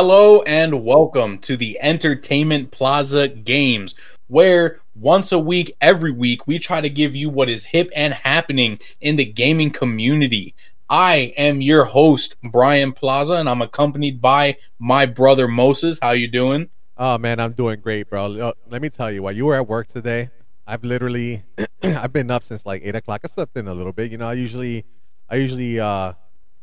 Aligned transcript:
Hello 0.00 0.42
and 0.42 0.84
welcome 0.84 1.38
to 1.38 1.56
the 1.56 1.76
Entertainment 1.80 2.70
Plaza 2.70 3.26
Games, 3.26 3.96
where 4.28 4.78
once 4.94 5.32
a 5.32 5.40
week, 5.40 5.74
every 5.80 6.12
week, 6.12 6.46
we 6.46 6.60
try 6.60 6.80
to 6.80 6.88
give 6.88 7.16
you 7.16 7.28
what 7.28 7.48
is 7.48 7.64
hip 7.64 7.90
and 7.96 8.14
happening 8.14 8.78
in 9.00 9.16
the 9.16 9.24
gaming 9.24 9.72
community. 9.72 10.54
I 10.88 11.34
am 11.36 11.60
your 11.60 11.82
host, 11.82 12.36
Brian 12.44 12.92
Plaza, 12.92 13.34
and 13.34 13.48
I'm 13.48 13.60
accompanied 13.60 14.20
by 14.20 14.58
my 14.78 15.04
brother 15.04 15.48
Moses. 15.48 15.98
How 16.00 16.12
you 16.12 16.28
doing? 16.28 16.68
Oh 16.96 17.18
man, 17.18 17.40
I'm 17.40 17.50
doing 17.50 17.80
great, 17.80 18.08
bro. 18.08 18.52
Let 18.68 18.80
me 18.80 18.90
tell 18.90 19.10
you, 19.10 19.24
while 19.24 19.34
you 19.34 19.46
were 19.46 19.56
at 19.56 19.66
work 19.66 19.88
today, 19.88 20.30
I've 20.64 20.84
literally, 20.84 21.42
I've 21.82 22.12
been 22.12 22.30
up 22.30 22.44
since 22.44 22.64
like 22.64 22.82
eight 22.84 22.94
o'clock. 22.94 23.22
I 23.24 23.26
slept 23.26 23.56
in 23.56 23.66
a 23.66 23.74
little 23.74 23.92
bit. 23.92 24.12
You 24.12 24.18
know, 24.18 24.28
I 24.28 24.34
usually, 24.34 24.84
I 25.28 25.34
usually 25.34 25.80
uh, 25.80 26.12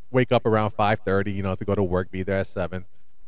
wake 0.10 0.32
up 0.32 0.46
around 0.46 0.70
five 0.70 1.02
thirty. 1.02 1.34
You 1.34 1.44
know, 1.44 1.56
to 1.56 1.66
go 1.66 1.76
to 1.76 1.84
work, 1.84 2.12
be 2.12 2.24
there 2.24 2.38
at 2.38 2.48
seven. 2.48 2.86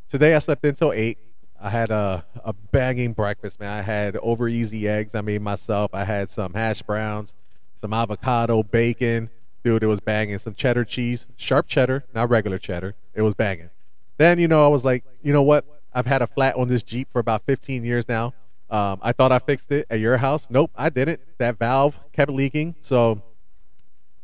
Today 0.09 0.35
I 0.35 0.39
slept 0.39 0.63
until 0.63 0.93
eight. 0.93 1.17
I 1.59 1.69
had 1.69 1.91
a 1.91 2.25
a 2.45 2.53
banging 2.53 3.11
breakfast, 3.11 3.59
man. 3.59 3.77
I 3.77 3.81
had 3.81 4.15
over 4.17 4.47
easy 4.47 4.87
eggs 4.87 5.13
I 5.13 5.21
made 5.21 5.41
myself. 5.41 5.93
I 5.93 6.05
had 6.05 6.29
some 6.29 6.53
hash 6.53 6.81
browns, 6.81 7.33
some 7.81 7.93
avocado, 7.93 8.63
bacon. 8.63 9.29
Dude, 9.65 9.83
it 9.83 9.87
was 9.87 9.99
banging. 9.99 10.37
Some 10.37 10.53
cheddar 10.53 10.85
cheese, 10.85 11.27
sharp 11.35 11.67
cheddar, 11.67 12.05
not 12.13 12.29
regular 12.29 12.57
cheddar. 12.57 12.95
It 13.13 13.21
was 13.21 13.35
banging. 13.35 13.69
Then 14.15 14.39
you 14.39 14.47
know 14.47 14.63
I 14.63 14.69
was 14.69 14.85
like, 14.85 15.03
you 15.21 15.33
know 15.33 15.41
what? 15.41 15.65
I've 15.93 16.05
had 16.05 16.21
a 16.21 16.27
flat 16.27 16.55
on 16.55 16.69
this 16.69 16.83
Jeep 16.83 17.09
for 17.11 17.19
about 17.19 17.43
15 17.45 17.83
years 17.83 18.07
now. 18.07 18.33
Um, 18.69 18.99
I 19.01 19.11
thought 19.11 19.33
I 19.33 19.39
fixed 19.39 19.71
it 19.73 19.87
at 19.89 19.99
your 19.99 20.17
house. 20.17 20.47
Nope, 20.49 20.71
I 20.75 20.89
didn't. 20.89 21.19
That 21.37 21.57
valve 21.57 21.99
kept 22.13 22.31
leaking, 22.31 22.75
so 22.81 23.21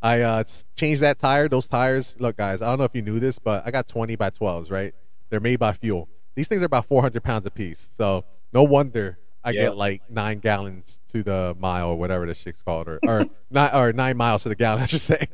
I 0.01 0.21
uh, 0.21 0.43
changed 0.77 1.01
that 1.01 1.19
tire. 1.19 1.49
Those 1.49 1.67
tires, 1.67 2.15
look, 2.19 2.37
guys, 2.37 2.61
I 2.61 2.67
don't 2.69 2.77
know 2.77 2.85
if 2.85 2.95
you 2.95 3.01
knew 3.01 3.19
this, 3.19 3.37
but 3.37 3.65
I 3.65 3.71
got 3.71 3.89
20 3.89 4.15
by 4.15 4.29
12s, 4.29 4.71
right? 4.71 4.93
They're 5.33 5.39
made 5.39 5.57
by 5.57 5.73
fuel. 5.73 6.07
These 6.35 6.47
things 6.47 6.61
are 6.61 6.65
about 6.65 6.85
400 6.85 7.23
pounds 7.23 7.47
a 7.47 7.49
piece, 7.51 7.89
so 7.97 8.23
no 8.53 8.61
wonder 8.61 9.17
I 9.43 9.49
Yeah. 9.49 9.61
get 9.61 9.77
like 9.77 10.03
nine 10.11 10.37
gallons 10.37 10.99
to 11.09 11.23
the 11.23 11.55
mile 11.59 11.89
or 11.89 11.95
whatever 11.97 12.27
the 12.27 12.35
shit's 12.35 12.61
called, 12.61 12.87
or 12.87 12.99
or 13.03 13.25
nine 13.49 13.71
or 13.73 13.91
nine 13.93 14.15
miles 14.15 14.43
to 14.43 14.49
the 14.49 14.55
gallon, 14.55 14.83
I 14.83 14.85
should 14.85 15.01
say. 15.01 15.25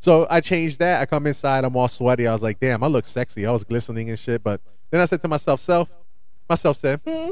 so 0.00 0.26
I 0.28 0.40
changed 0.40 0.80
that. 0.80 1.00
I 1.00 1.06
come 1.06 1.24
inside, 1.28 1.62
I'm 1.64 1.76
all 1.76 1.86
sweaty. 1.86 2.26
I 2.26 2.32
was 2.32 2.42
like, 2.42 2.58
damn, 2.58 2.82
I 2.82 2.88
look 2.88 3.06
sexy. 3.06 3.46
I 3.46 3.52
was 3.52 3.62
glistening 3.62 4.10
and 4.10 4.18
shit. 4.18 4.42
But 4.42 4.60
then 4.90 5.00
I 5.00 5.04
said 5.04 5.20
to 5.22 5.28
myself, 5.28 5.60
self, 5.60 5.92
myself 6.50 6.76
said, 6.78 7.00
hmm, 7.06 7.30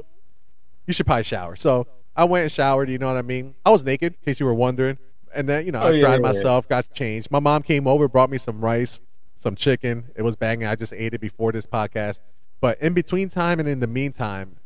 you 0.86 0.92
should 0.92 1.06
probably 1.06 1.24
shower. 1.24 1.56
So 1.56 1.86
I 2.14 2.24
went 2.24 2.42
and 2.44 2.52
showered. 2.52 2.88
You 2.88 2.98
know 2.98 3.08
what 3.08 3.16
I 3.16 3.22
mean? 3.22 3.54
I 3.64 3.70
was 3.70 3.84
naked, 3.84 4.14
in 4.14 4.18
case 4.24 4.38
you 4.40 4.46
were 4.46 4.54
wondering. 4.54 4.98
And 5.34 5.48
then 5.48 5.66
you 5.66 5.72
know, 5.72 5.80
Oh, 5.80 5.88
I 5.88 5.90
dried 5.90 6.02
yeah, 6.02 6.10
yeah. 6.12 6.18
myself, 6.18 6.68
got 6.68 6.90
changed. 6.92 7.30
My 7.30 7.40
mom 7.40 7.62
came 7.62 7.86
over, 7.86 8.08
brought 8.08 8.30
me 8.30 8.38
some 8.38 8.60
rice, 8.60 9.00
some 9.46 9.54
chicken. 9.54 10.10
It 10.16 10.22
was 10.22 10.34
banging. 10.34 10.66
I 10.66 10.74
just 10.74 10.92
ate 10.92 11.14
it 11.14 11.20
before 11.20 11.52
this 11.52 11.68
podcast. 11.68 12.20
But 12.60 12.82
in 12.82 12.94
between 12.94 13.28
time 13.28 13.60
and 13.60 13.68
in 13.68 13.78
the 13.78 13.86
meantime, 13.86 14.56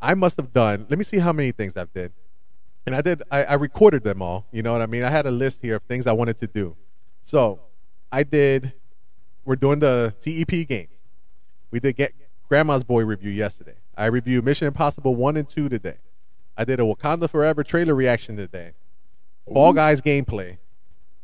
I 0.00 0.14
must 0.14 0.38
have 0.38 0.54
done. 0.54 0.86
Let 0.88 0.98
me 0.98 1.04
see 1.04 1.18
how 1.18 1.34
many 1.34 1.52
things 1.52 1.76
I've 1.76 1.92
did. 1.92 2.12
And 2.86 2.96
I 2.96 3.02
did. 3.02 3.22
I, 3.30 3.44
I 3.44 3.54
recorded 3.54 4.04
them 4.04 4.22
all. 4.22 4.46
You 4.50 4.62
know 4.62 4.72
what 4.72 4.80
I 4.80 4.86
mean? 4.86 5.02
I 5.02 5.10
had 5.10 5.26
a 5.26 5.30
list 5.30 5.58
here 5.60 5.76
of 5.76 5.82
things 5.82 6.06
I 6.06 6.12
wanted 6.12 6.38
to 6.38 6.46
do. 6.46 6.74
So 7.22 7.60
I 8.10 8.22
did. 8.22 8.72
We're 9.44 9.56
doing 9.56 9.80
the 9.80 10.14
TEP 10.22 10.66
games. 10.66 10.88
We 11.70 11.78
did 11.78 11.96
get 11.96 12.14
Grandma's 12.48 12.84
Boy 12.84 13.04
review 13.04 13.30
yesterday. 13.30 13.76
I 13.98 14.06
reviewed 14.06 14.46
Mission 14.46 14.66
Impossible 14.66 15.14
one 15.14 15.36
and 15.36 15.46
two 15.46 15.68
today. 15.68 15.98
I 16.56 16.64
did 16.64 16.80
a 16.80 16.84
Wakanda 16.84 17.28
Forever 17.28 17.62
trailer 17.62 17.94
reaction 17.94 18.38
today. 18.38 18.72
Fall 19.44 19.74
Guys 19.74 20.00
gameplay, 20.00 20.56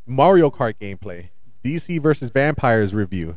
Mario 0.06 0.50
Kart 0.50 0.74
gameplay, 0.78 1.30
DC 1.64 2.00
versus 2.02 2.30
Vampires 2.30 2.94
review. 2.94 3.36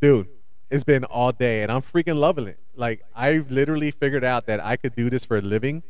Dude, 0.00 0.28
it's 0.70 0.84
been 0.84 1.04
all 1.04 1.32
day 1.32 1.62
and 1.62 1.70
I'm 1.70 1.82
freaking 1.82 2.16
loving 2.16 2.46
it. 2.48 2.58
Like 2.74 3.02
I 3.14 3.44
literally 3.48 3.90
figured 3.90 4.24
out 4.24 4.46
that 4.46 4.60
I 4.64 4.76
could 4.76 4.94
do 4.94 5.10
this 5.10 5.24
for 5.24 5.36
a 5.38 5.40
living 5.42 5.82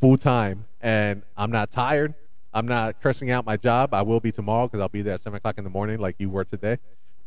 full 0.00 0.16
time 0.16 0.64
and 0.80 1.22
I'm 1.36 1.50
not 1.50 1.70
tired. 1.70 2.14
I'm 2.52 2.66
not 2.66 3.00
cursing 3.00 3.30
out 3.30 3.44
my 3.46 3.56
job. 3.56 3.94
I 3.94 4.02
will 4.02 4.18
be 4.20 4.32
tomorrow 4.32 4.66
because 4.66 4.80
I'll 4.80 4.88
be 4.88 5.02
there 5.02 5.14
at 5.14 5.20
seven 5.20 5.36
o'clock 5.36 5.58
in 5.58 5.64
the 5.64 5.70
morning 5.70 5.98
like 6.00 6.16
you 6.18 6.30
were 6.30 6.44
today. 6.44 6.78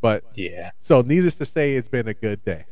But 0.01 0.23
Yeah, 0.33 0.71
so 0.81 1.01
needless 1.01 1.35
to 1.35 1.45
say, 1.45 1.75
it's 1.75 1.87
been 1.87 2.09
a 2.09 2.13
good 2.13 2.43
day. 2.43 2.65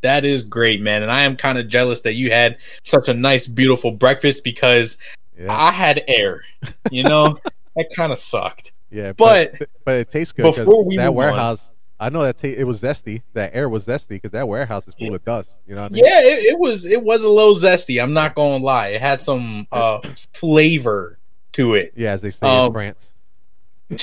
that 0.00 0.24
is 0.24 0.44
great, 0.44 0.80
man. 0.80 1.02
And 1.02 1.10
I 1.10 1.22
am 1.24 1.36
kind 1.36 1.58
of 1.58 1.68
jealous 1.68 2.00
that 2.02 2.14
you 2.14 2.30
had 2.30 2.56
such 2.84 3.08
a 3.08 3.14
nice, 3.14 3.46
beautiful 3.46 3.90
breakfast 3.90 4.44
because 4.44 4.96
Yeah. 5.38 5.52
I 5.52 5.72
had 5.72 6.04
air. 6.08 6.42
You 6.90 7.02
know, 7.02 7.36
that 7.76 7.90
kind 7.94 8.12
of 8.12 8.18
sucked. 8.18 8.72
Yeah, 8.92 9.12
But 9.12 9.58
but 9.58 9.68
but 9.84 9.94
it 9.96 10.10
tastes 10.10 10.32
good 10.32 10.42
because 10.44 10.66
we 10.86 10.96
that 10.98 11.04
move 11.06 11.08
on- 11.10 11.14
warehouse. 11.16 11.68
I 11.98 12.08
know 12.08 12.22
that 12.22 12.36
ta- 12.38 12.48
it 12.48 12.64
was 12.64 12.80
zesty. 12.80 13.22
That 13.34 13.54
air 13.54 13.68
was 13.68 13.86
zesty 13.86 14.08
because 14.10 14.32
that 14.32 14.48
warehouse 14.48 14.88
is 14.88 14.94
full 14.94 15.14
of 15.14 15.24
dust. 15.24 15.56
You 15.68 15.76
know 15.76 15.84
I 15.84 15.88
mean? 15.88 16.04
Yeah, 16.04 16.20
it, 16.20 16.44
it 16.46 16.58
was 16.58 16.84
it 16.84 17.00
was 17.02 17.22
a 17.22 17.28
little 17.28 17.54
zesty. 17.54 18.02
I'm 18.02 18.12
not 18.12 18.34
gonna 18.34 18.62
lie. 18.62 18.88
It 18.88 19.00
had 19.00 19.20
some 19.20 19.68
uh 19.70 20.00
flavor 20.32 21.18
to 21.52 21.74
it. 21.74 21.92
Yeah, 21.96 22.10
as 22.12 22.20
they 22.22 22.32
say 22.32 22.46
Um, 22.46 22.66
in 22.66 22.72
France. 22.72 23.10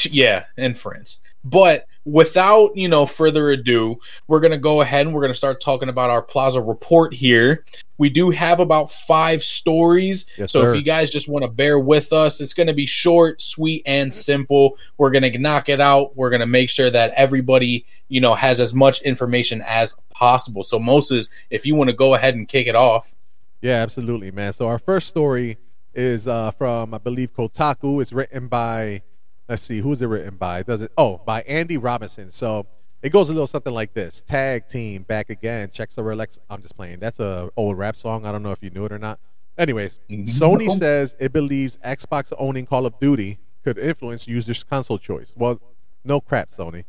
Yeah, 0.10 0.46
in 0.56 0.76
France. 0.76 1.20
But 1.44 1.86
without, 2.06 2.76
you 2.76 2.88
know, 2.88 3.06
further 3.06 3.50
ado, 3.50 3.98
we're 4.28 4.40
going 4.40 4.52
to 4.52 4.58
go 4.58 4.82
ahead 4.82 5.06
and 5.06 5.14
we're 5.14 5.22
going 5.22 5.34
to 5.34 5.38
start 5.38 5.62
talking 5.62 5.90
about 5.90 6.10
our 6.10 6.22
Plaza 6.22 6.62
report 6.62 7.14
here. 7.14 7.64
We 7.98 8.10
do 8.10 8.30
have 8.30 8.60
about 8.60 8.92
5 8.92 9.44
stories. 9.44 10.26
Yes, 10.38 10.52
so 10.52 10.62
sir. 10.62 10.72
if 10.72 10.78
you 10.78 10.84
guys 10.84 11.12
just 11.12 11.28
want 11.28 11.44
to 11.44 11.50
bear 11.50 11.78
with 11.78 12.14
us, 12.14 12.40
it's 12.42 12.54
going 12.54 12.68
to 12.68 12.74
be 12.74 12.86
short, 12.86 13.42
sweet 13.42 13.84
and 13.86 14.14
simple. 14.14 14.78
We're 14.98 15.12
going 15.12 15.32
to 15.32 15.38
knock 15.38 15.70
it 15.70 15.82
out. 15.82 16.16
We're 16.16 16.30
going 16.30 16.40
to 16.40 16.48
make 16.48 16.70
sure 16.70 16.90
that 16.90 17.12
everybody, 17.16 17.86
you 18.08 18.22
know, 18.22 18.36
has 18.36 18.60
as 18.60 18.74
much 18.74 19.02
information 19.02 19.62
as 19.66 19.96
possible. 20.12 20.64
So 20.64 20.80
Moses, 20.80 21.30
if 21.50 21.66
you 21.66 21.76
want 21.76 21.90
to 21.90 21.96
go 21.96 22.14
ahead 22.14 22.36
and 22.36 22.48
kick 22.48 22.68
it 22.68 22.76
off. 22.76 23.16
Yeah, 23.62 23.82
absolutely, 23.82 24.32
man. 24.32 24.54
So 24.54 24.68
our 24.68 24.80
first 24.80 25.08
story 25.08 25.58
is 25.94 26.28
uh, 26.28 26.52
from 26.52 26.94
I 26.94 26.98
believe 26.98 27.34
Kotaku. 27.34 28.02
It's 28.02 28.14
written 28.14 28.48
by 28.48 29.02
let's 29.50 29.64
see, 29.64 29.80
who's 29.82 30.02
it 30.02 30.06
written 30.06 30.38
by? 30.38 30.64
Does 30.64 30.82
it? 30.82 30.92
Oh, 30.98 31.18
by 31.26 31.42
Andy 31.42 31.78
Robinson. 31.78 32.32
So 32.32 32.68
it 33.02 33.10
goes 33.10 33.30
a 33.30 33.34
little 33.34 33.48
something 33.48 33.74
like 33.74 33.94
this: 33.94 34.22
Tag 34.22 34.68
team 34.70 35.04
back 35.04 35.30
again. 35.30 35.72
Checks 35.72 35.96
the 35.96 36.04
Rolex. 36.04 36.38
I'm 36.50 36.62
just 36.62 36.78
playing. 36.78 37.00
That's 37.00 37.20
a 37.20 37.50
old 37.58 37.78
rap 37.78 37.96
song. 37.96 38.26
I 38.26 38.32
don't 38.32 38.44
know 38.44 38.52
if 38.52 38.60
you 38.62 38.70
knew 38.70 38.86
it 38.86 38.92
or 38.92 39.00
not. 39.00 39.20
Anyways, 39.58 40.00
mm-hmm. 40.10 40.24
Sony 40.24 40.70
says 40.78 41.16
it 41.20 41.34
believes 41.34 41.78
Xbox 41.84 42.32
owning 42.38 42.66
Call 42.66 42.86
of 42.86 42.98
Duty 43.00 43.40
could 43.64 43.78
influence 43.78 44.26
users' 44.28 44.64
console 44.64 44.98
choice. 44.98 45.34
Well, 45.36 45.60
no 46.06 46.22
crap, 46.22 46.50
Sony. 46.50 46.86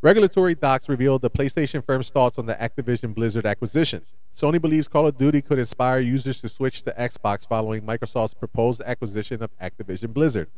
Regulatory 0.00 0.56
docs 0.56 0.88
revealed 0.88 1.22
the 1.22 1.30
PlayStation 1.30 1.84
firm's 1.86 2.10
thoughts 2.10 2.36
on 2.36 2.46
the 2.46 2.54
Activision 2.54 3.14
Blizzard 3.14 3.46
acquisition. 3.46 4.02
Sony 4.36 4.60
believes 4.60 4.88
Call 4.88 5.06
of 5.06 5.16
Duty 5.16 5.40
could 5.42 5.60
inspire 5.60 6.00
users 6.00 6.40
to 6.40 6.48
switch 6.48 6.82
to 6.82 6.90
Xbox 6.98 7.46
following 7.46 7.82
Microsoft's 7.82 8.34
proposed 8.34 8.80
acquisition 8.80 9.44
of 9.44 9.50
Activision 9.60 10.12
Blizzard. 10.12 10.48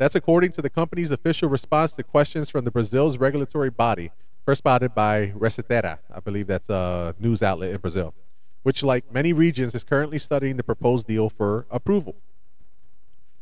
That's 0.00 0.14
according 0.14 0.52
to 0.52 0.62
the 0.62 0.70
company's 0.70 1.10
official 1.10 1.50
response 1.50 1.92
to 1.92 2.02
questions 2.02 2.48
from 2.48 2.64
the 2.64 2.70
Brazil's 2.70 3.18
regulatory 3.18 3.68
body, 3.68 4.10
first 4.46 4.60
spotted 4.60 4.94
by 4.94 5.26
ResetEra, 5.36 5.98
I 6.10 6.20
believe 6.20 6.46
that's 6.46 6.70
a 6.70 7.14
news 7.20 7.42
outlet 7.42 7.72
in 7.72 7.76
Brazil, 7.76 8.14
which, 8.62 8.82
like 8.82 9.12
many 9.12 9.34
regions, 9.34 9.74
is 9.74 9.84
currently 9.84 10.18
studying 10.18 10.56
the 10.56 10.62
proposed 10.62 11.06
deal 11.06 11.28
for 11.28 11.66
approval. 11.70 12.16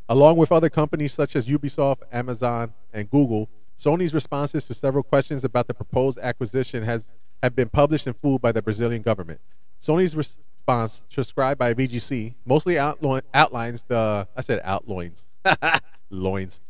Along 0.09 0.37
with 0.37 0.51
other 0.51 0.69
companies 0.69 1.13
such 1.13 1.37
as 1.37 1.47
Ubisoft, 1.47 1.99
Amazon, 2.11 2.75
and 2.93 3.09
Google, 3.09 3.49
Sony's 3.81 4.13
responses 4.13 4.65
to 4.65 4.75
several 4.75 5.05
questions 5.05 5.45
about 5.45 5.69
the 5.69 5.75
proposed 5.75 6.19
acquisition 6.19 6.83
has 6.83 7.13
have 7.41 7.55
been 7.55 7.69
published 7.69 8.09
in 8.09 8.15
full 8.15 8.41
by 8.41 8.51
the 8.51 8.63
Brazilian 8.63 9.03
government. 9.03 9.41
Sony's 9.81 10.17
response, 10.17 11.05
transcribed 11.09 11.61
by 11.61 11.73
VGC, 11.73 12.35
mostly 12.45 12.81
outlines 12.81 13.85
the 13.85 14.27
I 14.37 14.41
said 14.41 14.61
outloins, 14.65 15.25
loins, 16.11 16.61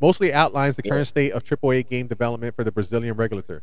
mostly 0.00 0.32
outlines 0.32 0.76
the 0.76 0.82
Yeah. 0.84 0.92
current 0.92 1.08
state 1.08 1.32
of 1.32 1.44
AAA 1.44 1.82
game 1.82 2.06
development 2.06 2.54
for 2.54 2.64
the 2.64 2.72
Brazilian 2.72 3.14
regulator, 3.14 3.62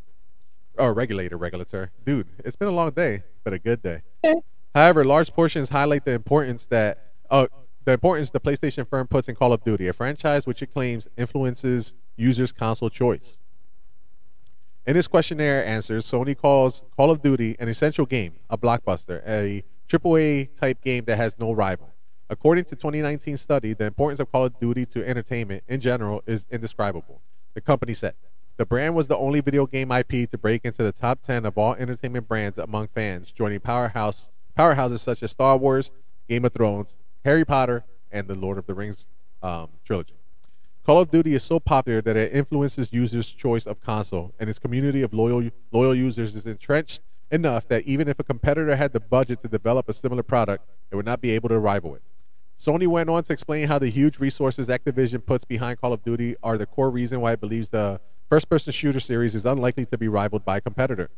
or 0.78 0.94
regulator, 0.94 1.38
regulator. 1.38 1.92
Dude, 2.06 2.28
it's 2.44 2.56
been 2.56 2.68
a 2.68 2.72
long 2.72 2.92
day, 2.92 3.24
but 3.44 3.54
a 3.54 3.60
good 3.60 3.82
day. 3.82 4.02
However, 4.74 5.04
large 5.04 5.32
portions 5.34 5.70
highlight 5.70 6.06
the 6.06 6.12
importance 6.14 6.66
that 6.68 7.12
uh, 7.30 7.48
the 7.86 7.92
importance 7.94 8.30
the 8.32 8.40
PlayStation 8.40 8.88
firm 8.88 9.08
puts 9.08 9.28
in 9.28 9.36
Call 9.36 9.54
of 9.54 9.64
Duty, 9.64 9.88
a 9.88 9.94
franchise 9.94 10.46
which 10.48 10.62
it 10.62 10.74
claims 10.74 11.08
influences 11.18 11.94
users' 12.16 12.52
console 12.52 12.90
choice. 12.90 13.38
In 14.86 14.96
his 14.96 15.08
questionnaire 15.08 15.66
answers, 15.66 16.06
Sony 16.06 16.36
calls 16.38 16.84
Call 16.96 17.10
of 17.12 17.22
Duty 17.22 17.56
an 17.60 17.70
essential 17.70 18.06
game, 18.06 18.34
a 18.50 18.58
blockbuster, 18.58 19.22
a 19.28 19.64
AAA 19.88 20.50
type 20.60 20.82
game 20.82 21.06
that 21.06 21.18
has 21.18 21.38
no 21.40 21.52
rival. 21.54 21.93
According 22.34 22.66
to 22.66 22.76
2019 22.76 23.38
study, 23.38 23.74
the 23.74 23.86
importance 23.86 24.20
of 24.20 24.32
Call 24.32 24.46
of 24.46 24.60
Duty 24.60 24.88
to 24.88 25.08
entertainment 25.08 25.64
in 25.68 25.80
general 25.80 26.24
is 26.26 26.48
indescribable. 26.50 27.22
The 27.54 27.62
company 27.62 27.94
said 27.94 28.16
the 28.58 28.66
brand 28.66 28.96
was 28.96 29.08
the 29.08 29.16
only 29.16 29.40
video 29.40 29.68
game 29.68 29.92
IP 29.92 30.28
to 30.32 30.38
break 30.40 30.66
into 30.66 30.82
the 30.82 30.92
top 30.92 31.22
10 31.22 31.46
of 31.46 31.60
all 31.60 31.76
entertainment 31.76 32.28
brands 32.28 32.58
among 32.58 32.88
fans, 32.88 33.32
joining 33.32 33.60
powerhouse 33.60 34.30
powerhouses 34.58 35.02
such 35.02 35.22
as 35.22 35.30
Star 35.30 35.58
Wars, 35.58 35.92
Game 36.28 36.44
of 36.44 36.54
Thrones, 36.54 36.96
Harry 37.24 37.46
Potter, 37.46 37.86
and 38.12 38.28
the 38.28 38.34
Lord 38.34 38.58
of 38.58 38.66
the 38.66 38.74
Rings 38.74 39.06
um, 39.44 39.70
trilogy. 39.86 40.16
Call 40.88 41.02
of 41.02 41.12
Duty 41.12 41.36
is 41.36 41.44
so 41.44 41.60
popular 41.60 42.02
that 42.02 42.18
it 42.18 42.34
influences 42.34 42.92
users' 42.92 43.30
choice 43.30 43.68
of 43.68 43.80
console, 43.80 44.34
and 44.40 44.50
its 44.50 44.58
community 44.58 45.04
of 45.04 45.14
loyal 45.14 45.52
loyal 45.72 45.94
users 45.94 46.34
is 46.34 46.48
entrenched 46.48 47.04
enough 47.30 47.68
that 47.68 47.84
even 47.84 48.08
if 48.08 48.18
a 48.18 48.24
competitor 48.24 48.76
had 48.76 48.92
the 48.92 49.00
budget 49.00 49.44
to 49.44 49.48
develop 49.48 49.88
a 49.88 49.94
similar 49.94 50.24
product, 50.24 50.66
it 50.90 50.96
would 50.96 51.06
not 51.06 51.22
be 51.22 51.30
able 51.30 51.50
to 51.50 51.60
rival 51.60 51.94
it. 51.94 52.02
Sony 52.60 52.88
went 52.88 53.10
on 53.10 53.24
to 53.24 53.34
explain 53.34 53.68
how 53.68 53.78
the 53.78 53.90
huge 53.90 54.20
resources 54.20 54.68
Activision 54.68 55.26
puts 55.26 55.44
behind 55.44 55.82
Call 55.82 55.94
of 55.94 56.04
Duty 56.04 56.36
are 56.42 56.58
the 56.58 56.66
core 56.66 56.90
reason 56.90 57.20
why 57.20 57.34
it 57.34 57.42
believes 57.42 57.70
the 57.70 58.00
first 58.30 58.50
person 58.50 58.72
shooter 58.72 59.00
series 59.00 59.36
is 59.36 59.46
unlikely 59.46 59.86
to 59.88 59.98
be 59.98 60.08
rivaled 60.08 60.46
by 60.46 60.58
a 60.58 60.62
competitor. 60.62 61.10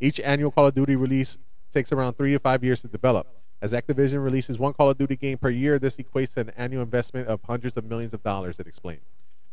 Each 0.00 0.18
annual 0.20 0.50
Call 0.50 0.66
of 0.66 0.74
Duty 0.74 0.96
release 0.96 1.38
takes 1.72 1.92
around 1.92 2.14
three 2.14 2.32
to 2.32 2.38
five 2.38 2.64
years 2.64 2.80
to 2.82 2.88
develop. 2.88 3.26
As 3.60 3.72
Activision 3.72 4.22
releases 4.22 4.58
one 4.58 4.72
Call 4.72 4.90
of 4.90 4.98
Duty 4.98 5.16
game 5.16 5.38
per 5.38 5.50
year, 5.50 5.78
this 5.78 5.96
equates 5.96 6.34
to 6.34 6.40
an 6.40 6.52
annual 6.56 6.82
investment 6.82 7.28
of 7.28 7.40
hundreds 7.44 7.76
of 7.76 7.84
millions 7.84 8.14
of 8.14 8.22
dollars, 8.22 8.58
it 8.58 8.66
explained. 8.66 9.02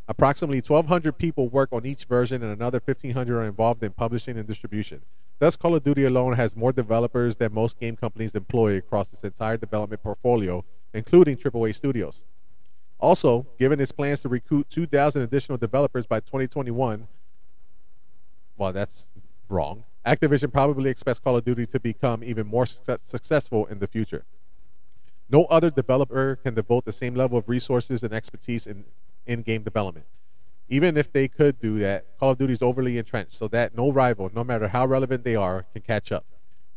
Approximately 0.07 0.61
1,200 0.61 1.17
people 1.17 1.47
work 1.47 1.69
on 1.71 1.85
each 1.85 2.05
version, 2.05 2.43
and 2.43 2.51
another 2.51 2.81
1,500 2.83 3.37
are 3.37 3.43
involved 3.43 3.83
in 3.83 3.91
publishing 3.91 4.37
and 4.37 4.47
distribution. 4.47 5.01
Thus, 5.39 5.55
Call 5.55 5.75
of 5.75 5.83
Duty 5.83 6.05
alone 6.05 6.33
has 6.33 6.55
more 6.55 6.71
developers 6.71 7.37
than 7.37 7.53
most 7.53 7.79
game 7.79 7.95
companies 7.95 8.35
employ 8.35 8.77
across 8.77 9.11
its 9.13 9.23
entire 9.23 9.57
development 9.57 10.03
portfolio, 10.03 10.63
including 10.93 11.37
AAA 11.37 11.75
studios. 11.75 12.23
Also, 12.99 13.47
given 13.57 13.79
its 13.79 13.91
plans 13.91 14.19
to 14.21 14.29
recruit 14.29 14.69
2,000 14.69 15.21
additional 15.21 15.57
developers 15.57 16.05
by 16.05 16.19
2021, 16.19 17.07
well, 18.57 18.71
that's 18.71 19.07
wrong. 19.49 19.83
Activision 20.05 20.51
probably 20.51 20.89
expects 20.89 21.19
Call 21.19 21.37
of 21.37 21.43
Duty 21.43 21.65
to 21.67 21.79
become 21.79 22.23
even 22.23 22.45
more 22.45 22.65
success- 22.65 23.01
successful 23.05 23.65
in 23.67 23.79
the 23.79 23.87
future. 23.87 24.23
No 25.29 25.45
other 25.45 25.69
developer 25.71 26.35
can 26.35 26.53
devote 26.53 26.85
the 26.85 26.91
same 26.91 27.15
level 27.15 27.37
of 27.37 27.47
resources 27.47 28.03
and 28.03 28.13
expertise 28.13 28.67
in 28.67 28.85
in 29.25 29.41
game 29.41 29.63
development. 29.63 30.05
Even 30.67 30.97
if 30.97 31.11
they 31.11 31.27
could 31.27 31.59
do 31.59 31.79
that, 31.79 32.05
Call 32.19 32.31
of 32.31 32.37
Duty 32.37 32.53
is 32.53 32.61
overly 32.61 32.97
entrenched 32.97 33.33
so 33.33 33.47
that 33.49 33.75
no 33.75 33.91
rival, 33.91 34.31
no 34.33 34.43
matter 34.43 34.69
how 34.69 34.85
relevant 34.85 35.23
they 35.23 35.35
are, 35.35 35.65
can 35.73 35.81
catch 35.81 36.11
up. 36.11 36.25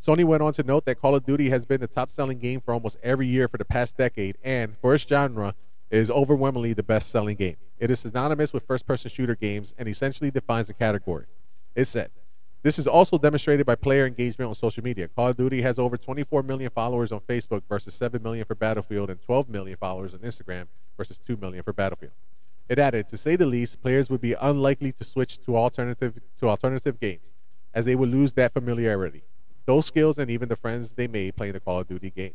Sony 0.05 0.23
went 0.25 0.43
on 0.43 0.53
to 0.53 0.63
note 0.63 0.85
that 0.85 1.01
Call 1.01 1.15
of 1.15 1.25
Duty 1.25 1.49
has 1.49 1.65
been 1.65 1.81
the 1.81 1.87
top 1.87 2.11
selling 2.11 2.39
game 2.39 2.61
for 2.61 2.75
almost 2.75 2.99
every 3.03 3.27
year 3.27 3.49
for 3.49 3.57
the 3.57 3.65
past 3.65 3.97
decade, 3.97 4.37
and 4.45 4.77
for 4.77 4.95
its 4.95 5.05
genre, 5.05 5.55
is 5.91 6.11
overwhelmingly 6.11 6.75
the 6.75 6.83
best 6.83 7.11
selling 7.11 7.37
game. 7.37 7.57
It 7.79 7.91
is 7.91 8.01
synonymous 8.01 8.53
with 8.53 8.67
first 8.67 8.87
person 8.87 9.11
shooter 9.11 9.35
games 9.35 9.75
and 9.79 9.89
essentially 9.89 10.31
defines 10.31 10.67
the 10.67 10.75
category. 10.75 11.25
It 11.75 11.87
said, 11.87 12.11
this 12.63 12.79
is 12.79 12.87
also 12.87 13.17
demonstrated 13.17 13.65
by 13.65 13.77
player 13.77 14.07
engagement 14.07 14.49
on 14.49 14.55
social 14.55 14.83
media. 14.83 15.09
Call 15.09 15.29
of 15.29 15.37
Duty 15.37 15.63
has 15.63 15.79
over 15.79 15.97
24 15.97 16.43
million 16.43 16.71
followers 16.71 17.11
on 17.13 17.21
Facebook 17.21 17.63
versus 17.69 17.95
7 17.95 18.23
million 18.23 18.45
for 18.45 18.55
Battlefield 18.55 19.09
and 19.09 19.23
12 19.23 19.49
million 19.49 19.79
followers 19.79 20.13
on 20.13 20.21
Instagram 20.21 20.67
versus 20.97 21.19
2 21.19 21.37
million 21.37 21.63
for 21.63 21.73
Battlefield. 21.73 22.13
It 22.69 22.79
added, 22.79 23.09
to 23.09 23.17
say 23.17 23.37
the 23.37 23.47
least, 23.47 23.81
players 23.81 24.11
would 24.11 24.21
be 24.21 24.35
unlikely 24.35 24.93
to 24.93 25.05
switch 25.05 25.43
to 25.45 25.57
alternative 25.57 26.21
to 26.41 26.49
alternative 26.49 27.01
games, 27.01 27.33
as 27.73 27.85
they 27.85 27.95
would 27.95 28.11
lose 28.11 28.33
that 28.35 28.53
familiarity, 28.53 29.25
those 29.67 29.87
skills, 29.87 30.19
and 30.19 30.31
even 30.31 30.49
the 30.49 30.57
friends 30.57 30.93
they 30.93 31.07
made 31.07 31.37
playing 31.37 31.53
the 31.55 31.61
Call 31.61 31.81
of 31.81 31.89
Duty 31.89 32.11
games. 32.11 32.35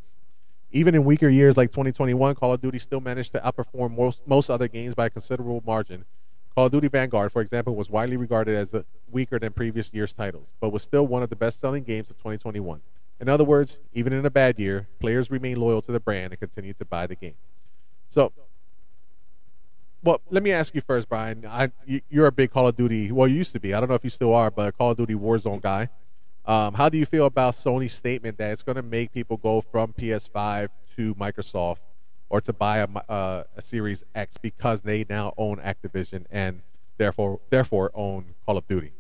Even 0.71 0.93
in 0.93 1.03
weaker 1.03 1.29
years 1.29 1.57
like 1.57 1.71
2021, 1.71 2.35
Call 2.35 2.53
of 2.53 2.61
Duty 2.61 2.79
still 2.79 3.01
managed 3.01 3.31
to 3.33 3.39
outperform 3.39 3.95
most, 3.95 4.21
most 4.27 4.49
other 4.49 4.67
games 4.67 4.93
by 4.93 5.07
a 5.07 5.09
considerable 5.09 5.63
margin. 5.65 6.05
Call 6.55 6.65
of 6.65 6.71
Duty 6.71 6.87
Vanguard, 6.87 7.31
for 7.31 7.41
example, 7.41 7.75
was 7.75 7.89
widely 7.89 8.17
regarded 8.17 8.55
as 8.55 8.75
weaker 9.09 9.39
than 9.39 9.53
previous 9.53 9.93
year's 9.93 10.13
titles, 10.13 10.47
but 10.59 10.69
was 10.71 10.83
still 10.83 11.07
one 11.07 11.23
of 11.23 11.29
the 11.29 11.35
best 11.35 11.59
selling 11.59 11.83
games 11.83 12.09
of 12.09 12.17
2021. 12.17 12.81
In 13.19 13.29
other 13.29 13.43
words, 13.43 13.79
even 13.93 14.13
in 14.13 14.25
a 14.25 14.29
bad 14.29 14.59
year, 14.59 14.87
players 14.99 15.29
remain 15.29 15.59
loyal 15.59 15.81
to 15.81 15.91
the 15.91 15.99
brand 15.99 16.31
and 16.31 16.39
continue 16.39 16.73
to 16.73 16.85
buy 16.85 17.05
the 17.05 17.15
game. 17.15 17.35
So, 18.07 18.31
well, 20.03 20.21
let 20.29 20.41
me 20.41 20.51
ask 20.51 20.73
you 20.73 20.81
first, 20.81 21.09
Brian. 21.09 21.45
I, 21.45 21.71
you're 22.09 22.27
a 22.27 22.31
big 22.31 22.51
Call 22.51 22.67
of 22.67 22.77
Duty. 22.77 23.11
Well, 23.11 23.27
you 23.27 23.35
used 23.35 23.51
to 23.53 23.59
be. 23.59 23.73
I 23.73 23.79
don't 23.79 23.89
know 23.89 23.95
if 23.95 24.03
you 24.03 24.09
still 24.09 24.33
are, 24.33 24.49
but 24.49 24.69
a 24.69 24.71
Call 24.71 24.91
of 24.91 24.97
Duty 24.97 25.15
Warzone 25.15 25.61
guy. 25.61 25.89
Um, 26.45 26.73
how 26.73 26.89
do 26.89 26.97
you 26.97 27.05
feel 27.05 27.25
about 27.25 27.55
Sony's 27.55 27.93
statement 27.93 28.37
that 28.37 28.51
it's 28.51 28.63
going 28.63 28.77
to 28.77 28.81
make 28.81 29.11
people 29.11 29.37
go 29.37 29.61
from 29.61 29.93
PS5 29.93 30.69
to 30.95 31.15
Microsoft 31.15 31.79
or 32.29 32.41
to 32.41 32.53
buy 32.53 32.79
a, 32.79 32.87
uh, 33.09 33.43
a 33.55 33.61
Series 33.61 34.03
X 34.15 34.37
because 34.37 34.81
they 34.81 35.05
now 35.09 35.33
own 35.37 35.57
Activision 35.57 36.25
and 36.31 36.61
therefore 36.97 37.39
therefore 37.49 37.91
own 37.93 38.35
Call 38.45 38.57
of 38.57 38.67
Duty? 38.67 38.91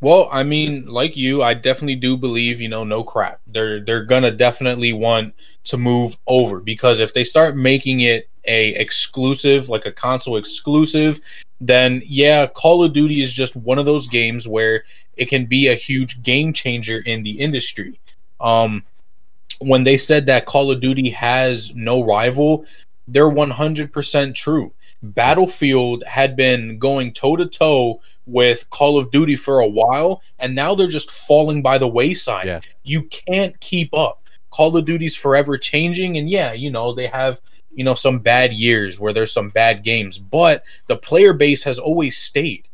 Well, 0.00 0.28
I 0.30 0.44
mean, 0.44 0.86
like 0.86 1.16
you, 1.16 1.42
I 1.42 1.54
definitely 1.54 1.96
do 1.96 2.16
believe, 2.16 2.60
you 2.60 2.68
know, 2.68 2.84
no 2.84 3.02
crap. 3.02 3.40
They're 3.48 3.80
they're 3.80 4.04
gonna 4.04 4.30
definitely 4.30 4.92
want 4.92 5.34
to 5.64 5.76
move 5.76 6.16
over 6.28 6.60
because 6.60 7.00
if 7.00 7.14
they 7.14 7.24
start 7.24 7.56
making 7.56 8.00
it 8.00 8.28
a 8.44 8.68
exclusive, 8.76 9.68
like 9.68 9.86
a 9.86 9.92
console 9.92 10.36
exclusive, 10.36 11.20
then 11.60 12.00
yeah, 12.06 12.46
Call 12.46 12.84
of 12.84 12.92
Duty 12.92 13.22
is 13.22 13.32
just 13.32 13.56
one 13.56 13.78
of 13.78 13.86
those 13.86 14.06
games 14.06 14.46
where 14.46 14.84
it 15.18 15.28
can 15.28 15.46
be 15.46 15.68
a 15.68 15.74
huge 15.74 16.22
game 16.22 16.52
changer 16.52 16.98
in 16.98 17.22
the 17.22 17.32
industry. 17.32 18.00
Um, 18.40 18.84
when 19.60 19.82
they 19.82 19.96
said 19.96 20.26
that 20.26 20.46
Call 20.46 20.70
of 20.70 20.80
Duty 20.80 21.10
has 21.10 21.74
no 21.74 22.04
rival, 22.04 22.64
they're 23.08 23.30
100% 23.30 24.34
true. 24.34 24.72
Battlefield 25.02 26.04
had 26.04 26.36
been 26.36 26.78
going 26.78 27.12
toe 27.12 27.36
to 27.36 27.46
toe 27.46 28.00
with 28.26 28.68
Call 28.70 28.98
of 28.98 29.10
Duty 29.10 29.36
for 29.36 29.60
a 29.60 29.66
while, 29.66 30.22
and 30.38 30.54
now 30.54 30.74
they're 30.74 30.86
just 30.86 31.10
falling 31.10 31.62
by 31.62 31.78
the 31.78 31.88
wayside. 31.88 32.46
Yeah. 32.46 32.60
You 32.84 33.04
can't 33.04 33.58
keep 33.60 33.92
up. 33.94 34.22
Call 34.50 34.76
of 34.76 34.84
Duty's 34.84 35.16
forever 35.16 35.58
changing, 35.58 36.16
and 36.16 36.28
yeah, 36.28 36.52
you 36.52 36.70
know, 36.70 36.92
they 36.92 37.06
have 37.06 37.40
you 37.72 37.84
know 37.84 37.94
some 37.94 38.18
bad 38.18 38.52
years 38.52 38.98
where 38.98 39.12
there's 39.12 39.32
some 39.32 39.50
bad 39.50 39.82
games, 39.82 40.18
but 40.18 40.64
the 40.86 40.96
player 40.96 41.32
base 41.32 41.62
has 41.64 41.78
always 41.78 42.16
stayed. 42.16 42.67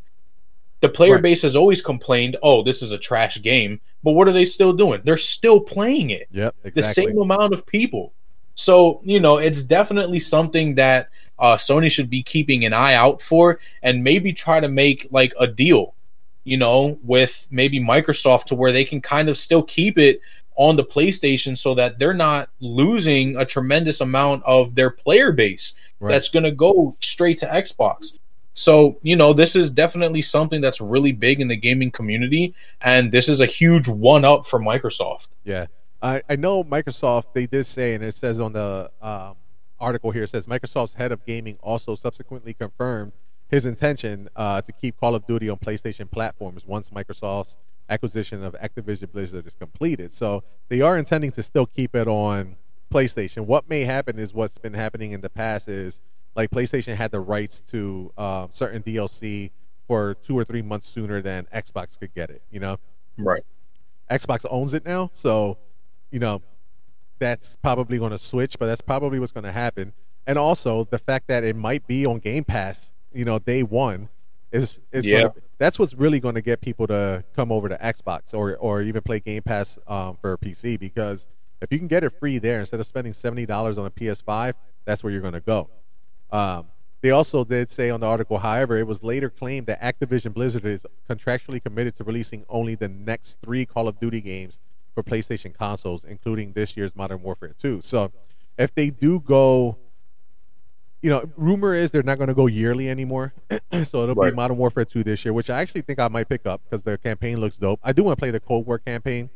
The 0.84 0.90
player 0.90 1.14
right. 1.14 1.22
base 1.22 1.40
has 1.40 1.56
always 1.56 1.81
complained, 1.81 2.36
"Oh, 2.42 2.62
this 2.62 2.82
is 2.82 2.92
a 2.92 2.98
trash 2.98 3.40
game," 3.40 3.81
but 4.02 4.12
what 4.12 4.28
are 4.28 4.32
they 4.32 4.44
still 4.44 4.75
doing? 4.75 5.00
They're 5.02 5.16
still 5.16 5.58
playing 5.58 6.10
it. 6.10 6.28
Yep, 6.31 6.54
exactly. 6.62 6.82
the 6.82 6.88
same 6.88 7.19
amount 7.19 7.54
of 7.54 7.64
people. 7.64 8.12
So 8.54 9.00
you 9.02 9.19
know, 9.19 9.38
it's 9.38 9.62
definitely 9.62 10.19
something 10.19 10.75
that 10.75 11.08
uh, 11.38 11.56
Sony 11.56 11.90
should 11.90 12.10
be 12.10 12.22
keeping 12.22 12.66
an 12.66 12.75
eye 12.75 12.92
out 12.92 13.22
for 13.22 13.60
and 13.82 14.04
maybe 14.04 14.31
try 14.31 14.60
to 14.60 14.69
make 14.69 15.08
like 15.10 15.32
a 15.40 15.46
deal, 15.46 15.94
you 16.44 16.58
know, 16.58 16.98
with 17.02 17.48
maybe 17.50 17.80
Microsoft 17.80 18.44
to 18.48 18.54
where 18.54 18.70
they 18.70 18.84
can 18.84 19.00
kind 19.00 19.30
of 19.30 19.38
still 19.38 19.62
keep 19.62 19.96
it 19.96 20.20
on 20.56 20.76
the 20.76 20.84
PlayStation 20.84 21.56
so 21.56 21.75
that 21.76 21.99
they're 21.99 22.12
not 22.12 22.50
losing 22.61 23.38
a 23.38 23.47
tremendous 23.47 24.02
amount 24.02 24.42
of 24.44 24.75
their 24.75 24.90
player 24.90 25.32
base 25.32 25.76
right. 25.99 26.11
that's 26.11 26.28
going 26.28 26.44
to 26.44 26.52
go 26.52 26.94
straight 27.00 27.38
to 27.38 27.47
Xbox. 27.47 28.18
So, 28.54 28.99
you 29.02 29.16
know, 29.16 29.32
this 29.32 29.56
is 29.56 29.70
definitely 29.70 30.23
something 30.23 30.61
that's 30.61 30.80
really 30.80 31.12
big 31.12 31.40
in 31.40 31.49
the 31.49 31.56
gaming 31.56 31.90
community. 31.90 32.54
And 32.80 33.11
this 33.11 33.28
is 33.28 33.40
a 33.40 33.46
huge 33.46 33.88
one 33.88 34.25
up 34.25 34.46
for 34.46 34.61
Microsoft. 34.61 35.28
Yeah. 35.44 35.66
I, 36.00 36.23
I 36.28 36.37
know 36.37 36.62
Microsoft, 36.62 37.25
they 37.34 37.46
did 37.46 37.66
say, 37.66 37.94
and 37.94 38.04
it 38.04 38.14
says 38.14 38.38
on 38.38 38.52
the 38.52 38.90
um, 39.02 39.37
article 39.80 40.12
here 40.12 40.26
says 40.26 40.46
Microsoft's 40.46 40.94
head 40.94 41.11
of 41.12 41.25
gaming 41.26 41.58
also 41.62 41.94
subsequently 41.96 42.54
confirmed 42.54 43.12
his 43.49 43.66
intention 43.66 44.28
uh, 44.37 44.61
to 44.62 44.73
keep 44.73 44.99
Call 44.99 45.14
of 45.14 45.26
Duty 45.26 45.49
on 45.49 45.56
PlayStation 45.56 46.11
platforms 46.11 46.64
once 46.64 46.90
Microsoft's 46.90 47.56
acquisition 47.88 48.44
of 48.44 48.54
Activision 48.54 49.11
Blizzard 49.11 49.46
is 49.46 49.54
completed. 49.54 50.12
So 50.12 50.44
they 50.68 50.80
are 50.80 50.96
intending 50.96 51.32
to 51.32 51.42
still 51.42 51.66
keep 51.66 51.94
it 51.94 52.06
on 52.06 52.56
PlayStation. 52.92 53.46
What 53.46 53.68
may 53.68 53.82
happen 53.82 54.18
is 54.18 54.32
what's 54.32 54.58
been 54.58 54.75
happening 54.75 55.12
in 55.12 55.20
the 55.20 55.30
past 55.30 55.68
is 55.68 56.00
like 56.35 56.50
PlayStation 56.50 56.97
had 56.97 57.11
the 57.11 57.21
rights 57.21 57.61
to 57.69 58.12
uh, 58.17 58.49
certain 58.50 58.83
DLC 58.83 59.50
for 59.87 60.14
two 60.14 60.38
or 60.38 60.45
three 60.45 60.62
months 60.62 60.88
sooner 60.88 61.21
than 61.21 61.47
Xbox 61.55 61.99
could 61.99 62.14
get 62.14 62.31
it. 62.31 62.43
You 62.50 62.61
know, 62.61 62.79
right? 63.19 63.43
Xbox 64.11 64.45
owns 64.50 64.75
it 64.75 64.85
now, 64.85 65.11
so 65.12 65.59
you 66.11 66.19
know 66.19 66.43
that's 67.19 67.57
probably 67.57 67.99
going 67.99 68.11
to 68.11 68.19
switch, 68.19 68.59
but 68.59 68.67
that's 68.67 68.81
probably 68.81 69.19
what's 69.19 69.33
going 69.33 69.45
to 69.45 69.53
happen. 69.53 69.93
And 70.26 70.38
also 70.38 70.85
the 70.85 70.99
fact 70.99 71.29
that 71.29 71.45
it 71.45 71.57
might 71.57 71.87
be 71.87 72.07
on 72.07 72.19
Game 72.19 72.45
Pass, 72.45 72.91
you 73.12 73.25
know, 73.25 73.38
day 73.38 73.62
one 73.62 74.09
is 74.53 74.75
is 74.93 75.05
yeah. 75.05 75.23
Gonna, 75.23 75.35
that's 75.59 75.79
what's 75.79 75.95
really 75.95 76.21
going 76.21 76.35
to 76.35 76.43
get 76.43 76.61
people 76.61 76.87
to 76.87 77.25
come 77.35 77.53
over 77.53 77.69
to 77.69 77.76
Xbox 77.79 78.35
or 78.35 78.57
or 78.57 78.83
even 78.83 79.03
play 79.03 79.21
Game 79.21 79.43
Pass 79.43 79.79
um, 79.87 80.17
for 80.21 80.37
PC 80.38 80.79
because 80.79 81.26
if 81.61 81.73
you 81.73 81.79
can 81.79 81.88
get 81.88 82.05
it 82.05 82.12
free 82.19 82.38
there 82.38 82.61
instead 82.61 82.81
of 82.81 82.87
spending 82.87 83.12
seventy 83.12 83.47
dollars 83.47 83.79
on 83.79 83.87
a 83.87 83.91
PS5, 83.91 84.55
that's 84.85 85.03
where 85.03 85.12
you're 85.12 85.23
going 85.23 85.35
to 85.35 85.41
go. 85.41 85.69
Um, 86.31 86.66
they 87.04 87.11
also 87.11 87.45
did 87.45 87.71
say 87.71 87.90
on 87.90 88.00
the 88.00 88.07
article, 88.07 88.38
however, 88.38 88.78
it 88.78 88.87
was 88.87 89.02
later 89.02 89.28
claimed 89.28 89.66
that 89.66 89.83
Activision 89.83 90.33
Blizzard 90.33 90.64
is 90.64 90.87
contractually 91.09 91.62
committed 91.62 91.97
to 91.97 92.04
releasing 92.04 92.47
only 92.49 92.75
the 92.76 92.88
next 92.88 93.37
three 93.43 93.66
Call 93.66 93.88
of 93.88 94.00
Duty 94.00 94.23
games 94.23 94.59
for 94.95 95.02
PlayStation 95.02 95.54
consoles, 95.54 96.04
including 96.04 96.52
this 96.52 96.76
year's 96.76 96.97
Modern 96.97 97.23
Warfare 97.23 97.54
2. 97.61 97.83
So 97.83 98.11
if 98.57 98.75
they 98.75 98.88
do 98.88 99.21
go, 99.21 99.76
you 101.02 101.11
know, 101.11 101.28
rumor 101.37 101.75
is 101.75 101.90
they're 101.90 102.02
not 102.02 102.16
going 102.16 102.28
to 102.28 102.35
go 102.35 102.47
yearly 102.47 102.88
anymore. 102.88 103.35
so 103.85 104.04
it'll 104.04 104.14
right. 104.14 104.31
be 104.31 104.37
Modern 104.37 104.57
Warfare 104.57 104.87
2 104.87 105.04
this 105.04 105.25
year, 105.26 105.35
which 105.35 105.50
I 105.50 105.61
actually 105.61 105.83
think 105.83 106.00
I 106.00 106.09
might 106.09 106.28
pick 106.28 106.47
up 106.47 106.62
because 106.64 106.83
the 106.85 106.97
campaign 106.97 107.38
looks 107.38 107.59
dope. 107.59 107.81
I 107.83 107.93
do 107.93 108.02
want 108.02 108.16
to 108.16 108.21
play 108.21 108.31
the 108.31 108.40
Cold 108.40 108.66
War 108.66 108.78
campaign, 108.78 109.28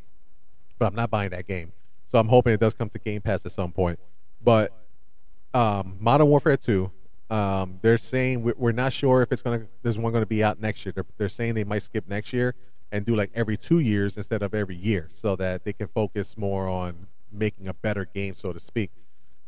but 0.78 0.87
I'm 0.87 0.95
not 0.95 1.11
buying 1.11 1.30
that 1.30 1.47
game. 1.47 1.73
So 2.11 2.18
I'm 2.18 2.28
hoping 2.28 2.54
it 2.54 2.61
does 2.61 2.73
come 2.73 2.88
to 2.88 2.99
Game 2.99 3.21
Pass 3.21 3.45
at 3.45 3.52
some 3.52 3.73
point. 3.73 3.99
But 4.42 4.73
um, 5.55 5.97
Modern 6.00 6.28
Warfare 6.28 6.57
2, 6.57 6.90
um, 7.31 7.78
they're 7.83 7.99
saying 7.99 8.43
we're 8.57 8.73
not 8.73 8.93
sure 8.93 9.23
if 9.23 9.33
it's 9.33 9.43
gonna. 9.43 9.67
There's 9.83 9.99
one 9.99 10.12
going 10.12 10.23
to 10.23 10.26
be 10.26 10.43
out 10.43 10.61
next 10.61 10.87
year. 10.87 10.93
They're, 10.93 11.05
they're 11.19 11.28
saying 11.28 11.55
they 11.55 11.64
might 11.64 11.83
skip 11.83 12.09
next 12.09 12.33
year 12.33 12.55
and 12.90 13.05
do 13.05 13.14
like 13.14 13.31
every 13.35 13.59
two 13.59 13.81
years 13.81 14.17
instead 14.17 14.43
of 14.43 14.55
every 14.55 14.76
year, 14.76 15.11
so 15.12 15.37
that 15.37 15.64
they 15.64 15.75
can 15.75 15.88
focus 15.88 16.38
more 16.38 16.69
on 16.69 17.07
making 17.31 17.69
a 17.69 17.75
better 17.75 18.07
game, 18.07 18.35
so 18.35 18.52
to 18.52 18.61
speak. 18.61 18.90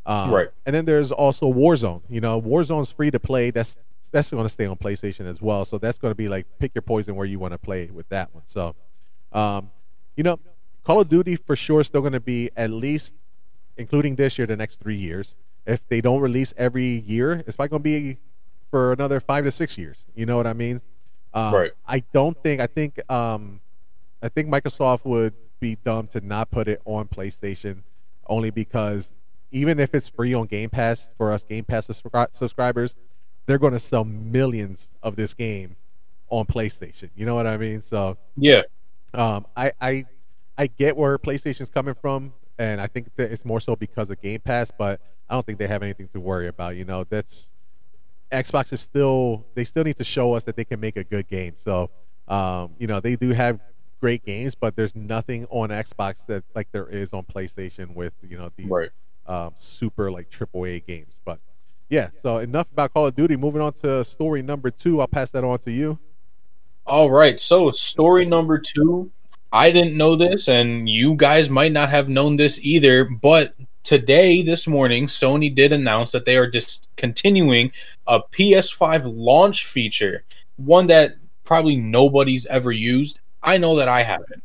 Um, 0.04 0.30
Right. 0.30 0.48
And 0.66 0.74
then 0.74 0.84
there's 0.84 1.10
also 1.10 1.50
Warzone. 1.50 2.02
You 2.08 2.20
know, 2.20 2.40
Warzone's 2.40 2.92
free 2.92 3.10
to 3.10 3.20
play. 3.20 3.50
That's 3.50 3.78
that's 4.12 4.30
going 4.30 4.42
to 4.42 4.48
stay 4.48 4.66
on 4.66 4.76
PlayStation 4.76 5.26
as 5.26 5.40
well. 5.40 5.64
So 5.64 5.78
that's 5.78 5.98
going 5.98 6.10
to 6.10 6.16
be 6.16 6.28
like 6.28 6.46
pick 6.58 6.74
your 6.74 6.82
poison 6.82 7.14
where 7.14 7.26
you 7.26 7.38
want 7.38 7.52
to 7.52 7.58
play 7.58 7.86
with 7.86 8.08
that 8.08 8.34
one. 8.34 8.42
So, 8.46 8.74
um, 9.32 9.70
you 10.16 10.24
know, 10.24 10.38
Call 10.84 11.00
of 11.00 11.08
Duty 11.08 11.36
for 11.36 11.54
sure 11.54 11.80
is 11.80 11.86
still 11.86 12.00
going 12.00 12.14
to 12.14 12.20
be 12.20 12.50
at 12.56 12.70
least, 12.70 13.14
including 13.76 14.16
this 14.16 14.36
year, 14.36 14.46
the 14.46 14.56
next 14.56 14.80
three 14.80 14.96
years. 14.96 15.36
If 15.70 15.86
they 15.88 16.00
don't 16.00 16.20
release 16.20 16.52
every 16.56 17.00
year, 17.06 17.42
it's 17.46 17.56
probably 17.56 17.68
going 17.70 17.82
to 17.82 18.12
be 18.14 18.18
for 18.70 18.92
another 18.92 19.20
five 19.20 19.44
to 19.44 19.50
six 19.50 19.76
years. 19.78 20.04
You 20.14 20.26
know 20.26 20.36
what 20.36 20.46
I 20.46 20.52
mean? 20.52 20.80
Um, 21.32 21.54
Right. 21.54 21.72
I 21.86 22.00
don't 22.12 22.36
think. 22.42 22.60
I 22.60 22.66
think. 22.66 23.00
Um, 23.10 23.60
I 24.22 24.28
think 24.28 24.48
Microsoft 24.48 25.04
would 25.04 25.32
be 25.60 25.76
dumb 25.76 26.06
to 26.08 26.20
not 26.20 26.50
put 26.50 26.68
it 26.68 26.80
on 26.84 27.06
PlayStation, 27.08 27.82
only 28.26 28.50
because 28.50 29.12
even 29.50 29.78
if 29.80 29.94
it's 29.94 30.08
free 30.08 30.34
on 30.34 30.46
Game 30.46 30.70
Pass 30.70 31.08
for 31.16 31.32
us 31.32 31.42
Game 31.42 31.64
Pass 31.64 31.86
subscri- 31.86 32.28
subscribers, 32.32 32.96
they're 33.46 33.58
going 33.58 33.72
to 33.72 33.78
sell 33.78 34.04
millions 34.04 34.90
of 35.02 35.16
this 35.16 35.34
game 35.34 35.76
on 36.28 36.44
PlayStation. 36.46 37.10
You 37.16 37.26
know 37.26 37.34
what 37.34 37.46
I 37.46 37.56
mean? 37.56 37.80
So 37.80 38.16
Yeah. 38.36 38.62
um, 39.14 39.46
I, 39.56 39.72
I 39.80 40.04
I 40.58 40.66
get 40.66 40.96
where 40.96 41.18
PlayStation's 41.18 41.70
coming 41.70 41.94
from, 41.94 42.32
and 42.58 42.80
I 42.80 42.86
think 42.86 43.08
that 43.16 43.32
it's 43.32 43.44
more 43.44 43.60
so 43.60 43.74
because 43.76 44.10
of 44.10 44.20
Game 44.20 44.40
Pass, 44.40 44.70
but 44.76 45.00
I 45.30 45.34
don't 45.34 45.46
think 45.46 45.58
they 45.58 45.68
have 45.68 45.82
anything 45.82 46.08
to 46.12 46.20
worry 46.20 46.48
about. 46.48 46.76
You 46.76 46.84
know, 46.84 47.04
that's 47.04 47.48
Xbox 48.32 48.72
is 48.72 48.80
still 48.80 49.46
they 49.54 49.64
still 49.64 49.84
need 49.84 49.96
to 49.98 50.04
show 50.04 50.34
us 50.34 50.42
that 50.44 50.56
they 50.56 50.64
can 50.64 50.80
make 50.80 50.96
a 50.96 51.04
good 51.04 51.28
game. 51.28 51.54
So 51.56 51.90
um, 52.28 52.72
you 52.78 52.86
know, 52.86 53.00
they 53.00 53.16
do 53.16 53.30
have 53.30 53.60
great 54.00 54.24
games, 54.24 54.54
but 54.54 54.76
there's 54.76 54.94
nothing 54.96 55.46
on 55.50 55.68
Xbox 55.70 56.26
that 56.26 56.44
like 56.54 56.68
there 56.72 56.86
is 56.88 57.12
on 57.12 57.24
PlayStation 57.24 57.94
with 57.94 58.12
you 58.28 58.36
know 58.36 58.50
these 58.56 58.68
Right. 58.68 58.90
um, 59.26 59.54
super 59.58 60.10
like 60.10 60.30
AAA 60.30 60.84
games. 60.86 61.20
But 61.24 61.38
yeah, 61.88 62.10
so 62.22 62.38
enough 62.38 62.70
about 62.72 62.92
Call 62.92 63.06
of 63.06 63.16
Duty. 63.16 63.36
Moving 63.36 63.62
on 63.62 63.72
to 63.82 64.04
story 64.04 64.42
number 64.42 64.70
two. 64.70 65.00
I'll 65.00 65.08
pass 65.08 65.30
that 65.30 65.44
on 65.44 65.58
to 65.60 65.72
you. 65.72 65.98
All 66.86 67.10
right. 67.10 67.38
So, 67.40 67.70
story 67.70 68.24
number 68.24 68.58
two. 68.58 69.10
I 69.52 69.72
didn't 69.72 69.96
know 69.96 70.14
this, 70.14 70.48
and 70.48 70.88
you 70.88 71.14
guys 71.16 71.50
might 71.50 71.72
not 71.72 71.90
have 71.90 72.08
known 72.08 72.36
this 72.36 72.60
either, 72.62 73.04
but 73.04 73.54
today, 73.82 74.42
this 74.42 74.66
morning, 74.66 75.06
Sony 75.06 75.54
did 75.54 75.72
announce 75.72 76.12
that 76.12 76.24
they 76.24 76.36
are 76.36 76.46
discontinuing 76.46 77.72
a 78.06 78.20
PS5 78.20 79.02
launch 79.06 79.66
feature, 79.66 80.24
one 80.56 80.86
that 80.88 81.16
probably 81.44 81.76
nobody's 81.76 82.46
ever 82.46 82.72
used. 82.72 83.18
I 83.42 83.58
know 83.58 83.76
that 83.76 83.88
I 83.88 84.02
haven't. 84.02 84.42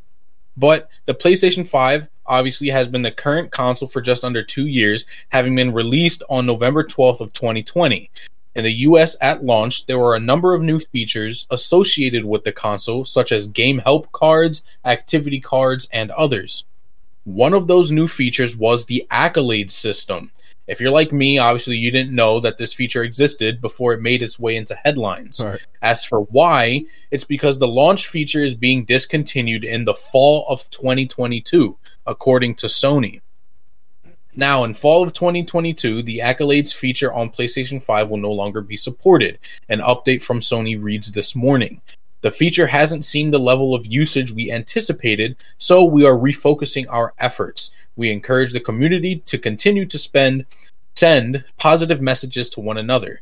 But 0.57 0.89
the 1.05 1.13
PlayStation 1.13 1.67
5 1.67 2.07
obviously 2.25 2.69
has 2.69 2.87
been 2.87 3.01
the 3.01 3.11
current 3.11 3.51
console 3.51 3.87
for 3.87 4.01
just 4.01 4.23
under 4.23 4.41
two 4.41 4.67
years, 4.67 5.05
having 5.29 5.55
been 5.55 5.73
released 5.73 6.23
on 6.29 6.45
November 6.45 6.83
12th 6.83 7.19
of 7.19 7.33
2020. 7.33 8.09
In 8.55 8.63
the 8.63 8.71
US 8.71 9.17
at 9.19 9.43
launch, 9.43 9.85
there 9.85 9.99
were 9.99 10.15
a 10.15 10.19
number 10.19 10.53
of 10.53 10.61
new 10.61 10.79
features 10.79 11.45
associated 11.51 12.23
with 12.23 12.45
the 12.45 12.53
console, 12.53 13.03
such 13.03 13.33
as 13.33 13.47
game 13.47 13.79
help 13.79 14.11
cards, 14.13 14.63
activity 14.85 15.41
cards, 15.41 15.89
and 15.91 16.09
others. 16.11 16.63
One 17.25 17.53
of 17.53 17.67
those 17.67 17.91
new 17.91 18.07
features 18.07 18.55
was 18.55 18.85
the 18.85 19.05
accolade 19.11 19.69
system. 19.71 20.31
If 20.67 20.79
you're 20.79 20.91
like 20.91 21.11
me, 21.11 21.37
obviously 21.37 21.77
you 21.77 21.91
didn't 21.91 22.15
know 22.15 22.39
that 22.39 22.57
this 22.57 22.73
feature 22.73 23.03
existed 23.03 23.61
before 23.61 23.93
it 23.93 24.01
made 24.01 24.23
its 24.23 24.39
way 24.39 24.55
into 24.55 24.75
headlines. 24.75 25.43
Right. 25.43 25.59
As 25.81 26.03
for 26.03 26.21
why, 26.21 26.85
it's 27.11 27.23
because 27.23 27.59
the 27.59 27.67
launch 27.67 28.07
feature 28.07 28.43
is 28.43 28.55
being 28.55 28.85
discontinued 28.85 29.63
in 29.63 29.85
the 29.85 29.93
fall 29.93 30.45
of 30.49 30.67
2022, 30.71 31.77
according 32.07 32.55
to 32.55 32.67
Sony. 32.67 33.21
Now, 34.35 34.63
in 34.63 34.73
fall 34.73 35.03
of 35.03 35.13
2022, 35.13 36.03
the 36.03 36.19
accolades 36.19 36.73
feature 36.73 37.13
on 37.13 37.29
PlayStation 37.29 37.81
5 37.81 38.09
will 38.09 38.17
no 38.17 38.31
longer 38.31 38.61
be 38.61 38.75
supported. 38.75 39.39
An 39.69 39.79
update 39.79 40.23
from 40.23 40.41
Sony 40.41 40.81
reads 40.81 41.11
this 41.11 41.35
morning. 41.35 41.81
The 42.25 42.31
feature 42.31 42.65
hasn't 42.65 43.05
seen 43.05 43.29
the 43.29 43.37
level 43.37 43.75
of 43.75 43.85
usage 43.85 44.31
we 44.31 44.51
anticipated, 44.51 45.35
so 45.59 45.83
we 45.83 46.07
are 46.07 46.17
refocusing 46.17 46.87
our 46.89 47.13
efforts. 47.19 47.69
We 47.95 48.11
encourage 48.11 48.51
the 48.51 48.59
community 48.59 49.17
to 49.27 49.37
continue 49.37 49.85
to 49.85 49.97
spend 49.99 50.47
send 50.95 51.43
positive 51.59 52.01
messages 52.01 52.49
to 52.49 52.61
one 52.61 52.77
another. 52.77 53.21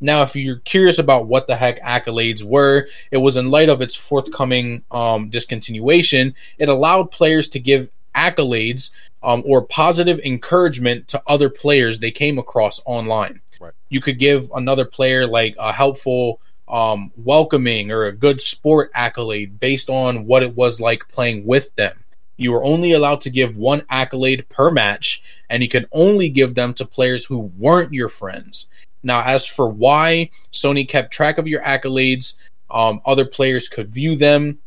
Now, 0.00 0.22
if 0.22 0.36
you're 0.36 0.60
curious 0.60 1.00
about 1.00 1.26
what 1.26 1.48
the 1.48 1.56
heck 1.56 1.80
accolades 1.80 2.44
were, 2.44 2.86
it 3.10 3.16
was 3.16 3.36
in 3.36 3.50
light 3.50 3.70
of 3.70 3.82
its 3.82 3.96
forthcoming 3.96 4.84
um, 4.92 5.32
discontinuation. 5.32 6.32
It 6.56 6.68
allowed 6.68 7.10
players 7.10 7.48
to 7.48 7.58
give 7.58 7.90
accolades 8.14 8.92
um, 9.24 9.42
or 9.44 9.66
positive 9.66 10.20
encouragement 10.20 11.08
to 11.08 11.20
other 11.26 11.50
players 11.50 11.98
they 11.98 12.12
came 12.12 12.38
across 12.38 12.80
online. 12.86 13.40
Right. 13.58 13.72
You 13.88 14.00
could 14.00 14.20
give 14.20 14.48
another 14.54 14.84
player 14.84 15.26
like 15.26 15.56
a 15.58 15.72
helpful, 15.72 16.40
um, 16.68 17.12
welcoming, 17.16 17.90
or 17.90 18.04
a 18.04 18.12
good 18.12 18.40
sport 18.40 18.90
accolade 18.94 19.60
based 19.60 19.90
on 19.90 20.26
what 20.26 20.42
it 20.42 20.54
was 20.54 20.80
like 20.80 21.08
playing 21.08 21.44
with 21.46 21.74
them. 21.76 22.04
You 22.36 22.52
were 22.52 22.64
only 22.64 22.92
allowed 22.92 23.20
to 23.22 23.30
give 23.30 23.56
one 23.56 23.82
accolade 23.90 24.48
per 24.48 24.70
match, 24.70 25.22
and 25.50 25.62
you 25.62 25.68
could 25.68 25.88
only 25.92 26.28
give 26.28 26.54
them 26.54 26.74
to 26.74 26.84
players 26.84 27.24
who 27.24 27.52
weren't 27.58 27.92
your 27.92 28.08
friends. 28.08 28.68
Now, 29.02 29.22
as 29.22 29.46
for 29.46 29.68
why 29.68 30.30
Sony 30.52 30.88
kept 30.88 31.12
track 31.12 31.38
of 31.38 31.46
your 31.46 31.60
accolades, 31.62 32.34
um, 32.70 33.00
other 33.04 33.24
players 33.24 33.68
could 33.68 33.92
view 33.92 34.16
them, 34.16 34.58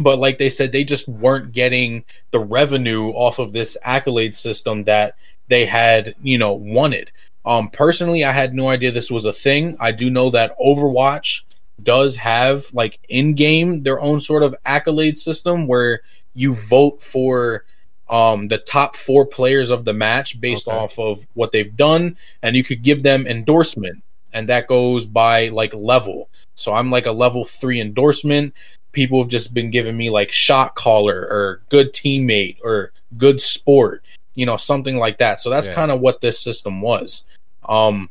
but 0.00 0.18
like 0.18 0.38
they 0.38 0.50
said, 0.50 0.72
they 0.72 0.84
just 0.84 1.06
weren't 1.06 1.52
getting 1.52 2.04
the 2.32 2.40
revenue 2.40 3.10
off 3.10 3.38
of 3.38 3.52
this 3.52 3.76
accolade 3.82 4.34
system 4.34 4.84
that 4.84 5.16
they 5.48 5.66
had, 5.66 6.14
you 6.22 6.38
know, 6.38 6.54
wanted. 6.54 7.12
Um, 7.46 7.68
personally, 7.68 8.24
I 8.24 8.32
had 8.32 8.54
no 8.54 8.68
idea 8.68 8.90
this 8.90 9.10
was 9.10 9.24
a 9.24 9.32
thing. 9.32 9.76
I 9.78 9.92
do 9.92 10.10
know 10.10 10.30
that 10.30 10.58
Overwatch 10.58 11.42
does 11.82 12.16
have 12.16 12.72
like 12.72 12.98
in 13.08 13.34
game 13.34 13.82
their 13.82 14.00
own 14.00 14.20
sort 14.20 14.42
of 14.42 14.54
accolade 14.64 15.18
system 15.18 15.66
where 15.66 16.00
you 16.34 16.54
vote 16.54 17.02
for 17.02 17.64
um, 18.08 18.48
the 18.48 18.58
top 18.58 18.96
four 18.96 19.26
players 19.26 19.70
of 19.70 19.84
the 19.84 19.92
match 19.92 20.40
based 20.40 20.68
Okay. 20.68 20.76
off 20.76 20.98
of 20.98 21.26
what 21.34 21.52
they've 21.52 21.76
done, 21.76 22.16
and 22.42 22.54
you 22.56 22.62
could 22.64 22.82
give 22.82 23.02
them 23.02 23.26
endorsement, 23.26 24.02
and 24.32 24.48
that 24.48 24.66
goes 24.66 25.06
by 25.06 25.48
like 25.48 25.74
level. 25.74 26.28
So 26.54 26.72
I'm 26.74 26.90
like 26.90 27.06
a 27.06 27.12
level 27.12 27.44
three 27.44 27.80
endorsement. 27.80 28.54
People 28.92 29.20
have 29.22 29.30
just 29.30 29.54
been 29.54 29.70
giving 29.70 29.96
me 29.96 30.10
like 30.10 30.30
shot 30.30 30.74
caller 30.76 31.26
or 31.30 31.62
good 31.68 31.92
teammate 31.92 32.58
or 32.62 32.92
good 33.16 33.40
sport, 33.40 34.02
you 34.34 34.46
know, 34.46 34.56
something 34.56 34.96
like 34.98 35.18
that. 35.18 35.40
So 35.40 35.50
that's 35.50 35.68
Yeah. 35.68 35.74
kind 35.74 35.90
of 35.90 36.00
what 36.00 36.20
this 36.20 36.38
system 36.38 36.80
was. 36.80 37.24
Um, 37.68 38.10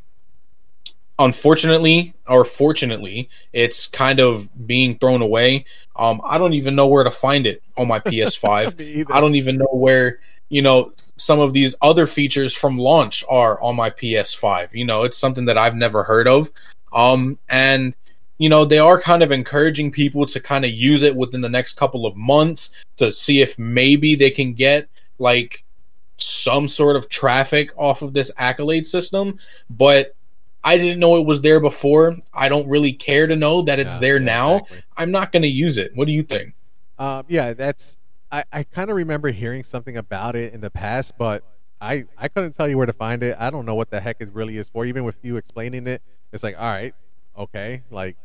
unfortunately 1.20 2.14
or 2.28 2.46
fortunately, 2.46 3.30
it's 3.52 3.88
kind 3.88 4.20
of 4.20 4.50
being 4.68 4.98
thrown 4.98 5.22
away. 5.22 5.66
Um, 5.96 6.22
I 6.24 6.38
don't 6.38 6.54
even 6.54 6.76
know 6.76 6.88
where 6.88 7.04
to 7.04 7.12
find 7.12 7.46
it 7.46 7.62
on 7.78 7.88
my 7.88 8.00
PS5. 8.08 9.12
I 9.12 9.22
don't 9.22 9.36
even 9.36 9.58
know 9.58 9.70
where 9.72 10.20
you 10.50 10.62
know 10.62 10.94
some 11.18 11.40
of 11.40 11.54
these 11.54 11.76
other 11.82 12.06
features 12.06 12.56
from 12.56 12.78
launch 12.78 13.24
are 13.30 13.62
on 13.62 13.76
my 13.76 13.90
PS5. 13.90 14.74
You 14.74 14.86
know, 14.86 15.04
it's 15.04 15.18
something 15.18 15.46
that 15.46 15.58
I've 15.58 15.76
never 15.76 16.04
heard 16.04 16.28
of. 16.28 16.52
Um, 16.92 17.38
and 17.50 17.96
you 18.40 18.50
know, 18.50 18.66
they 18.66 18.80
are 18.80 19.00
kind 19.00 19.24
of 19.24 19.32
encouraging 19.32 19.92
people 19.92 20.26
to 20.26 20.40
kind 20.40 20.66
of 20.66 20.72
use 20.72 21.04
it 21.04 21.16
within 21.16 21.42
the 21.42 21.50
next 21.50 21.74
couple 21.74 22.06
of 22.06 22.16
months 22.16 22.74
to 22.98 23.12
see 23.12 23.42
if 23.42 23.58
maybe 23.60 24.16
they 24.16 24.32
can 24.32 24.54
get 24.54 24.88
like 25.20 25.64
some 26.24 26.68
sort 26.68 26.96
of 26.96 27.10
traffic 27.10 27.72
off 27.78 28.02
of 28.02 28.14
this 28.14 28.32
accolade 28.38 28.88
system. 28.88 29.38
But 29.70 30.16
I 30.64 30.78
didn't 30.78 31.00
know 31.00 31.18
it 31.18 31.26
was 31.26 31.42
there 31.42 31.60
before. 31.60 32.18
I 32.34 32.48
don't 32.50 32.68
really 32.70 32.94
care 32.94 33.28
to 33.28 33.36
know 33.36 33.62
that 33.64 33.80
it's 33.80 33.98
there 33.98 34.18
yeah, 34.18 34.26
now. 34.26 34.56
exactly. 34.58 34.84
I'm 34.98 35.12
not 35.12 35.32
going 35.32 35.42
to 35.42 35.50
use 35.50 35.78
it. 35.78 35.92
What 35.96 36.06
do 36.06 36.14
you 36.14 36.24
think? 36.24 36.54
Um, 36.98 37.26
yeah, 37.28 37.54
that's. 37.54 37.98
I, 38.32 38.44
I 38.52 38.64
kind 38.64 38.90
of 38.90 38.96
remember 38.96 39.30
hearing 39.30 39.64
something 39.64 39.98
about 39.98 40.36
it 40.36 40.54
in 40.54 40.62
the 40.62 40.72
past, 40.72 41.14
but 41.18 41.44
I 41.82 42.06
I 42.18 42.30
couldn't 42.30 42.54
tell 42.54 42.68
you 42.68 42.78
where 42.78 42.86
to 42.88 42.94
find 42.94 43.22
it. 43.24 43.36
I 43.40 43.50
don't 43.50 43.66
know 43.66 43.76
what 43.76 43.92
the 43.92 44.00
heck 44.00 44.18
it 44.22 44.34
really 44.34 44.58
is 44.58 44.70
for. 44.70 44.86
Even 44.86 45.04
with 45.04 45.18
you 45.22 45.38
explaining 45.38 45.86
it, 45.86 46.02
it's 46.32 46.42
like, 46.44 46.56
all 46.58 46.72
right, 46.72 46.96
okay, 47.38 47.84
like, 47.92 48.16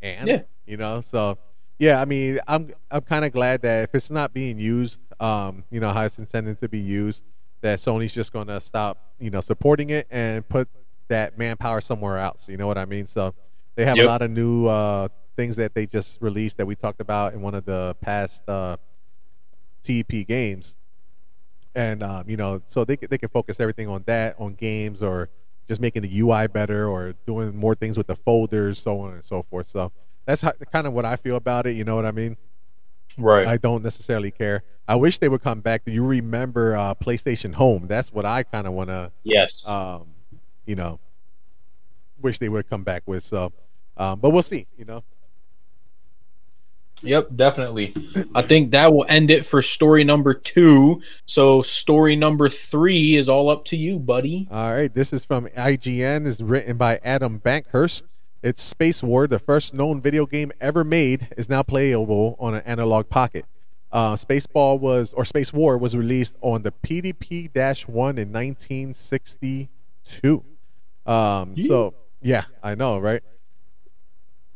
and 0.00 0.28
Yeah. 0.28 0.42
you 0.64 0.76
know, 0.78 1.00
so 1.02 1.36
yeah. 1.78 2.00
I 2.00 2.04
mean, 2.06 2.38
I'm 2.46 2.72
I'm 2.90 3.02
kind 3.02 3.24
of 3.24 3.32
glad 3.32 3.62
that 3.62 3.82
if 3.84 3.94
it's 3.94 4.10
not 4.10 4.32
being 4.32 4.58
used, 4.58 5.00
um, 5.20 5.64
you 5.70 5.80
know, 5.80 5.90
how 5.90 6.02
it's 6.04 6.18
intended 6.18 6.60
to 6.60 6.68
be 6.68 6.78
used, 6.78 7.24
that 7.62 7.78
Sony's 7.78 8.12
just 8.12 8.32
gonna 8.32 8.60
stop, 8.60 9.14
you 9.18 9.30
know, 9.30 9.40
supporting 9.40 9.90
it 9.90 10.06
and 10.10 10.46
put 10.48 10.68
that 11.08 11.38
manpower 11.38 11.80
somewhere 11.80 12.18
else. 12.18 12.48
You 12.48 12.56
know 12.56 12.66
what 12.66 12.78
I 12.78 12.84
mean? 12.84 13.06
So 13.06 13.34
they 13.76 13.84
have 13.84 13.96
Yep. 13.96 14.04
a 14.04 14.08
lot 14.08 14.22
of 14.22 14.30
new 14.30 14.66
uh, 14.66 15.08
things 15.36 15.56
that 15.56 15.74
they 15.74 15.86
just 15.86 16.18
released 16.20 16.56
that 16.58 16.66
we 16.66 16.74
talked 16.76 17.00
about 17.00 17.34
in 17.34 17.40
one 17.42 17.54
of 17.54 17.64
the 17.64 17.96
past 18.00 18.48
uh, 18.48 18.76
TEP 19.82 20.26
games, 20.26 20.76
and 21.74 22.02
um, 22.02 22.28
you 22.28 22.36
know, 22.36 22.62
so 22.66 22.84
they 22.84 22.96
can- 22.96 23.08
they 23.10 23.18
can 23.18 23.28
focus 23.28 23.60
everything 23.60 23.88
on 23.88 24.02
that, 24.06 24.36
on 24.38 24.54
games, 24.54 25.02
or 25.02 25.28
just 25.68 25.80
making 25.80 26.02
the 26.02 26.18
UI 26.20 26.46
better, 26.46 26.88
or 26.88 27.14
doing 27.26 27.54
more 27.56 27.74
things 27.74 27.96
with 27.96 28.06
the 28.06 28.16
folders, 28.16 28.80
so 28.80 29.00
on 29.00 29.14
and 29.14 29.24
so 29.24 29.42
forth. 29.42 29.68
So 29.68 29.92
that's 30.26 30.42
how, 30.42 30.52
kind 30.72 30.86
of 30.86 30.92
what 30.92 31.04
I 31.04 31.16
feel 31.16 31.36
about 31.36 31.66
it. 31.66 31.72
You 31.76 31.84
know 31.84 31.96
what 31.96 32.06
I 32.06 32.12
mean? 32.12 32.36
Right. 33.16 33.46
I 33.46 33.56
don't 33.56 33.82
necessarily 33.82 34.30
care. 34.30 34.62
I 34.86 34.96
wish 34.96 35.18
they 35.18 35.28
would 35.28 35.42
come 35.42 35.60
back. 35.60 35.84
Do 35.84 35.92
you 35.92 36.04
remember 36.04 36.76
uh, 36.76 36.94
PlayStation 36.94 37.54
Home? 37.54 37.86
That's 37.86 38.12
what 38.12 38.26
I 38.26 38.42
kind 38.42 38.66
of 38.66 38.74
want 38.74 38.90
to, 38.90 39.12
yes. 39.22 39.66
um, 39.66 40.08
you 40.66 40.74
know, 40.74 41.00
wish 42.20 42.38
they 42.38 42.48
would 42.48 42.68
come 42.68 42.84
back 42.84 43.02
with. 43.06 43.24
So, 43.24 43.52
um, 43.96 44.20
but 44.20 44.30
we'll 44.30 44.42
see. 44.42 44.66
You 44.76 44.84
know, 44.84 45.04
Yep, 47.04 47.36
definitely. 47.36 47.94
I 48.34 48.42
think 48.42 48.70
that 48.72 48.92
will 48.92 49.04
end 49.08 49.30
it 49.30 49.44
for 49.44 49.60
story 49.60 50.04
number 50.04 50.32
two. 50.32 51.02
So 51.26 51.60
story 51.60 52.16
number 52.16 52.48
three 52.48 53.16
is 53.16 53.28
all 53.28 53.50
up 53.50 53.66
to 53.66 53.76
you, 53.76 53.98
buddy. 53.98 54.48
All 54.50 54.74
right, 54.74 54.92
this 54.92 55.12
is 55.12 55.24
from 55.24 55.46
IGN. 55.48 56.26
is 56.26 56.42
written 56.42 56.76
by 56.76 57.00
Adam 57.04 57.40
Bankhurst. 57.40 58.04
It's 58.44 58.62
Space 58.62 59.02
War, 59.02 59.26
the 59.26 59.38
first 59.38 59.72
known 59.72 60.02
video 60.02 60.26
game 60.26 60.52
ever 60.60 60.84
made, 60.84 61.28
is 61.34 61.48
now 61.48 61.62
playable 61.62 62.36
on 62.38 62.54
an 62.54 62.60
analog 62.66 63.08
pocket. 63.08 63.46
Uh, 63.90 64.16
Spaceball 64.16 64.80
was 64.80 65.14
or 65.14 65.24
Space 65.24 65.50
War 65.50 65.78
was 65.78 65.96
released 65.96 66.36
on 66.42 66.62
the 66.62 66.70
PDP-1 66.70 68.18
in 68.18 68.30
1962. 68.30 70.44
Um, 71.06 71.56
So 71.56 71.94
yeah, 72.20 72.44
I 72.62 72.74
know, 72.74 72.98
right? 72.98 73.22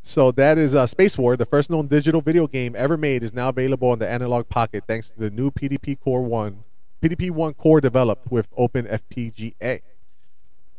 So 0.03 0.33
that 0.33 0.59
is 0.59 0.75
uh, 0.75 0.87
Space 0.87 1.17
War, 1.17 1.39
the 1.39 1.47
first 1.47 1.71
known 1.71 1.87
digital 1.87 2.21
video 2.21 2.47
game 2.47 2.77
ever 2.77 2.99
made, 2.99 3.23
is 3.23 3.33
now 3.33 3.49
available 3.49 3.89
on 3.89 4.01
the 4.01 4.09
analog 4.09 4.51
pocket 4.51 4.85
thanks 4.87 5.09
to 5.09 5.19
the 5.19 5.31
new 5.31 5.51
PDP 5.51 5.99
Core 5.99 6.21
One, 6.21 6.65
PDP 7.01 7.31
One 7.31 7.55
core 7.55 7.81
developed 7.81 8.31
with 8.31 8.49
Open 8.55 8.87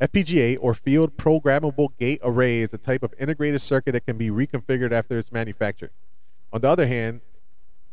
FPGA. 0.02 0.58
Or 0.62 0.74
Field 0.74 1.18
Programmable 1.18 1.90
Gate 1.98 2.20
Array 2.24 2.60
is 2.60 2.74
a 2.74 2.78
type 2.78 3.04
of 3.04 3.14
integrated 3.20 3.62
circuit 3.62 3.92
that 3.92 4.06
can 4.06 4.18
be 4.18 4.30
reconfigured 4.30 4.92
after 4.92 5.18
its 5.18 5.32
manufacture. 5.32 5.92
On 6.52 6.62
the 6.62 6.70
other 6.70 6.88
hand, 6.88 7.22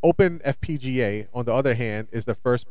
Open 0.03 0.39
FPGA, 0.41 1.29
on 1.35 1.47
the 1.47 1.53
other 1.53 1.75
hand, 1.75 2.09
is 2.13 2.27
the 2.27 2.35
first 2.35 2.67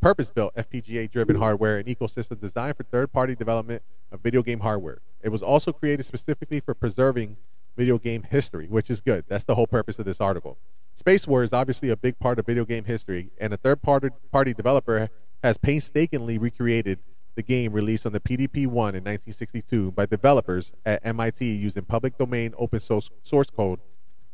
purpose-built 0.00 0.54
FPGA-driven 0.56 1.36
hardware 1.36 1.78
and 1.78 1.86
ecosystem 1.86 2.40
designed 2.40 2.76
for 2.76 2.84
third-party 2.84 3.36
development 3.36 3.82
of 4.10 4.20
video 4.20 4.42
game 4.42 4.60
hardware. 4.60 5.00
It 5.22 5.28
was 5.28 5.42
also 5.42 5.72
created 5.72 6.06
specifically 6.06 6.58
for 6.58 6.74
preserving 6.74 7.36
video 7.76 7.98
game 7.98 8.22
history, 8.22 8.66
which 8.66 8.90
is 8.90 9.00
good. 9.00 9.24
That's 9.28 9.44
the 9.44 9.54
whole 9.54 9.66
purpose 9.66 9.98
of 9.98 10.06
this 10.06 10.20
article. 10.20 10.58
Space 10.94 11.26
War 11.26 11.42
is 11.42 11.52
obviously 11.52 11.90
a 11.90 11.96
big 11.96 12.18
part 12.18 12.38
of 12.38 12.46
video 12.46 12.64
game 12.64 12.84
history, 12.84 13.30
and 13.38 13.52
a 13.52 13.56
third 13.56 13.80
party 13.82 14.54
developer 14.54 15.10
has 15.44 15.58
painstakingly 15.58 16.38
recreated 16.38 16.98
the 17.34 17.42
game 17.42 17.72
released 17.72 18.06
on 18.06 18.12
the 18.12 18.20
PDP 18.20 18.66
1 18.66 18.94
in 18.94 19.04
1962 19.04 19.92
by 19.92 20.06
developers 20.06 20.72
at 20.84 21.04
MIT 21.04 21.44
using 21.44 21.84
public 21.84 22.18
domain 22.18 22.54
open 22.58 22.80
source, 22.80 23.10
source 23.22 23.50
code 23.50 23.80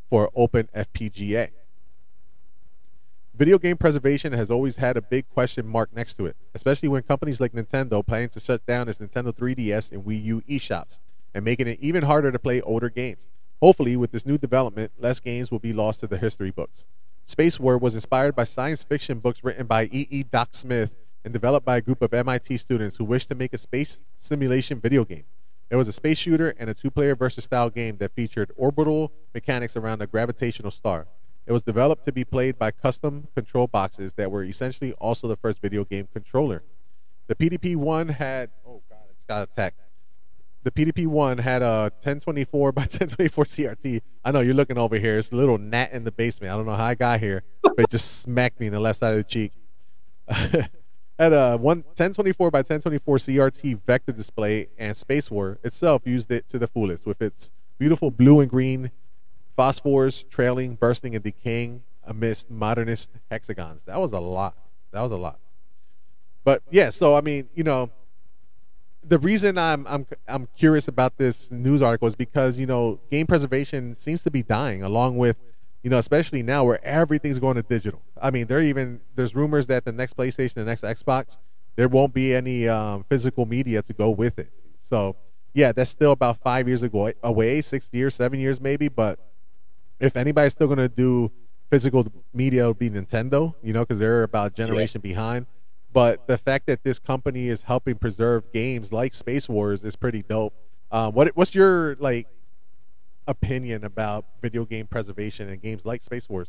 for 0.08 0.30
Open 0.34 0.68
FPGA. 0.74 1.50
Video 3.34 3.58
game 3.58 3.76
preservation 3.76 4.32
has 4.32 4.50
always 4.50 4.76
had 4.76 4.96
a 4.96 5.02
big 5.02 5.28
question 5.28 5.66
mark 5.66 5.94
next 5.94 6.14
to 6.14 6.24
it, 6.24 6.36
especially 6.54 6.88
when 6.88 7.02
companies 7.02 7.38
like 7.38 7.52
Nintendo 7.52 8.04
plan 8.04 8.30
to 8.30 8.40
shut 8.40 8.64
down 8.64 8.88
its 8.88 8.98
Nintendo 8.98 9.30
3DS 9.30 9.92
and 9.92 10.04
Wii 10.04 10.24
U 10.24 10.42
eShops 10.48 11.00
and 11.34 11.44
making 11.44 11.66
it 11.66 11.78
even 11.80 12.04
harder 12.04 12.32
to 12.32 12.38
play 12.38 12.62
older 12.62 12.88
games. 12.88 13.26
Hopefully, 13.60 13.96
with 13.96 14.10
this 14.10 14.24
new 14.24 14.38
development, 14.38 14.92
less 14.98 15.20
games 15.20 15.50
will 15.50 15.58
be 15.58 15.74
lost 15.74 16.00
to 16.00 16.06
the 16.06 16.16
history 16.16 16.50
books. 16.50 16.86
Space 17.26 17.60
War 17.60 17.76
was 17.76 17.94
inspired 17.94 18.34
by 18.34 18.44
science 18.44 18.82
fiction 18.82 19.18
books 19.18 19.44
written 19.44 19.66
by 19.66 19.84
E. 19.84 20.06
E. 20.10 20.22
Doc 20.22 20.50
Smith 20.52 20.92
and 21.26 21.32
developed 21.32 21.66
by 21.66 21.76
a 21.76 21.80
group 21.80 22.02
of 22.02 22.14
MIT 22.14 22.56
students 22.56 22.96
who 22.96 23.04
wished 23.04 23.28
to 23.28 23.34
make 23.34 23.52
a 23.52 23.58
space 23.58 23.98
simulation 24.16 24.80
video 24.80 25.04
game. 25.04 25.24
It 25.68 25.74
was 25.74 25.88
a 25.88 25.92
space 25.92 26.18
shooter 26.18 26.54
and 26.56 26.70
a 26.70 26.74
two 26.74 26.88
player 26.88 27.16
versus 27.16 27.42
style 27.42 27.68
game 27.68 27.96
that 27.96 28.12
featured 28.14 28.52
orbital 28.56 29.10
mechanics 29.34 29.76
around 29.76 30.00
a 30.00 30.06
gravitational 30.06 30.70
star. 30.70 31.08
It 31.44 31.52
was 31.52 31.64
developed 31.64 32.04
to 32.04 32.12
be 32.12 32.22
played 32.22 32.60
by 32.60 32.70
custom 32.70 33.26
control 33.34 33.66
boxes 33.66 34.14
that 34.14 34.30
were 34.30 34.44
essentially 34.44 34.92
also 34.92 35.26
the 35.26 35.34
first 35.34 35.60
video 35.60 35.84
game 35.84 36.08
controller. 36.12 36.62
The 37.26 37.34
PDP 37.34 37.74
1 37.74 38.08
had. 38.08 38.50
Oh, 38.64 38.82
God, 38.88 38.98
it's 39.10 39.24
got 39.28 39.42
attacked. 39.42 39.80
The 40.62 40.70
PDP 40.70 41.08
1 41.08 41.38
had 41.38 41.60
a 41.60 41.90
1024 42.02 42.70
by 42.70 42.82
1024 42.82 43.44
CRT. 43.44 44.00
I 44.24 44.30
know 44.30 44.42
you're 44.42 44.54
looking 44.54 44.78
over 44.78 44.96
here. 44.96 45.18
It's 45.18 45.32
a 45.32 45.36
little 45.36 45.58
gnat 45.58 45.90
in 45.90 46.04
the 46.04 46.12
basement. 46.12 46.52
I 46.52 46.56
don't 46.56 46.66
know 46.66 46.76
how 46.76 46.84
I 46.84 46.94
got 46.94 47.18
here, 47.18 47.42
but 47.62 47.74
it 47.78 47.90
just 47.90 48.20
smacked 48.22 48.60
me 48.60 48.68
in 48.68 48.72
the 48.72 48.78
left 48.78 49.00
side 49.00 49.10
of 49.10 49.18
the 49.18 49.24
cheek. 49.24 49.50
had 51.18 51.32
a 51.32 51.56
one 51.56 51.78
1024 51.78 52.50
by 52.50 52.58
1024 52.58 53.16
CRT 53.18 53.80
vector 53.86 54.12
display, 54.12 54.68
and 54.78 54.96
Space 54.96 55.30
War 55.30 55.58
itself 55.64 56.02
used 56.04 56.30
it 56.30 56.48
to 56.48 56.58
the 56.58 56.66
fullest 56.66 57.06
with 57.06 57.22
its 57.22 57.50
beautiful 57.78 58.10
blue 58.10 58.40
and 58.40 58.50
green 58.50 58.90
phosphors 59.58 60.28
trailing, 60.28 60.74
bursting, 60.74 61.14
and 61.14 61.24
decaying 61.24 61.82
amidst 62.04 62.50
modernist 62.50 63.10
hexagons. 63.30 63.82
That 63.86 64.00
was 64.00 64.12
a 64.12 64.20
lot. 64.20 64.56
That 64.92 65.00
was 65.00 65.12
a 65.12 65.16
lot. 65.16 65.38
But 66.44 66.62
yeah, 66.70 66.90
so 66.90 67.16
I 67.16 67.22
mean, 67.22 67.48
you 67.54 67.64
know, 67.64 67.90
the 69.02 69.18
reason 69.18 69.56
I'm 69.56 69.86
I'm 69.86 70.06
I'm 70.28 70.48
curious 70.56 70.88
about 70.88 71.16
this 71.16 71.50
news 71.50 71.82
article 71.82 72.08
is 72.08 72.14
because 72.14 72.56
you 72.56 72.66
know 72.66 73.00
game 73.10 73.26
preservation 73.26 73.94
seems 73.94 74.22
to 74.24 74.30
be 74.30 74.42
dying, 74.42 74.82
along 74.82 75.16
with 75.16 75.36
you 75.86 75.90
know 75.90 75.98
especially 75.98 76.42
now 76.42 76.64
where 76.64 76.84
everything's 76.84 77.38
going 77.38 77.54
to 77.54 77.62
digital. 77.62 78.02
I 78.20 78.32
mean, 78.32 78.48
there 78.48 78.60
even 78.60 79.02
there's 79.14 79.36
rumors 79.36 79.68
that 79.68 79.84
the 79.84 79.92
next 79.92 80.16
PlayStation, 80.16 80.54
the 80.54 80.64
next 80.64 80.82
Xbox, 80.82 81.38
there 81.76 81.86
won't 81.86 82.12
be 82.12 82.34
any 82.34 82.66
um, 82.66 83.04
physical 83.08 83.46
media 83.46 83.82
to 83.82 83.92
go 83.92 84.10
with 84.10 84.40
it. 84.40 84.50
So 84.82 85.14
yeah, 85.54 85.70
that's 85.70 85.88
still 85.88 86.10
about 86.10 86.38
five 86.38 86.66
years 86.66 86.82
ago 86.82 87.12
away, 87.22 87.60
six 87.60 87.88
years, 87.92 88.16
seven 88.16 88.40
years 88.40 88.60
maybe. 88.60 88.88
But 88.88 89.20
if 90.00 90.16
anybody's 90.16 90.54
still 90.54 90.66
going 90.66 90.80
to 90.80 90.88
do 90.88 91.30
physical 91.70 92.04
media, 92.34 92.62
it'll 92.62 92.74
be 92.74 92.90
Nintendo, 92.90 93.54
you 93.62 93.72
know, 93.72 93.82
because 93.82 94.00
they're 94.00 94.24
about 94.24 94.50
a 94.50 94.54
generation 94.56 95.00
yeah. 95.04 95.10
behind. 95.10 95.46
But 95.92 96.26
the 96.26 96.36
fact 96.36 96.66
that 96.66 96.82
this 96.82 96.98
company 96.98 97.46
is 97.46 97.62
helping 97.62 97.94
preserve 97.94 98.52
games 98.52 98.92
like 98.92 99.14
Space 99.14 99.48
Wars 99.48 99.84
is 99.84 99.94
pretty 99.94 100.24
dope. 100.24 100.52
Um, 100.90 101.14
what 101.14 101.28
what's 101.36 101.54
your 101.54 101.94
like 102.00 102.26
opinion 103.26 103.84
about 103.84 104.24
video 104.42 104.64
game 104.64 104.86
preservation 104.86 105.48
and 105.48 105.60
games 105.60 105.84
like 105.84 106.02
Space 106.02 106.28
Wars? 106.28 106.48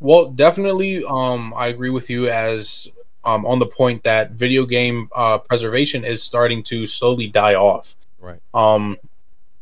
Well, 0.00 0.30
definitely, 0.30 1.04
um, 1.04 1.52
I 1.56 1.68
agree 1.68 1.90
with 1.90 2.08
you 2.08 2.28
as 2.28 2.88
um, 3.24 3.44
on 3.44 3.58
the 3.58 3.66
point 3.66 4.04
that 4.04 4.32
video 4.32 4.64
game 4.64 5.08
uh, 5.14 5.38
preservation 5.38 6.04
is 6.04 6.22
starting 6.22 6.62
to 6.64 6.86
slowly 6.86 7.26
die 7.26 7.54
off. 7.54 7.96
Right. 8.20 8.40
Um, 8.54 8.96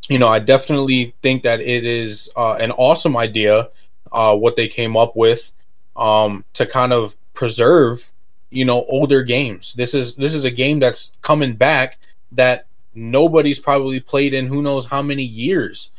you 0.09 0.19
know, 0.19 0.29
I 0.29 0.39
definitely 0.39 1.15
think 1.23 1.43
that 1.43 1.61
it 1.61 1.85
is 1.85 2.31
uh, 2.37 2.55
an 2.55 2.71
awesome 2.73 3.17
idea 3.17 3.71
uh, 4.13 4.37
what 4.37 4.57
they 4.57 4.69
came 4.69 4.97
up 4.97 5.17
with 5.17 5.53
um, 5.97 6.45
to 6.55 6.67
kind 6.67 6.93
of 6.93 7.17
preserve 7.35 8.13
you 8.51 8.65
know 8.65 8.85
older 8.89 9.23
games. 9.23 9.75
This 9.75 9.95
is 9.95 10.17
this 10.17 10.35
is 10.35 10.45
a 10.45 10.51
game 10.51 10.81
that's 10.81 11.13
coming 11.23 11.55
back 11.55 11.99
that 12.33 12.67
nobody's 12.95 13.59
probably 13.59 14.01
played 14.01 14.35
in 14.35 14.47
who 14.47 14.63
knows 14.63 14.87
how 14.87 15.03
many 15.03 15.23
years. 15.23 15.91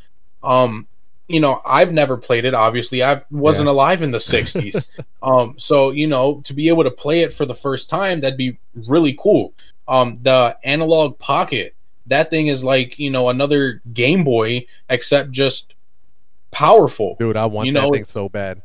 Um, 0.47 0.87
you 1.27 1.41
know, 1.41 1.61
I've 1.65 1.91
never 1.91 2.15
played 2.15 2.45
it. 2.45 2.53
Obviously, 2.53 3.03
I 3.03 3.21
wasn't 3.29 3.67
yeah. 3.67 3.73
alive 3.73 4.01
in 4.01 4.11
the 4.11 4.17
'60s. 4.17 4.89
um, 5.21 5.55
so 5.57 5.91
you 5.91 6.07
know, 6.07 6.41
to 6.45 6.53
be 6.53 6.69
able 6.69 6.85
to 6.85 6.91
play 6.91 7.21
it 7.21 7.33
for 7.33 7.45
the 7.45 7.53
first 7.53 7.89
time, 7.89 8.21
that'd 8.21 8.37
be 8.37 8.57
really 8.73 9.15
cool. 9.19 9.53
Um, 9.87 10.19
the 10.21 10.57
analog 10.63 11.19
pocket, 11.19 11.75
that 12.07 12.29
thing 12.29 12.47
is 12.47 12.63
like 12.63 12.97
you 12.97 13.11
know 13.11 13.29
another 13.29 13.81
Game 13.93 14.23
Boy, 14.23 14.65
except 14.89 15.31
just 15.31 15.75
powerful. 16.51 17.17
Dude, 17.19 17.35
I 17.35 17.45
want 17.45 17.67
you 17.67 17.73
that 17.73 17.81
know, 17.81 17.91
thing 17.91 18.05
so 18.05 18.29
bad. 18.29 18.61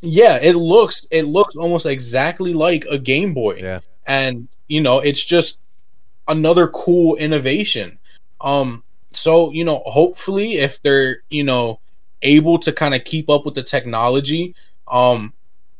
Yeah, 0.00 0.36
it 0.36 0.54
looks 0.54 1.06
it 1.10 1.24
looks 1.24 1.56
almost 1.56 1.86
exactly 1.86 2.54
like 2.54 2.84
a 2.86 2.98
Game 2.98 3.34
Boy. 3.34 3.56
Yeah. 3.56 3.80
And 4.06 4.48
you 4.68 4.80
know, 4.80 5.00
it's 5.00 5.24
just 5.24 5.60
another 6.28 6.68
cool 6.68 7.16
innovation. 7.16 7.98
Um 8.40 8.84
so, 9.18 9.50
you 9.50 9.64
know, 9.64 9.82
hopefully 9.86 10.54
if 10.54 10.80
they're, 10.82 11.22
you 11.30 11.44
know, 11.44 11.80
able 12.22 12.58
to 12.60 12.72
kind 12.72 12.94
of 12.94 13.04
keep 13.04 13.28
up 13.28 13.44
with 13.44 13.54
the 13.54 13.62
technology, 13.62 14.54
um 14.86 15.32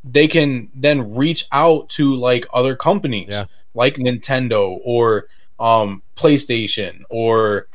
they 0.05 0.29
can 0.29 0.71
then 0.75 1.15
reach 1.15 1.47
out 1.53 1.89
to 1.89 2.15
like 2.15 2.47
other 2.53 2.77
companies 2.77 3.29
yeah. 3.31 3.45
like 3.75 3.97
Nintendo 3.97 4.79
or 4.85 5.27
um 5.59 6.03
PlayStation 6.17 7.03
or 7.09 7.67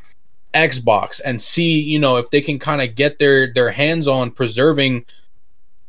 Xbox 0.54 1.20
and 1.26 1.42
see, 1.42 1.82
you 1.82 2.00
know, 2.00 2.18
if 2.18 2.30
they 2.30 2.42
can 2.42 2.60
kind 2.60 2.82
of 2.82 2.96
get 2.96 3.20
their 3.20 3.52
their 3.54 3.72
hands 3.72 4.08
on 4.08 4.32
preserving 4.32 5.06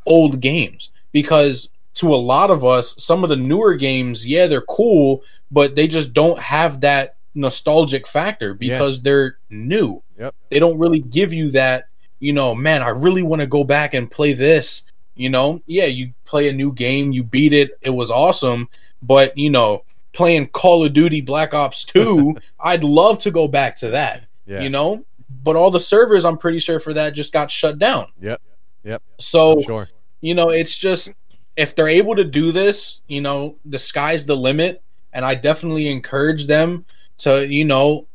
old 0.06 0.40
games 0.40 0.90
because 1.12 1.70
to 1.94 2.14
a 2.14 2.16
lot 2.16 2.50
of 2.50 2.64
us 2.64 2.94
some 3.02 3.22
of 3.22 3.30
the 3.30 3.37
newer 3.37 3.74
games 3.74 4.26
yeah 4.26 4.46
they're 4.46 4.60
cool 4.62 5.22
but 5.50 5.74
they 5.74 5.87
just 5.87 6.12
don't 6.12 6.38
have 6.38 6.80
that 6.80 7.13
nostalgic 7.34 8.06
factor 8.06 8.54
because 8.54 8.98
yeah. 8.98 9.02
they're 9.04 9.38
new 9.50 10.02
yep. 10.18 10.34
they 10.50 10.58
don't 10.58 10.78
really 10.78 11.00
give 11.00 11.32
you 11.32 11.50
that 11.50 11.88
you 12.20 12.32
know 12.32 12.54
man 12.54 12.82
i 12.82 12.88
really 12.88 13.22
want 13.22 13.40
to 13.40 13.46
go 13.46 13.64
back 13.64 13.94
and 13.94 14.10
play 14.10 14.32
this 14.32 14.84
you 15.14 15.28
know 15.28 15.60
yeah 15.66 15.86
you 15.86 16.12
play 16.24 16.48
a 16.48 16.52
new 16.52 16.72
game 16.72 17.10
you 17.10 17.24
beat 17.24 17.52
it 17.52 17.72
it 17.82 17.90
was 17.90 18.10
awesome 18.10 18.68
but 19.02 19.36
you 19.36 19.50
know 19.50 19.82
playing 20.12 20.46
call 20.48 20.84
of 20.84 20.92
duty 20.92 21.20
black 21.20 21.54
ops 21.54 21.84
2 21.84 22.36
i'd 22.60 22.84
love 22.84 23.18
to 23.18 23.30
go 23.30 23.48
back 23.48 23.76
to 23.76 23.90
that 23.90 24.24
yeah. 24.46 24.60
you 24.60 24.70
know 24.70 25.04
but 25.42 25.56
all 25.56 25.70
the 25.70 25.80
servers 25.80 26.24
i'm 26.24 26.38
pretty 26.38 26.60
sure 26.60 26.78
for 26.78 26.92
that 26.92 27.14
just 27.14 27.32
got 27.32 27.50
shut 27.50 27.78
down 27.78 28.06
yep 28.20 28.40
yep 28.84 29.02
so 29.18 29.60
sure 29.62 29.88
you 30.24 30.34
know, 30.34 30.48
it's 30.48 30.78
just 30.78 31.12
if 31.54 31.76
they're 31.76 31.86
able 31.86 32.16
to 32.16 32.24
do 32.24 32.50
this, 32.50 33.02
you 33.08 33.20
know, 33.20 33.56
the 33.66 33.78
sky's 33.78 34.24
the 34.24 34.34
limit. 34.34 34.82
And 35.12 35.22
I 35.22 35.34
definitely 35.34 35.88
encourage 35.88 36.46
them 36.46 36.86
to, 37.18 37.46
you 37.46 37.64
know, 37.64 38.07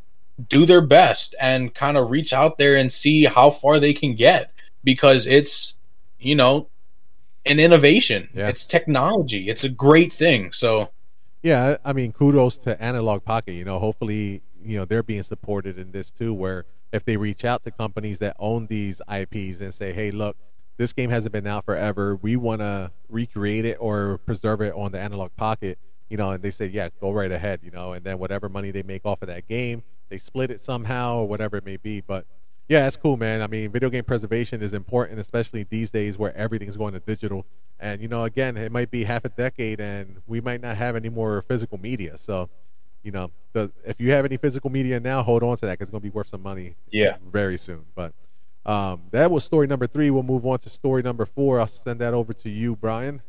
do 0.48 0.66
their 0.66 0.82
best 0.82 1.36
and 1.40 1.74
kind 1.74 1.98
of 1.98 2.12
reach 2.12 2.34
out 2.34 2.58
there 2.58 2.76
and 2.78 2.92
see 2.92 3.26
how 3.26 3.50
far 3.50 3.80
they 3.80 3.94
can 3.94 4.16
get 4.16 4.52
because 4.84 5.28
it's, 5.28 5.78
you 6.20 6.36
know, 6.36 6.68
an 7.46 7.60
innovation. 7.60 8.30
Yeah. 8.34 8.48
It's 8.48 8.66
technology. 8.66 9.50
It's 9.50 9.64
a 9.64 9.70
great 9.70 10.14
thing. 10.14 10.52
So, 10.52 10.92
Yeah, 11.42 11.78
I 11.84 11.94
mean, 11.94 12.12
kudos 12.12 12.58
to 12.60 12.82
Analog 12.82 13.24
Pocket. 13.24 13.54
You 13.54 13.66
know, 13.66 13.80
hopefully, 13.80 14.42
you 14.64 14.78
know, 14.78 14.86
they're 14.86 15.04
being 15.04 15.24
supported 15.24 15.78
in 15.78 15.92
this 15.92 16.12
too, 16.12 16.34
where 16.34 16.66
if 16.92 17.06
they 17.06 17.18
reach 17.18 17.46
out 17.46 17.64
to 17.64 17.72
companies 17.72 18.20
that 18.20 18.36
own 18.40 18.68
these 18.68 19.02
IPs 19.12 19.62
and 19.62 19.74
say, 19.74 19.94
hey, 19.94 20.12
look, 20.12 20.38
this 20.78 20.94
game 20.94 21.10
hasn't 21.10 21.34
been 21.34 21.48
out 21.48 21.66
forever. 21.66 22.16
We 22.16 22.36
want 22.36 22.62
to 22.62 22.92
recreate 23.10 23.66
it 23.66 23.78
or 23.80 24.18
preserve 24.20 24.62
it 24.62 24.74
on 24.74 24.92
the 24.92 25.00
Analog 25.00 25.36
Pocket, 25.36 25.78
you 26.10 26.18
know, 26.18 26.32
and 26.32 26.44
they 26.44 26.52
say, 26.52 26.66
yeah, 26.66 26.90
go 27.00 27.12
right 27.12 27.32
ahead, 27.32 27.62
you 27.64 27.72
know, 27.72 27.94
and 27.94 28.04
then 28.04 28.20
whatever 28.20 28.50
money 28.50 28.72
they 28.72 28.84
make 28.84 29.06
off 29.06 29.22
of 29.22 29.28
that 29.28 29.48
game, 29.48 29.84
they 30.10 30.18
split 30.18 30.52
it 30.52 30.64
somehow 30.64 31.18
or 31.18 31.28
whatever 31.28 31.58
it 31.58 31.66
may 31.66 31.78
be. 31.78 32.02
But 32.02 32.26
yeah, 32.68 32.82
that's 32.82 32.98
cool, 32.98 33.18
man. 33.18 33.42
I 33.42 33.48
mean, 33.48 33.72
video 33.72 33.90
game 33.90 34.04
preservation 34.04 34.62
is 34.62 34.74
important, 34.74 35.20
especially 35.20 35.64
these 35.64 35.92
days 35.92 36.18
where 36.18 36.36
everything's 36.36 36.78
going 36.78 36.94
to 36.94 37.00
digital. 37.00 37.46
And 37.80 38.02
you 38.02 38.08
know, 38.08 38.24
again, 38.24 38.58
it 38.58 38.72
might 38.72 38.92
be 38.92 39.04
half 39.04 39.24
a 39.26 39.30
decade, 39.30 39.80
and 39.80 40.22
we 40.28 40.42
might 40.42 40.62
not 40.62 40.76
have 40.78 40.96
any 40.96 41.10
more 41.10 41.44
physical 41.44 41.80
media. 41.80 42.18
So, 42.18 42.50
you 43.04 43.12
know, 43.12 43.32
the, 43.54 43.72
if 43.86 44.00
you 44.00 44.12
have 44.12 44.26
any 44.26 44.38
physical 44.38 44.70
media 44.70 45.00
now, 45.00 45.24
hold 45.24 45.44
on 45.44 45.56
to 45.58 45.66
that 45.66 45.74
because 45.74 45.88
it's 45.88 45.92
going 45.92 46.02
to 46.02 46.10
be 46.10 46.14
worth 46.14 46.28
some 46.28 46.44
money. 46.44 46.76
Yeah. 46.92 47.18
very 47.32 47.58
soon. 47.58 47.86
But 47.96 48.14
um, 48.66 49.04
that 49.12 49.32
was 49.32 49.44
story 49.44 49.66
number 49.68 49.88
three. 49.88 50.10
We'll 50.12 50.24
move 50.24 50.46
on 50.46 50.60
to 50.60 50.70
story 50.70 51.02
number 51.02 51.26
four. 51.26 51.60
I'll 51.60 51.68
send 51.68 52.00
that 52.02 52.14
over 52.14 52.34
to 52.34 52.50
you, 52.50 52.76
Brian. 52.76 53.22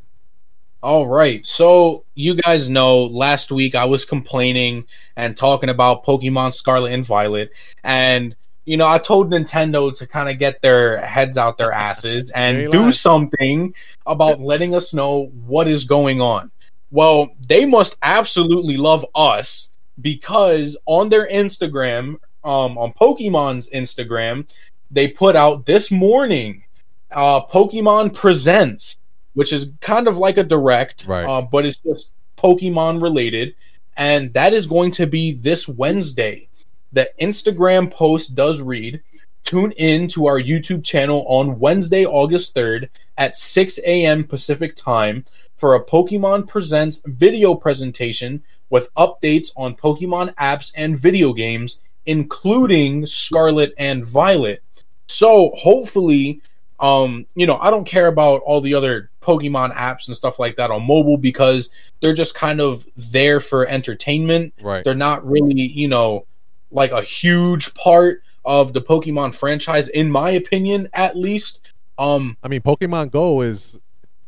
All 0.82 1.06
right. 1.06 1.46
So, 1.46 2.04
you 2.14 2.34
guys 2.34 2.68
know 2.70 3.04
last 3.04 3.52
week 3.52 3.74
I 3.74 3.84
was 3.84 4.04
complaining 4.04 4.84
and 5.16 5.36
talking 5.36 5.68
about 5.68 6.04
Pokemon 6.04 6.54
Scarlet 6.54 6.92
and 6.92 7.04
Violet. 7.04 7.52
And, 7.84 8.34
you 8.64 8.78
know, 8.78 8.88
I 8.88 8.98
told 8.98 9.30
Nintendo 9.30 9.94
to 9.98 10.06
kind 10.06 10.30
of 10.30 10.38
get 10.38 10.62
their 10.62 10.98
heads 10.98 11.36
out 11.36 11.58
their 11.58 11.72
asses 11.72 12.30
and 12.34 12.72
do 12.72 12.92
something 12.92 13.74
about 14.06 14.40
letting 14.40 14.74
us 14.74 14.94
know 14.94 15.26
what 15.46 15.68
is 15.68 15.84
going 15.84 16.22
on. 16.22 16.50
Well, 16.90 17.28
they 17.46 17.66
must 17.66 17.98
absolutely 18.02 18.76
love 18.78 19.04
us 19.14 19.70
because 20.00 20.78
on 20.86 21.10
their 21.10 21.28
Instagram, 21.28 22.16
um, 22.42 22.78
on 22.78 22.92
Pokemon's 22.94 23.68
Instagram, 23.70 24.50
they 24.90 25.08
put 25.08 25.36
out 25.36 25.66
this 25.66 25.90
morning 25.90 26.64
uh, 27.12 27.44
Pokemon 27.44 28.14
Presents, 28.14 28.96
which 29.34 29.52
is 29.52 29.72
kind 29.80 30.08
of 30.08 30.18
like 30.18 30.36
a 30.36 30.42
direct, 30.44 31.04
Right. 31.06 31.24
uh, 31.24 31.42
but 31.42 31.66
it's 31.66 31.78
just 31.78 32.12
Pokemon 32.36 33.02
related. 33.02 33.54
And 33.96 34.32
that 34.34 34.52
is 34.54 34.66
going 34.66 34.92
to 34.92 35.06
be 35.06 35.32
this 35.32 35.68
Wednesday. 35.68 36.48
The 36.92 37.10
Instagram 37.20 37.90
post 37.90 38.34
does 38.34 38.60
read 38.62 39.00
Tune 39.42 39.72
in 39.72 40.06
to 40.08 40.26
our 40.26 40.40
YouTube 40.40 40.84
channel 40.84 41.24
on 41.26 41.58
Wednesday, 41.58 42.04
August 42.04 42.54
3rd 42.54 42.88
at 43.18 43.36
6 43.36 43.80
a.m. 43.84 44.22
Pacific 44.22 44.76
time 44.76 45.24
for 45.56 45.74
a 45.74 45.84
Pokemon 45.84 46.46
Presents 46.46 47.02
video 47.06 47.54
presentation 47.54 48.42
with 48.68 48.94
updates 48.94 49.50
on 49.56 49.74
Pokemon 49.74 50.34
apps 50.36 50.72
and 50.76 50.96
video 50.96 51.32
games, 51.32 51.80
including 52.06 53.06
Scarlet 53.06 53.72
and 53.76 54.04
Violet. 54.04 54.62
So 55.08 55.50
hopefully, 55.56 56.40
um, 56.80 57.26
you 57.34 57.46
know, 57.46 57.58
I 57.58 57.70
don't 57.70 57.84
care 57.84 58.06
about 58.06 58.40
all 58.42 58.60
the 58.60 58.74
other 58.74 59.10
Pokemon 59.20 59.74
apps 59.74 60.08
and 60.08 60.16
stuff 60.16 60.38
like 60.38 60.56
that 60.56 60.70
on 60.70 60.86
mobile 60.86 61.18
because 61.18 61.70
they're 62.00 62.14
just 62.14 62.34
kind 62.34 62.60
of 62.60 62.86
there 62.96 63.38
for 63.40 63.66
entertainment. 63.66 64.54
Right. 64.62 64.82
They're 64.84 64.94
not 64.94 65.26
really, 65.26 65.60
you 65.60 65.88
know, 65.88 66.26
like 66.70 66.90
a 66.92 67.02
huge 67.02 67.74
part 67.74 68.22
of 68.44 68.72
the 68.72 68.80
Pokemon 68.80 69.34
franchise, 69.34 69.88
in 69.88 70.10
my 70.10 70.30
opinion, 70.30 70.88
at 70.94 71.16
least. 71.16 71.72
Um, 71.98 72.36
I 72.42 72.48
mean, 72.48 72.62
Pokemon 72.62 73.10
Go 73.10 73.42
is, 73.42 73.78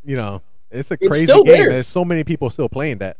you 0.05 0.15
know, 0.15 0.41
it's 0.69 0.91
a 0.91 0.95
It's 0.95 1.07
crazy 1.07 1.25
game. 1.25 1.43
there. 1.45 1.69
There's 1.71 1.87
so 1.87 2.05
many 2.05 2.23
people 2.23 2.49
still 2.51 2.69
playing 2.69 2.99
that. 2.99 3.17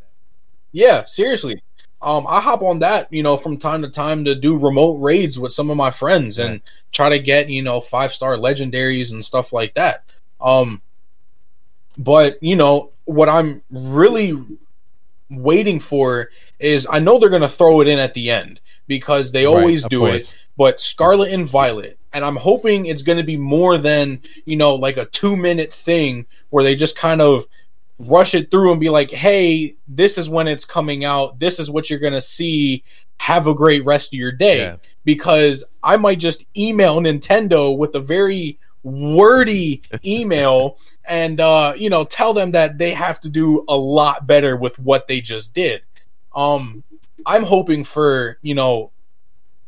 Yeah, 0.72 1.06
seriously. 1.06 1.62
Um, 2.04 2.26
I 2.28 2.42
hop 2.42 2.62
on 2.62 2.80
that, 2.80 3.12
you 3.12 3.24
know, 3.24 3.38
from 3.38 3.58
time 3.58 3.82
to 3.82 3.90
time 3.90 4.26
to 4.26 4.36
do 4.36 4.58
remote 4.58 4.96
raids 4.96 5.40
with 5.40 5.54
some 5.54 5.70
of 5.70 5.78
my 5.78 5.90
friends 5.90 6.38
and 6.38 6.62
try 6.92 7.10
to 7.10 7.20
get, 7.20 7.50
you 7.50 7.62
know, 7.62 7.80
five 7.82 8.14
star 8.14 8.38
legendaries 8.38 9.12
and 9.12 9.24
stuff 9.24 9.54
like 9.54 9.74
that. 9.76 10.04
Um, 10.42 10.82
but 11.98 12.42
you 12.42 12.56
know 12.56 12.92
what 13.06 13.30
I'm 13.30 13.62
really 13.72 14.34
waiting 15.30 15.80
for 15.80 16.30
is 16.60 16.88
I 16.90 17.00
know 17.00 17.20
they're 17.20 17.30
gonna 17.30 17.50
throw 17.50 17.82
it 17.82 17.88
in 17.88 18.00
at 18.00 18.14
the 18.14 18.30
end 18.30 18.60
because 18.88 19.32
they 19.32 19.46
always 19.46 19.86
of 19.86 19.90
do 19.90 20.00
course. 20.00 20.34
it. 20.34 20.38
But 20.58 20.82
Scarlet 20.82 21.32
and 21.32 21.48
Violet, 21.48 21.98
and 22.14 22.24
I'm 22.24 22.36
hoping 22.36 22.86
it's 22.86 23.02
gonna 23.02 23.24
be 23.24 23.38
more 23.38 23.78
than 23.78 24.22
you 24.46 24.56
know 24.56 24.76
like 24.76 24.98
a 24.98 25.06
two 25.06 25.36
minute 25.36 25.74
thing 25.74 26.26
where 26.50 26.64
they 26.64 26.76
just 26.76 26.96
kind 26.96 27.22
of 27.22 27.48
rush 28.00 28.34
it 28.36 28.52
through 28.52 28.72
and 28.72 28.80
be 28.82 28.90
like, 28.90 29.12
hey, 29.12 29.76
this 29.88 30.18
is 30.18 30.30
when 30.30 30.48
it's 30.48 30.66
coming 30.66 31.06
out. 31.06 31.40
This 31.40 31.60
is 31.60 31.70
what 31.70 31.90
you're 31.90 32.00
going 32.00 32.14
to 32.14 32.22
see. 32.22 32.84
Have 33.20 33.48
a 33.48 33.54
great 33.54 33.86
rest 33.86 34.14
of 34.14 34.20
your 34.20 34.32
day. 34.32 34.58
Yeah. 34.60 34.76
Because 35.06 35.64
I 35.84 35.98
might 35.98 36.20
just 36.20 36.46
email 36.58 37.00
Nintendo 37.00 37.78
with 37.78 37.96
a 37.96 38.00
very 38.00 38.60
wordy 38.84 39.82
email 40.06 40.78
and, 41.06 41.40
uh, 41.40 41.74
you 41.78 41.90
know, 41.90 42.04
tell 42.04 42.34
them 42.34 42.52
that 42.52 42.78
they 42.78 42.92
have 42.92 43.20
to 43.22 43.30
do 43.30 43.64
a 43.68 43.76
lot 43.76 44.28
better 44.28 44.58
with 44.58 44.80
what 44.80 45.08
they 45.08 45.22
just 45.22 45.54
did. 45.54 45.82
Um, 46.36 46.84
I'm 47.26 47.44
hoping 47.44 47.84
for, 47.84 48.38
you 48.42 48.56
know, 48.56 48.92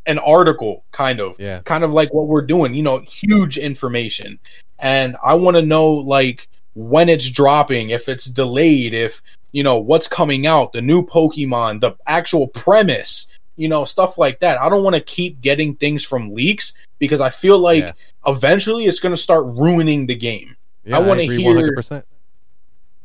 an 0.05 0.19
article 0.19 0.83
kind 0.91 1.19
of 1.19 1.39
Yeah. 1.39 1.59
kind 1.59 1.83
of 1.83 1.93
like 1.93 2.13
what 2.13 2.27
we're 2.27 2.45
doing, 2.45 2.73
you 2.73 2.83
know, 2.83 2.99
huge 2.99 3.57
information. 3.57 4.39
And 4.79 5.15
I 5.23 5.35
want 5.35 5.55
to 5.55 5.61
know 5.61 5.89
like 5.89 6.47
when 6.75 7.09
it's 7.09 7.29
dropping, 7.29 7.89
if 7.89 8.07
it's 8.07 8.25
delayed, 8.25 8.93
if 8.93 9.21
you 9.51 9.63
know 9.63 9.77
what's 9.79 10.07
coming 10.07 10.45
out, 10.45 10.73
the 10.73 10.81
new 10.81 11.03
Pokemon, 11.05 11.79
the 11.81 11.95
actual 12.05 12.47
premise, 12.49 13.27
you 13.55 13.67
know, 13.69 13.85
stuff 13.85 14.17
like 14.17 14.39
that. 14.41 14.59
I 14.61 14.69
don't 14.69 14.83
want 14.83 14.95
to 14.95 15.01
keep 15.01 15.41
getting 15.41 15.75
things 15.75 16.03
from 16.03 16.33
leaks 16.33 16.73
because 16.99 17.21
I 17.21 17.29
feel 17.29 17.57
like 17.57 17.83
Yeah. 17.83 17.91
eventually 18.27 18.85
it's 18.85 18.99
going 18.99 19.15
to 19.15 19.21
start 19.21 19.45
ruining 19.47 20.05
the 20.05 20.15
game. 20.15 20.55
Yeah, 20.83 20.97
I 20.97 20.99
wanna 20.99 21.23
hear- 21.23 21.55
100%. 21.77 22.03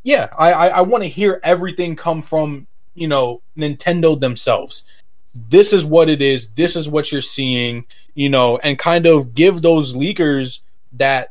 Yeah, 0.03 0.29
I 0.37 0.53
I, 0.53 0.67
I 0.69 0.81
want 0.81 1.03
to 1.05 1.09
hear 1.09 1.41
everything 1.45 1.95
come 1.97 2.21
from 2.23 2.67
you 2.95 3.07
know 3.09 3.41
Nintendo 3.57 4.19
themselves. 4.19 4.85
This 5.49 5.73
is 5.73 5.85
what 5.85 6.09
it 6.09 6.21
is. 6.21 6.51
This 6.51 6.75
is 6.75 6.89
what 6.89 7.13
you're 7.13 7.23
seeing. 7.23 7.85
You 8.15 8.29
know, 8.29 8.59
and 8.59 8.79
kind 8.79 9.07
of 9.07 9.35
give 9.35 9.63
those 9.63 9.95
leakers 9.95 10.63
that 10.95 11.31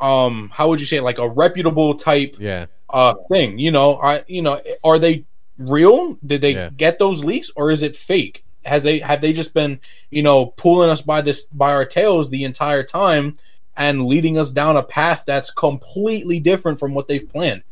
um 0.00 0.50
how 0.52 0.68
would 0.68 0.80
you 0.80 0.86
say 0.86 1.00
like 1.00 1.18
a 1.18 1.28
reputable 1.28 1.94
type 1.94 2.36
Yeah. 2.38 2.66
uh 2.90 3.14
thing 3.30 3.58
you 3.58 3.70
know? 3.70 3.96
I 3.96 4.24
you 4.26 4.42
know 4.42 4.60
are 4.84 4.98
they 4.98 5.24
real? 5.58 6.16
Did 6.26 6.40
they 6.40 6.54
Yeah. 6.54 6.70
get 6.76 6.98
those 6.98 7.24
leaks 7.24 7.50
or 7.56 7.70
is 7.70 7.82
it 7.82 7.96
fake? 7.96 8.44
Has 8.64 8.82
they 8.82 8.98
have 9.00 9.20
they 9.20 9.32
just 9.32 9.54
been 9.54 9.80
you 10.10 10.22
know 10.22 10.46
pulling 10.46 10.90
us 10.90 11.02
by 11.02 11.20
this 11.20 11.44
by 11.44 11.72
our 11.72 11.84
tails 11.84 12.30
the 12.30 12.44
entire 12.44 12.82
time 12.82 13.36
and 13.76 14.06
leading 14.06 14.38
us 14.38 14.50
down 14.50 14.76
a 14.76 14.82
path 14.82 15.24
that's 15.26 15.50
completely 15.50 16.40
different 16.40 16.78
from 16.78 16.94
what 16.94 17.08
they've 17.08 17.28
planned? 17.28 17.62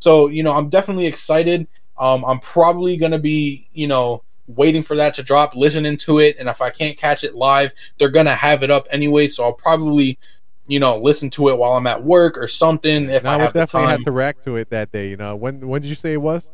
So 0.00 0.26
you 0.28 0.42
know 0.42 0.52
i'm 0.52 0.68
definitely 0.68 1.06
excited. 1.06 1.66
Um 1.98 2.24
i'm 2.24 2.40
probably 2.40 2.96
gonna 2.96 3.18
be 3.18 3.68
you 3.72 3.86
know 3.86 4.22
waiting 4.48 4.82
for 4.82 4.94
that 4.96 5.14
to 5.14 5.22
drop 5.24 5.56
listening 5.56 5.96
to 5.96 6.20
it 6.20 6.36
and 6.38 6.48
if 6.48 6.60
i 6.62 6.70
can't 6.70 6.96
catch 6.96 7.24
it 7.24 7.34
live 7.34 7.72
they're 7.98 8.10
gonna 8.10 8.34
have 8.34 8.62
it 8.62 8.70
up 8.70 8.86
anyway 8.92 9.26
so 9.26 9.42
i'll 9.42 9.52
probably 9.52 10.16
you 10.66 10.80
know 10.80 10.98
listen 10.98 11.30
to 11.30 11.48
it 11.48 11.58
while 11.58 11.72
i'm 11.72 11.86
at 11.86 12.02
work 12.02 12.36
or 12.36 12.48
something 12.48 13.08
if 13.08 13.24
i 13.24 13.34
I 13.34 13.36
would 13.36 13.44
have 13.44 13.52
the 13.52 13.60
definitely 13.60 13.86
time 13.86 13.98
have 13.98 14.04
to 14.04 14.12
react 14.12 14.44
to 14.44 14.56
it 14.56 14.70
that 14.70 14.92
day. 14.92 15.10
You 15.10 15.16
know, 15.16 15.36
when 15.36 15.66
when 15.68 15.82
did 15.82 15.88
you 15.88 15.94
say 15.94 16.14
it 16.14 16.22
was? 16.22 16.48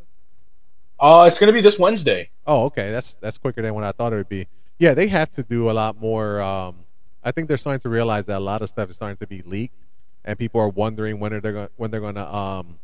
Uh, 0.98 1.24
it's 1.26 1.38
gonna 1.38 1.52
be 1.52 1.60
this 1.60 1.78
Wednesday. 1.78 2.30
Oh, 2.46 2.64
okay. 2.64 2.90
That's 2.90 3.14
that's 3.14 3.38
quicker 3.38 3.62
than 3.62 3.74
what 3.74 3.84
I 3.84 3.92
thought 3.92 4.12
it 4.12 4.16
would 4.16 4.28
be. 4.28 4.48
Yeah, 4.78 4.94
they 4.94 5.08
have 5.08 5.30
to 5.32 5.42
do 5.42 5.70
a 5.70 5.72
lot 5.72 6.00
more. 6.00 6.40
Um, 6.40 6.84
I 7.22 7.30
think 7.30 7.48
they're 7.48 7.56
starting 7.56 7.80
to 7.80 7.88
realize 7.88 8.26
that 8.26 8.38
a 8.38 8.40
lot 8.44 8.62
of 8.62 8.68
stuff 8.68 8.90
is 8.90 8.96
starting 8.96 9.16
to 9.18 9.26
be 9.26 9.42
leaked, 9.42 9.76
and 10.24 10.38
people 10.38 10.60
are 10.60 10.68
wondering 10.68 11.20
when 11.20 11.32
are 11.32 11.40
they 11.40 11.52
going 11.52 11.68
when 11.76 11.90
they're 11.90 12.00
going 12.00 12.16
to 12.16 12.34
um, 12.34 12.78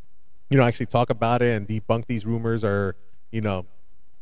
you 0.50 0.56
know, 0.56 0.64
actually 0.64 0.86
talk 0.86 1.10
about 1.10 1.42
it 1.42 1.56
and 1.56 1.68
debunk 1.68 2.06
these 2.06 2.24
rumors 2.24 2.64
or 2.64 2.96
you 3.30 3.40
know, 3.40 3.66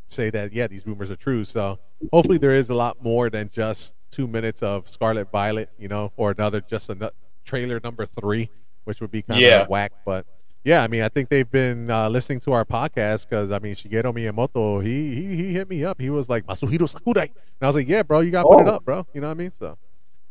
say 0.09 0.31
that 0.31 0.53
yeah, 0.53 0.67
these 0.67 0.87
rumors 0.87 1.11
are 1.11 1.17
true. 1.17 1.45
So 1.45 1.79
hopefully 2.13 2.39
there 2.39 2.53
is 2.53 2.71
a 2.71 2.75
lot 2.75 3.03
more 3.03 3.31
than 3.31 3.51
just 3.53 3.95
two 4.17 4.27
minutes 4.37 4.63
of 4.63 4.89
Scarlet 4.89 5.31
Violet, 5.31 5.69
you 5.79 5.89
know, 5.89 6.05
or 6.17 6.31
another 6.31 6.61
just 6.61 6.89
a 6.91 7.13
trailer 7.45 7.79
number 7.85 8.05
three, 8.07 8.49
which 8.85 9.01
would 9.01 9.11
be 9.11 9.23
kind 9.23 9.41
Yeah. 9.41 9.63
of 9.63 9.69
whack, 9.69 9.93
but. 10.05 10.25
Yeah, 10.65 10.83
I 10.83 10.89
mean, 10.89 11.03
I 11.03 11.09
think 11.09 11.29
they've 11.29 11.49
been 11.63 11.93
uh, 11.93 12.09
listening 12.09 12.41
to 12.41 12.51
our 12.53 12.65
podcast 12.65 13.29
because 13.29 13.53
I 13.53 13.61
mean, 13.61 13.77
Shigeru 13.77 14.11
Miyamoto, 14.13 14.83
he, 14.85 15.15
he 15.15 15.37
he 15.37 15.53
hit 15.53 15.71
me 15.71 15.85
up. 15.85 16.01
He 16.01 16.11
was 16.11 16.29
like 16.29 16.45
Masahiro 16.45 16.89
Sakurai, 16.91 17.31
and 17.31 17.63
I 17.63 17.67
was 17.69 17.77
like, 17.77 17.87
yeah, 17.89 18.03
bro, 18.03 18.19
you 18.19 18.33
got 18.33 18.43
to 18.43 18.49
put 18.49 18.61
it 18.63 18.69
Oh. 18.69 18.75
up, 18.75 18.85
bro. 18.85 19.07
You 19.15 19.21
know 19.21 19.29
what 19.29 19.39
I 19.39 19.43
mean? 19.45 19.53
So, 19.61 19.79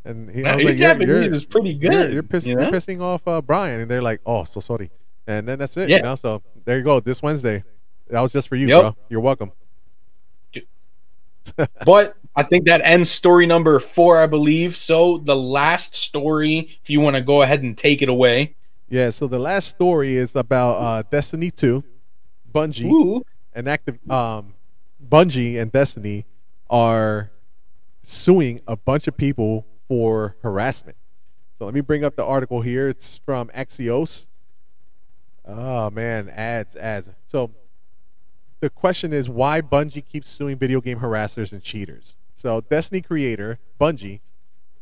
And 0.03 0.29
he, 0.29 0.41
Now, 0.41 0.51
I 0.51 0.55
was 0.57 0.65
like, 0.65 0.77
you're- 0.77 1.05
you're- 1.05 1.25
is 1.37 1.45
pretty 1.45 1.69
you're, 1.79 1.89
good. 1.89 2.13
you're, 2.13 2.21
piss, 2.31 2.45
you 2.45 2.59
you're 2.59 2.69
pissing 2.69 2.99
off 3.01 3.25
uh, 3.25 3.41
Brian, 3.41 3.79
and 3.79 3.89
they're 3.89 4.01
like, 4.01 4.19
"Oh, 4.25 4.43
so 4.43 4.59
sorry," 4.59 4.91
and 5.25 5.47
then 5.47 5.57
that's 5.57 5.77
it. 5.77 5.87
Yeah. 5.87 5.97
You 5.97 6.03
know, 6.03 6.15
so 6.15 6.41
there 6.65 6.77
you 6.79 6.83
go. 6.83 6.99
This 6.99 7.21
Wednesday, 7.23 7.63
that 8.09 8.19
was 8.19 8.33
just 8.33 8.49
for 8.49 8.57
you, 8.57 8.67
Yep. 8.67 8.81
bro. 8.81 8.95
You're 9.07 9.21
welcome. 9.21 9.53
But 11.85 12.17
I 12.35 12.43
think 12.43 12.67
that 12.67 12.81
ends 12.83 13.09
story 13.09 13.45
number 13.45 13.79
four, 13.79 14.19
I 14.19 14.27
believe. 14.27 14.75
So 14.75 15.17
the 15.17 15.35
last 15.35 15.95
story, 15.95 16.77
if 16.81 16.89
you 16.89 16.99
want 16.99 17.15
to 17.15 17.21
go 17.21 17.41
ahead 17.41 17.63
and 17.63 17.77
take 17.77 18.01
it 18.01 18.09
away. 18.09 18.55
Yeah. 18.89 19.09
So 19.09 19.27
the 19.27 19.39
last 19.39 19.69
story 19.69 20.15
is 20.15 20.35
about 20.35 20.73
uh, 20.73 21.03
Destiny 21.09 21.51
Two, 21.51 21.83
Bungie, 22.53 22.91
Ooh. 22.91 23.23
and 23.53 23.69
active 23.69 23.99
um, 24.09 24.53
Bungie 25.07 25.59
and 25.59 25.71
Destiny 25.71 26.25
are 26.69 27.31
suing 28.01 28.61
a 28.67 28.75
bunch 28.75 29.07
of 29.07 29.15
people 29.17 29.65
for 29.87 30.35
harassment. 30.41 30.97
So 31.57 31.65
let 31.65 31.73
me 31.73 31.81
bring 31.81 32.03
up 32.03 32.15
the 32.15 32.25
article 32.25 32.61
here. 32.61 32.89
It's 32.89 33.17
from 33.17 33.49
Axios. 33.49 34.27
Oh 35.45 35.89
man, 35.89 36.29
ads, 36.29 36.75
ads. 36.75 37.09
So 37.27 37.51
the 38.59 38.69
question 38.69 39.13
is 39.13 39.29
why 39.29 39.61
Bungie 39.61 40.05
keeps 40.05 40.27
suing 40.29 40.57
video 40.57 40.81
game 40.81 40.99
harassers 40.99 41.51
and 41.51 41.61
cheaters. 41.61 42.15
So 42.35 42.61
Destiny 42.61 43.01
creator 43.01 43.59
Bungie 43.79 44.19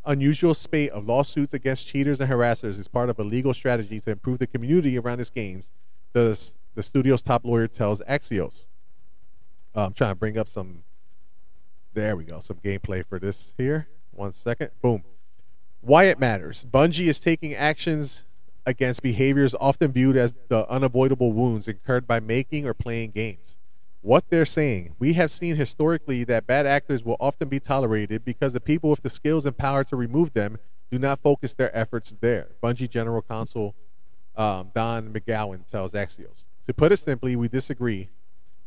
unusual 0.06 0.54
spate 0.54 0.90
of 0.92 1.08
lawsuits 1.08 1.54
against 1.54 1.88
cheaters 1.88 2.20
and 2.20 2.30
harassers 2.30 2.78
is 2.78 2.88
part 2.88 3.10
of 3.10 3.18
a 3.20 3.24
legal 3.24 3.54
strategy 3.54 4.00
to 4.02 4.12
improve 4.12 4.40
the 4.40 4.48
community 4.48 4.98
around 5.00 5.22
its 5.22 5.30
games. 5.30 5.72
The 6.12 6.38
the 6.76 6.84
studio's 6.84 7.22
top 7.22 7.46
lawyer 7.46 7.68
tells 7.68 8.02
Axios. 8.02 8.68
Uh, 9.76 9.86
I'm 9.86 9.94
trying 9.94 10.12
to 10.12 10.16
bring 10.16 10.38
up 10.38 10.48
some. 10.48 10.84
There 11.94 12.16
we 12.16 12.24
go. 12.24 12.40
Some 12.40 12.58
gameplay 12.58 13.06
for 13.06 13.20
this 13.20 13.54
here. 13.58 13.88
One 14.12 14.34
second. 14.34 14.72
Boom. 14.82 15.04
Why 15.82 16.06
it 16.06 16.20
matters. 16.20 16.66
Bungie 16.70 17.08
is 17.08 17.20
taking 17.20 17.54
actions 17.54 18.26
against 18.66 19.04
behaviors 19.04 19.54
often 19.60 19.92
viewed 19.92 20.16
as 20.16 20.36
the 20.48 20.68
unavoidable 20.70 21.34
wounds 21.34 21.68
incurred 21.68 22.08
by 22.08 22.20
making 22.20 22.66
or 22.66 22.74
playing 22.74 23.12
games. 23.12 23.58
What 24.04 24.26
they're 24.30 24.46
saying, 24.46 24.96
we 25.00 25.14
have 25.14 25.32
seen 25.32 25.56
historically 25.56 26.26
that 26.26 26.46
bad 26.46 26.66
actors 26.66 27.06
will 27.06 27.16
often 27.22 27.48
be 27.48 27.62
tolerated 27.62 28.26
because 28.26 28.52
the 28.52 28.60
people 28.60 28.90
with 28.90 29.02
the 29.02 29.10
skills 29.10 29.46
and 29.46 29.58
power 29.58 29.86
to 29.86 29.96
remove 29.96 30.34
them 30.34 30.58
do 30.92 31.00
not 31.00 31.22
focus 31.22 31.54
their 31.54 31.74
efforts 31.76 32.14
there. 32.20 32.50
Bungie 32.62 32.90
General 32.90 33.22
Counsel 33.22 33.74
um, 34.36 34.72
Don 34.76 35.14
McGowan 35.14 35.66
tells 35.72 35.94
Axios. 35.94 36.48
To 36.68 36.74
put 36.74 36.92
it 36.92 36.98
simply, 36.98 37.38
we 37.38 37.48
disagree. 37.48 38.10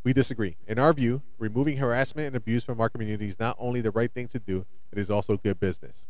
We 0.05 0.14
disagree. 0.14 0.57
In 0.66 0.79
our 0.79 0.94
view, 0.94 1.20
removing 1.38 1.77
harassment 1.77 2.29
and 2.29 2.37
abuse 2.37 2.64
from 2.64 2.81
our 2.81 2.88
community 2.88 3.29
is 3.29 3.38
not 3.38 3.57
only 3.59 3.83
the 3.83 3.90
right 3.90 4.11
thing 4.11 4.29
to 4.29 4.38
do, 4.38 4.64
it 4.90 4.99
is 4.99 5.11
also 5.11 5.37
good 5.37 5.61
business. 5.61 6.07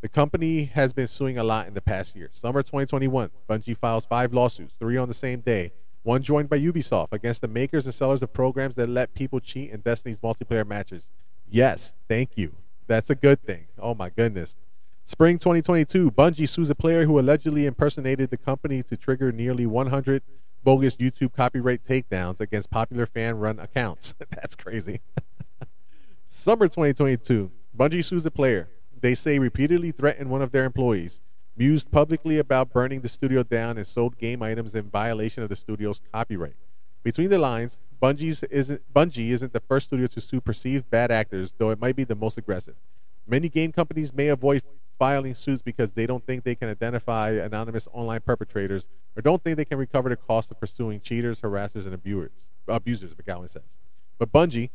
The 0.00 0.08
company 0.08 0.64
has 0.64 0.94
been 0.94 1.08
suing 1.08 1.36
a 1.36 1.44
lot 1.44 1.66
in 1.66 1.74
the 1.74 1.82
past 1.82 2.16
year. 2.16 2.30
Summer 2.32 2.62
2021, 2.62 3.28
Bungie 3.46 3.76
files 3.76 4.06
five 4.06 4.32
lawsuits, 4.32 4.72
three 4.78 4.96
on 4.96 5.08
the 5.08 5.14
same 5.14 5.40
day, 5.40 5.72
one 6.02 6.22
joined 6.22 6.48
by 6.48 6.58
Ubisoft 6.58 7.08
against 7.12 7.40
the 7.40 7.48
makers 7.48 7.84
and 7.84 7.94
sellers 7.94 8.22
of 8.22 8.32
programs 8.32 8.74
that 8.76 8.88
let 8.88 9.14
people 9.14 9.40
cheat 9.40 9.70
in 9.70 9.80
Destiny's 9.80 10.20
multiplayer 10.20 10.66
matches. 10.66 11.04
Yes, 11.48 11.94
thank 12.08 12.30
you. 12.36 12.54
That's 12.86 13.10
a 13.10 13.14
good 13.14 13.42
thing. 13.42 13.66
Oh 13.78 13.94
my 13.94 14.08
goodness. 14.08 14.56
Spring 15.04 15.38
2022, 15.38 16.12
Bungie 16.12 16.48
sues 16.48 16.70
a 16.70 16.74
player 16.74 17.04
who 17.04 17.18
allegedly 17.18 17.66
impersonated 17.66 18.30
the 18.30 18.36
company 18.36 18.82
to 18.84 18.96
trigger 18.96 19.32
nearly 19.32 19.66
100 19.66 20.22
bogus 20.62 20.96
YouTube 20.96 21.34
copyright 21.34 21.84
takedowns 21.84 22.40
against 22.40 22.70
popular 22.70 23.06
fan 23.06 23.38
run 23.38 23.58
accounts. 23.58 24.14
That's 24.30 24.54
crazy. 24.54 25.00
Summer 26.26 26.68
2022, 26.68 27.50
Bungie 27.76 28.04
sues 28.04 28.24
a 28.24 28.30
player. 28.30 28.68
They 29.00 29.14
say 29.14 29.38
repeatedly 29.38 29.90
threatened 29.92 30.30
one 30.30 30.42
of 30.42 30.52
their 30.52 30.64
employees, 30.64 31.20
mused 31.56 31.90
publicly 31.90 32.38
about 32.38 32.72
burning 32.72 33.00
the 33.00 33.08
studio 33.08 33.42
down, 33.42 33.76
and 33.76 33.86
sold 33.86 34.18
game 34.18 34.42
items 34.42 34.74
in 34.74 34.90
violation 34.90 35.42
of 35.42 35.48
the 35.48 35.56
studio's 35.56 36.00
copyright. 36.12 36.56
Between 37.02 37.30
the 37.30 37.38
lines, 37.38 37.78
Bungie's 38.02 38.42
isn't, 38.44 38.82
Bungie 38.94 39.30
isn't 39.30 39.52
the 39.52 39.60
first 39.60 39.88
studio 39.88 40.06
to 40.06 40.20
sue 40.20 40.40
perceived 40.40 40.88
bad 40.90 41.10
actors, 41.10 41.54
though 41.58 41.70
it 41.70 41.80
might 41.80 41.96
be 41.96 42.04
the 42.04 42.14
most 42.14 42.38
aggressive. 42.38 42.74
Many 43.26 43.48
game 43.48 43.72
companies 43.72 44.12
may 44.12 44.28
avoid 44.28 44.62
filing 44.98 45.34
suits 45.34 45.62
because 45.62 45.92
they 45.92 46.06
don't 46.06 46.24
think 46.26 46.44
they 46.44 46.54
can 46.54 46.68
identify 46.68 47.30
anonymous 47.30 47.88
online 47.92 48.20
perpetrators 48.20 48.86
or 49.16 49.22
don't 49.22 49.42
think 49.42 49.56
they 49.56 49.64
can 49.64 49.78
recover 49.78 50.08
the 50.08 50.16
cost 50.16 50.50
of 50.50 50.60
pursuing 50.60 51.00
cheaters, 51.00 51.40
harassers, 51.40 51.84
and 51.86 51.94
abusers, 51.94 52.32
abusers 52.68 53.14
McGowan 53.14 53.48
says. 53.48 53.62
But 54.18 54.32
Bungie, 54.32 54.70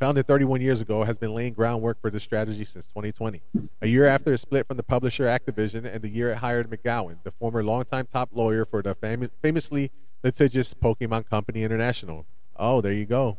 founded 0.00 0.26
31 0.26 0.62
years 0.62 0.80
ago, 0.80 1.04
has 1.04 1.18
been 1.18 1.34
laying 1.34 1.52
groundwork 1.52 2.00
for 2.00 2.10
this 2.10 2.22
strategy 2.22 2.64
since 2.64 2.86
2020. 2.86 3.42
A 3.82 3.86
year 3.86 4.06
after 4.06 4.32
it 4.32 4.38
split 4.38 4.66
from 4.66 4.78
the 4.78 4.82
publisher 4.82 5.26
Activision, 5.26 5.84
and 5.84 6.02
the 6.02 6.08
year 6.08 6.30
it 6.30 6.38
hired 6.38 6.70
McGowan, 6.70 7.22
the 7.22 7.30
former 7.30 7.62
longtime 7.62 8.08
top 8.10 8.30
lawyer 8.32 8.64
for 8.64 8.82
the 8.82 8.94
famous, 8.94 9.28
famously 9.42 9.92
litigious 10.24 10.72
Pokemon 10.72 11.28
Company 11.28 11.62
International. 11.62 12.26
Oh, 12.56 12.80
there 12.80 12.94
you 12.94 13.04
go. 13.04 13.38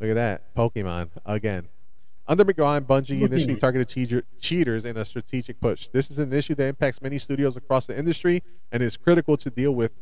Look 0.00 0.10
at 0.10 0.14
that. 0.14 0.54
Pokemon 0.56 1.10
again. 1.24 1.68
Under 2.26 2.44
McGowan, 2.44 2.80
Bungie 2.80 3.22
initially 3.22 3.56
targeted 3.56 3.88
cheater, 3.88 4.24
cheaters 4.40 4.84
in 4.84 4.96
a 4.96 5.04
strategic 5.04 5.60
push. 5.60 5.88
This 5.88 6.10
is 6.10 6.18
an 6.18 6.32
issue 6.32 6.54
that 6.56 6.66
impacts 6.66 7.00
many 7.00 7.18
studios 7.18 7.56
across 7.56 7.86
the 7.86 7.96
industry 7.96 8.42
and 8.72 8.82
is 8.82 8.96
critical 8.96 9.36
to 9.36 9.50
deal 9.50 9.74
with 9.74 9.92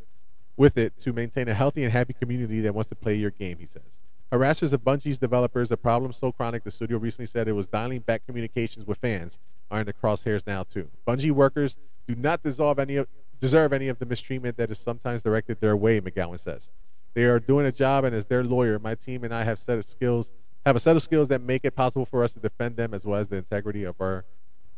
with 0.57 0.77
it 0.79 0.99
to 1.01 1.13
maintain 1.13 1.49
a 1.49 1.55
healthy 1.55 1.83
and 1.83 1.93
happy 1.93 2.13
community 2.13 2.61
that 2.61 2.75
wants 2.75 2.89
to 2.89 2.95
play 2.95 3.15
your 3.15 3.31
game, 3.31 3.59
he 3.59 3.67
says. 3.67 4.02
Harassers 4.33 4.73
of 4.73 4.83
Bungie's 4.83 5.19
developers, 5.19 5.71
a 5.71 5.77
problem 5.77 6.13
so 6.13 6.33
chronic 6.33 6.65
the 6.65 6.71
studio 6.71 6.97
recently 6.97 7.27
said 7.27 7.49
it 7.49 7.53
was 7.53 7.69
dialing 7.69 8.01
back 8.01 8.25
communications 8.25 8.87
with 8.87 8.99
fans, 8.99 9.39
are 9.71 9.81
in 9.81 9.87
the 9.87 9.93
crosshairs 9.93 10.47
now 10.47 10.63
too. 10.63 10.89
Bungie 11.07 11.33
workers 11.33 11.77
do 12.09 12.15
not 12.15 12.43
deserve 12.43 12.79
any 12.79 12.97
of, 12.97 13.09
deserve 13.41 13.75
any 13.75 13.89
of 13.89 13.99
the 13.99 14.07
mistreatment 14.07 14.57
that 14.57 14.71
is 14.71 14.79
sometimes 14.79 15.23
directed 15.23 15.61
their 15.61 15.77
way, 15.77 16.01
McGowan 16.01 16.41
says. 16.41 16.71
They 17.13 17.25
are 17.25 17.39
doing 17.39 17.67
a 17.67 17.73
job, 17.73 18.05
and 18.05 18.15
as 18.15 18.25
their 18.27 18.43
lawyer, 18.43 18.79
my 18.79 18.95
team 18.95 19.23
and 19.23 19.35
I 19.35 19.45
have 19.45 19.59
set 19.59 19.79
of 19.79 19.85
skills 19.85 20.33
have 20.65 20.77
a 20.77 20.81
set 20.81 20.95
of 20.95 21.03
skills 21.03 21.27
that 21.29 21.41
make 21.41 21.65
it 21.65 21.75
possible 21.75 22.07
for 22.07 22.23
us 22.23 22.33
to 22.33 22.39
defend 22.39 22.77
them 22.77 22.95
as 22.95 23.05
well 23.05 23.19
as 23.19 23.29
the 23.29 23.37
integrity 23.37 23.83
of 23.85 23.97
our 24.01 24.25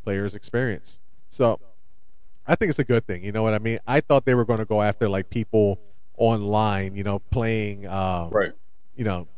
players' 0.02 0.34
experience. 0.34 0.98
So, 1.28 1.60
I 2.46 2.54
think 2.54 2.70
it's 2.70 2.78
a 2.78 2.84
good 2.84 3.06
thing. 3.06 3.22
You 3.22 3.32
know 3.32 3.42
what 3.42 3.52
I 3.54 3.58
mean? 3.58 3.78
I 3.86 4.00
thought 4.00 4.24
they 4.24 4.34
were 4.34 4.46
going 4.46 4.60
to 4.60 4.64
go 4.64 4.80
after 4.82 5.08
like 5.08 5.28
people 5.28 5.78
online, 6.16 6.94
you 6.94 7.04
know, 7.04 7.18
playing, 7.18 7.86
um, 7.86 8.30
Right. 8.30 8.52
you 8.96 9.04
know, 9.04 9.28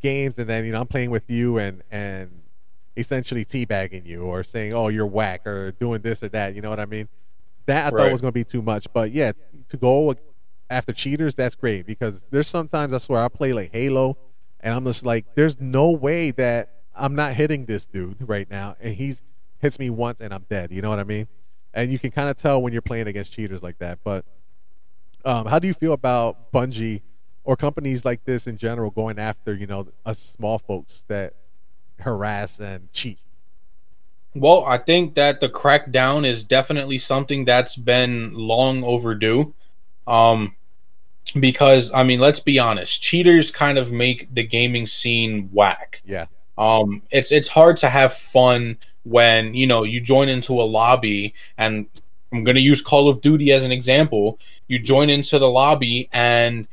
games, 0.00 0.38
and 0.38 0.48
then 0.48 0.64
you 0.64 0.72
know 0.72 0.80
I'm 0.80 0.86
playing 0.86 1.10
with 1.10 1.30
you 1.30 1.58
and 1.58 1.82
and 1.90 2.42
essentially 2.96 3.44
teabagging 3.44 4.06
you 4.06 4.22
or 4.22 4.42
saying, 4.42 4.72
"Oh, 4.74 4.88
you're 4.88 5.06
whack" 5.06 5.46
or 5.46 5.72
doing 5.72 6.02
this 6.02 6.22
or 6.22 6.28
that. 6.30 6.54
You 6.54 6.62
know 6.62 6.70
what 6.70 6.80
I 6.80 6.86
mean? 6.86 7.08
That 7.66 7.92
I 7.92 7.96
thought 7.96 8.12
was 8.12 8.20
going 8.20 8.32
to 8.32 8.38
be 8.38 8.44
too 8.44 8.62
much, 8.62 8.86
but 8.92 9.12
yeah, 9.12 9.32
to 9.68 9.76
go 9.76 10.14
after 10.70 10.92
cheaters, 10.92 11.34
that's 11.34 11.54
great 11.54 11.86
because 11.86 12.22
there's 12.30 12.48
sometimes 12.48 12.94
I 12.94 12.98
swear 12.98 13.22
I 13.22 13.28
play 13.28 13.52
like 13.52 13.72
Halo, 13.72 14.16
and 14.60 14.74
I'm 14.74 14.84
just 14.84 15.04
like, 15.04 15.34
there's 15.34 15.60
no 15.60 15.90
way 15.90 16.30
that 16.32 16.70
I'm 16.94 17.14
not 17.14 17.34
hitting 17.34 17.66
this 17.66 17.84
dude 17.84 18.16
right 18.26 18.50
now, 18.50 18.76
and 18.80 18.94
he's 18.94 19.22
hits 19.58 19.78
me 19.78 19.90
once 19.90 20.20
and 20.20 20.32
I'm 20.32 20.46
dead. 20.48 20.72
You 20.72 20.82
know 20.82 20.88
what 20.88 20.98
I 20.98 21.04
mean? 21.04 21.28
And 21.74 21.92
you 21.92 21.98
can 21.98 22.10
kind 22.10 22.28
of 22.28 22.36
tell 22.36 22.62
when 22.62 22.72
you're 22.72 22.82
playing 22.82 23.06
against 23.06 23.32
cheaters 23.32 23.62
like 23.62 23.78
that. 23.78 23.98
But 24.02 24.24
um, 25.24 25.46
how 25.46 25.58
do 25.58 25.66
you 25.66 25.74
feel 25.74 25.92
about 25.92 26.52
Bungie 26.52 27.02
or 27.48 27.56
companies 27.56 28.04
like 28.04 28.22
this 28.26 28.46
in 28.46 28.58
general 28.58 28.90
going 28.90 29.18
after 29.18 29.54
you 29.54 29.66
know 29.66 29.88
us 30.04 30.18
small 30.18 30.58
folks 30.58 31.04
that 31.08 31.32
harass 31.98 32.60
and 32.60 32.92
cheat? 32.92 33.18
Well, 34.34 34.66
I 34.66 34.76
think 34.76 35.14
that 35.14 35.40
the 35.40 35.48
crackdown 35.48 36.26
is 36.26 36.44
definitely 36.44 36.98
something 36.98 37.46
that's 37.46 37.74
been 37.74 38.34
long 38.34 38.84
overdue. 38.84 39.54
Um, 40.06 40.56
because 41.40 41.90
I 41.94 42.04
mean, 42.04 42.20
let's 42.20 42.38
be 42.38 42.58
honest, 42.58 43.00
cheaters 43.00 43.50
kind 43.50 43.78
of 43.78 43.92
make 43.92 44.32
the 44.34 44.42
gaming 44.42 44.84
scene 44.84 45.48
whack. 45.50 46.02
Yeah, 46.04 46.26
Um, 46.58 47.02
it's 47.10 47.32
it's 47.32 47.48
hard 47.48 47.78
to 47.78 47.88
have 47.88 48.12
fun 48.12 48.76
when 49.04 49.54
you 49.54 49.66
know 49.66 49.84
you 49.84 50.02
join 50.02 50.28
into 50.28 50.52
a 50.60 50.68
lobby, 50.68 51.32
and 51.56 51.86
I'm 52.30 52.44
going 52.44 52.56
to 52.56 52.60
use 52.60 52.82
Call 52.82 53.08
of 53.08 53.22
Duty 53.22 53.52
as 53.52 53.64
an 53.64 53.72
example. 53.72 54.38
You 54.66 54.78
join 54.78 55.08
into 55.08 55.38
the 55.38 55.48
lobby, 55.48 56.10
and 56.12 56.68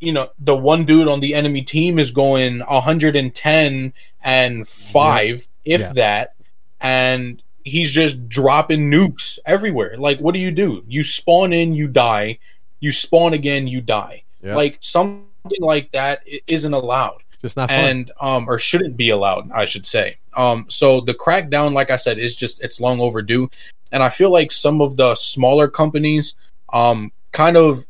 you 0.00 0.12
know 0.12 0.30
the 0.38 0.56
one 0.56 0.84
dude 0.84 1.08
on 1.08 1.20
the 1.20 1.34
enemy 1.34 1.62
team 1.62 1.98
is 1.98 2.10
going 2.10 2.60
110 2.60 3.92
and 4.22 4.68
five, 4.68 5.46
if 5.64 5.80
Yeah. 5.80 5.92
that, 5.94 6.34
and 6.80 7.42
he's 7.64 7.90
just 7.92 8.28
dropping 8.28 8.90
nukes 8.90 9.38
everywhere. 9.46 9.96
Like, 9.96 10.18
what 10.20 10.34
do 10.34 10.40
you 10.40 10.50
do? 10.50 10.82
You 10.88 11.02
spawn 11.04 11.52
in, 11.52 11.74
you 11.74 11.88
die. 11.88 12.38
You 12.80 12.92
spawn 12.92 13.34
again, 13.34 13.66
you 13.68 13.80
die. 13.80 14.22
yeah. 14.42 14.56
Like 14.56 14.78
something 14.80 15.26
like 15.60 15.90
that 15.92 16.22
isn't 16.46 16.74
allowed 16.74 17.22
just 17.42 17.56
not 17.56 17.70
fun. 17.70 17.78
and 17.78 18.12
um 18.20 18.46
or 18.48 18.58
shouldn't 18.58 18.94
be 18.98 19.08
allowed 19.08 19.50
i 19.52 19.64
should 19.64 19.86
say 19.86 20.18
um 20.36 20.66
so 20.68 21.00
the 21.00 21.14
crackdown 21.14 21.72
like 21.72 21.90
i 21.90 21.96
said 21.96 22.18
is 22.18 22.36
just 22.36 22.62
it's 22.62 22.78
long 22.78 23.00
overdue 23.00 23.48
and 23.92 24.02
i 24.02 24.10
feel 24.10 24.30
like 24.30 24.52
some 24.52 24.82
of 24.82 24.98
the 24.98 25.14
smaller 25.14 25.66
companies 25.66 26.34
um 26.74 27.10
kind 27.32 27.56
of 27.56 27.86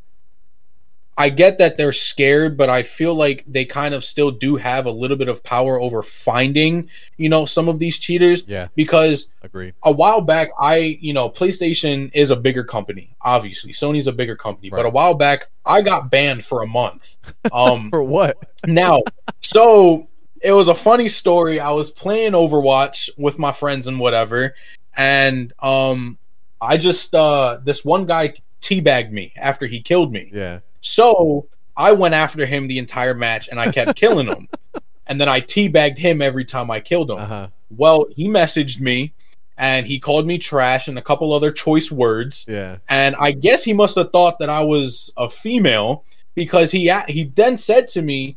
I 1.20 1.28
get 1.28 1.58
that 1.58 1.76
they're 1.76 1.92
scared, 1.92 2.56
but 2.56 2.70
I 2.70 2.82
feel 2.82 3.14
like 3.14 3.44
they 3.46 3.66
kind 3.66 3.92
of 3.92 4.06
still 4.06 4.30
do 4.30 4.56
have 4.56 4.86
a 4.86 4.90
little 4.90 5.18
bit 5.18 5.28
of 5.28 5.44
power 5.44 5.78
over 5.78 6.02
finding, 6.02 6.88
you 7.18 7.28
know, 7.28 7.44
some 7.44 7.68
of 7.68 7.78
these 7.78 7.98
cheaters. 7.98 8.48
Yeah. 8.48 8.68
Because 8.74 9.28
agree. 9.42 9.74
a 9.82 9.92
while 9.92 10.22
back, 10.22 10.48
I, 10.58 10.98
you 10.98 11.12
know, 11.12 11.28
PlayStation 11.28 12.10
is 12.14 12.30
a 12.30 12.36
bigger 12.36 12.64
company, 12.64 13.14
obviously. 13.20 13.72
Sony's 13.72 14.06
a 14.06 14.12
bigger 14.12 14.34
company. 14.34 14.70
But 14.70 14.86
a 14.86 14.88
while 14.88 15.12
back, 15.12 15.50
I 15.66 15.82
got 15.82 16.10
banned 16.10 16.42
for 16.42 16.62
a 16.62 16.66
month. 16.66 17.18
Um, 17.52 17.90
For 17.90 18.02
what? 18.02 18.38
now, 18.66 19.02
so 19.40 20.08
it 20.40 20.52
was 20.52 20.68
a 20.68 20.74
funny 20.74 21.08
story. 21.08 21.60
I 21.60 21.70
was 21.70 21.90
playing 21.90 22.32
Overwatch 22.32 23.10
with 23.18 23.38
my 23.38 23.50
friends 23.52 23.86
and 23.86 23.98
whatever, 23.98 24.54
and 24.96 25.52
um, 25.58 26.16
I 26.60 26.76
just 26.76 27.14
uh, 27.14 27.58
this 27.62 27.84
one 27.84 28.06
guy 28.06 28.34
teabagged 28.62 29.10
me 29.10 29.32
after 29.36 29.66
he 29.66 29.80
killed 29.80 30.12
me. 30.12 30.30
Yeah. 30.32 30.60
So 30.80 31.48
I 31.76 31.92
went 31.92 32.14
after 32.14 32.46
him 32.46 32.68
the 32.68 32.78
entire 32.78 33.14
match, 33.14 33.48
and 33.48 33.60
I 33.60 33.70
kept 33.70 33.96
killing 33.96 34.26
him. 34.26 34.48
And 35.06 35.20
then 35.20 35.28
I 35.28 35.40
teabagged 35.40 35.98
him 35.98 36.22
every 36.22 36.44
time 36.44 36.70
I 36.70 36.78
killed 36.78 37.10
him. 37.10 37.18
Uh 37.18 37.26
huh. 37.26 37.48
Well, 37.68 38.06
he 38.14 38.28
messaged 38.28 38.80
me, 38.80 39.12
and 39.58 39.84
he 39.84 39.98
called 39.98 40.24
me 40.24 40.38
trash 40.38 40.86
and 40.86 40.96
a 40.98 41.02
couple 41.02 41.32
other 41.32 41.50
choice 41.50 41.90
words. 41.90 42.46
Yeah. 42.48 42.78
And 42.88 43.16
I 43.16 43.32
guess 43.32 43.64
he 43.64 43.72
must 43.72 43.96
have 43.96 44.12
thought 44.12 44.38
that 44.38 44.48
I 44.48 44.62
was 44.62 45.12
a 45.16 45.28
female 45.28 46.04
because 46.34 46.70
he 46.70 46.90
he 47.08 47.24
then 47.34 47.56
said 47.56 47.88
to 47.88 48.02
me, 48.02 48.36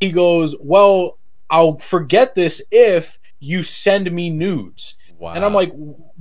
he 0.00 0.10
goes, 0.10 0.56
"Well, 0.60 1.18
I'll 1.50 1.78
forget 1.78 2.34
this 2.34 2.60
if 2.70 3.18
you 3.38 3.62
send 3.62 4.10
me 4.10 4.30
nudes." 4.30 4.96
Wow. 5.18 5.34
And 5.34 5.44
I'm 5.44 5.54
like, 5.54 5.72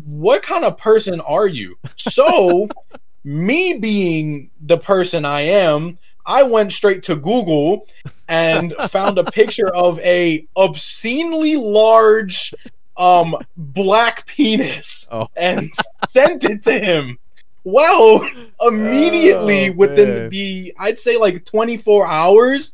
"What 0.05 0.43
kind 0.43 0.65
of 0.65 0.77
person 0.77 1.19
are 1.21 1.47
you?" 1.47 1.77
So, 1.97 2.67
me 3.23 3.73
being 3.77 4.49
the 4.62 4.77
person 4.77 5.25
I 5.25 5.41
am, 5.41 5.97
I 6.25 6.43
went 6.43 6.71
straight 6.73 7.03
to 7.03 7.15
Google 7.15 7.86
and 8.27 8.73
found 8.89 9.17
a 9.17 9.23
picture 9.23 9.67
of 9.73 9.99
a 9.99 10.45
obscenely 10.55 11.55
large 11.55 12.53
um 12.95 13.36
black 13.57 14.25
penis 14.27 15.07
Oh. 15.12 15.27
and 15.36 15.69
sent 16.07 16.43
it 16.43 16.63
to 16.63 16.73
him. 16.79 17.17
Well, 17.63 18.27
immediately 18.62 19.69
Oh, 19.69 19.73
within 19.73 20.29
the 20.29 20.73
I'd 20.77 20.99
say 20.99 21.17
like 21.17 21.45
24 21.45 22.05
hours, 22.07 22.73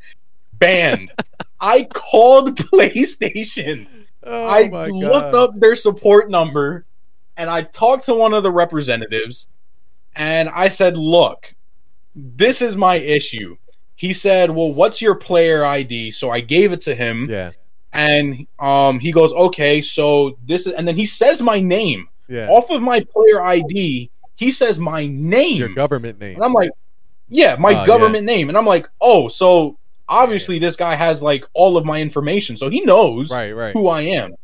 banned. 0.54 1.12
I 1.62 1.84
called 1.84 2.56
PlayStation. 2.74 3.88
oh 4.24 4.46
I 4.48 4.88
looked 4.90 5.36
up 5.36 5.60
their 5.60 5.76
support 5.76 6.30
number 6.30 6.86
and 7.38 7.50
I 7.50 7.62
talked 7.62 8.06
to 8.06 8.14
one 8.14 8.34
of 8.34 8.44
the 8.44 8.52
representatives 8.52 9.48
and 10.20 10.50
I 10.50 10.70
said, 10.70 10.96
"Look, 10.98 11.56
this 12.16 12.62
is 12.62 12.76
my 12.76 12.96
issue." 12.96 13.56
He 13.96 14.14
said, 14.14 14.52
"Well, 14.52 14.72
what's 14.72 15.02
your 15.02 15.16
player 15.16 15.66
ID?" 15.66 16.12
So 16.12 16.30
I 16.30 16.42
gave 16.42 16.72
it 16.72 16.82
to 16.84 16.94
him 16.96 17.28
Yeah. 17.30 17.52
and 17.94 18.46
um 18.60 19.00
he 19.00 19.12
goes, 19.12 19.34
"Okay, 19.34 19.82
so 19.82 20.38
this 20.46 20.68
is 20.68 20.74
and 20.74 20.88
then 20.88 20.96
he 20.96 21.06
says 21.08 21.42
my 21.42 21.60
name. 21.60 22.08
Yeah. 22.28 22.48
Off 22.50 22.70
of 22.70 22.82
my 22.84 23.00
player 23.12 23.42
ID, 23.42 24.12
he 24.36 24.52
says 24.52 24.80
my 24.80 25.08
name. 25.08 25.58
Your 25.58 25.70
government 25.74 26.20
name. 26.20 26.36
And 26.36 26.44
I'm 26.44 26.54
like, 26.54 26.70
yeah, 27.28 27.56
my 27.58 27.74
Oh, 27.82 27.86
government 27.88 28.24
name. 28.26 28.50
And 28.50 28.58
I'm 28.58 28.68
like, 28.68 28.88
oh, 29.02 29.28
so 29.30 29.78
obviously 30.08 30.60
this 30.60 30.76
guy 30.76 30.94
has 30.96 31.24
like 31.24 31.44
all 31.54 31.76
of 31.76 31.86
my 31.86 32.00
information. 32.02 32.56
So 32.56 32.70
he 32.70 32.82
knows 32.86 33.32
Right. 33.32 33.52
Right. 33.52 33.74
who 33.74 33.88
I 33.88 34.02
am. 34.02 34.36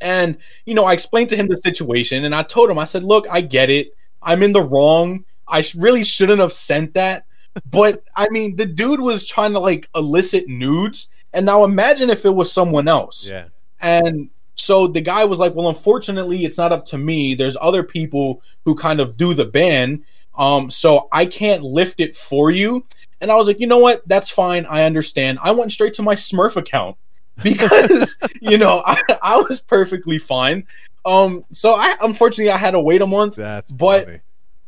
And, 0.00 0.38
you 0.64 0.74
know, 0.76 0.84
I 0.84 0.92
explained 0.92 1.28
to 1.30 1.36
him 1.36 1.48
the 1.48 1.56
situation 1.56 2.24
and 2.24 2.34
I 2.34 2.42
told 2.44 2.70
him, 2.70 2.78
I 2.78 2.84
said, 2.84 3.02
look, 3.02 3.26
I 3.28 3.40
get 3.40 3.68
it. 3.68 3.88
I'm 4.22 4.42
in 4.42 4.52
the 4.52 4.62
wrong. 4.62 5.24
I 5.46 5.64
really 5.76 6.04
shouldn't 6.04 6.40
have 6.40 6.52
sent 6.52 6.94
that. 6.94 7.24
But 7.70 8.04
I 8.14 8.28
mean, 8.28 8.54
the 8.54 8.66
dude 8.66 9.00
was 9.00 9.26
trying 9.26 9.52
to 9.54 9.58
like 9.58 9.88
elicit 9.96 10.46
nudes. 10.46 11.08
And 11.32 11.44
now 11.44 11.64
imagine 11.64 12.08
if 12.08 12.24
it 12.24 12.34
was 12.34 12.52
someone 12.52 12.86
else. 12.86 13.28
Yeah. 13.28 13.46
And 13.80 14.30
so 14.54 14.86
the 14.86 15.00
guy 15.00 15.24
was 15.24 15.38
like, 15.38 15.54
"Well, 15.54 15.68
unfortunately, 15.68 16.44
it's 16.44 16.58
not 16.58 16.72
up 16.72 16.84
to 16.86 16.98
me. 16.98 17.34
There's 17.34 17.56
other 17.60 17.82
people 17.82 18.42
who 18.64 18.74
kind 18.74 19.00
of 19.00 19.16
do 19.16 19.34
the 19.34 19.44
ban. 19.44 20.04
Um, 20.36 20.70
so 20.70 21.08
I 21.10 21.26
can't 21.26 21.62
lift 21.62 22.00
it 22.00 22.16
for 22.16 22.50
you." 22.50 22.84
And 23.20 23.30
I 23.30 23.36
was 23.36 23.46
like, 23.46 23.60
"You 23.60 23.66
know 23.66 23.78
what? 23.78 24.06
That's 24.06 24.30
fine. 24.30 24.66
I 24.66 24.84
understand." 24.84 25.38
I 25.42 25.52
went 25.52 25.72
straight 25.72 25.94
to 25.94 26.02
my 26.02 26.14
Smurf 26.14 26.56
account 26.56 26.96
because 27.42 28.16
you 28.40 28.58
know 28.58 28.82
I, 28.84 29.00
I 29.22 29.36
was 29.38 29.60
perfectly 29.60 30.18
fine. 30.18 30.66
Um, 31.08 31.44
so 31.52 31.74
I 31.74 31.96
unfortunately 32.02 32.50
I 32.50 32.58
had 32.58 32.72
to 32.72 32.80
wait 32.80 33.02
a 33.02 33.06
month. 33.06 33.36
That's 33.36 33.70
But- 33.70 34.04
funny. 34.04 34.20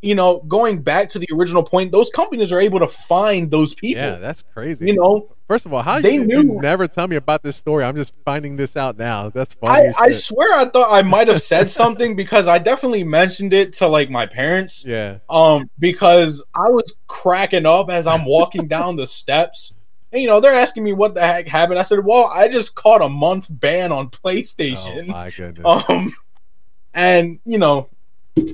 You 0.02 0.14
know, 0.14 0.38
going 0.48 0.80
back 0.80 1.10
to 1.10 1.18
the 1.18 1.28
original 1.30 1.62
point, 1.62 1.92
those 1.92 2.08
companies 2.08 2.50
are 2.52 2.58
able 2.58 2.78
to 2.78 2.86
find 2.88 3.50
those 3.50 3.74
people. 3.74 4.02
Yeah, 4.02 4.14
that's 4.16 4.42
crazy. 4.54 4.86
you 4.86 4.94
know, 4.94 5.28
First 5.46 5.66
of 5.66 5.74
all, 5.74 5.82
how 5.82 6.00
they 6.00 6.14
you, 6.14 6.24
knew- 6.24 6.36
you 6.38 6.60
never 6.62 6.88
tell 6.88 7.06
me 7.06 7.16
about 7.16 7.42
this 7.42 7.56
story? 7.56 7.84
I'm 7.84 7.96
just 7.96 8.14
finding 8.24 8.56
this 8.56 8.78
out 8.78 8.96
now. 8.96 9.28
That's 9.28 9.52
funny. 9.52 9.88
I, 9.88 10.04
I 10.04 10.10
swear 10.12 10.58
I 10.58 10.64
thought 10.64 10.90
I 10.90 11.02
might 11.02 11.28
have 11.28 11.42
said 11.42 11.68
something 11.68 12.16
because 12.16 12.48
I 12.48 12.56
definitely 12.56 13.04
mentioned 13.04 13.52
it 13.52 13.74
to 13.74 13.88
like 13.88 14.08
my 14.08 14.24
parents. 14.24 14.86
yeah. 14.86 15.18
Um, 15.28 15.68
because 15.78 16.42
I 16.54 16.70
was 16.70 16.96
cracking 17.06 17.66
up 17.66 17.90
as 17.90 18.06
I'm 18.06 18.24
walking 18.24 18.68
down 18.68 18.96
the 18.96 19.06
steps. 19.06 19.74
And, 20.12 20.22
you 20.22 20.28
know, 20.28 20.40
they're 20.40 20.54
asking 20.54 20.82
me 20.82 20.94
what 20.94 21.12
the 21.12 21.20
heck 21.20 21.46
happened. 21.46 21.78
I 21.78 21.82
said, 21.82 22.06
Well, 22.06 22.24
I 22.32 22.48
just 22.48 22.74
caught 22.74 23.02
a 23.02 23.08
month 23.10 23.48
ban 23.50 23.92
on 23.92 24.06
Oh 24.06 24.08
PlayStation. 24.08 25.08
my 25.08 25.28
goodness. 25.28 25.66
um 25.90 26.10
and 26.94 27.40
you 27.44 27.58
know, 27.58 27.88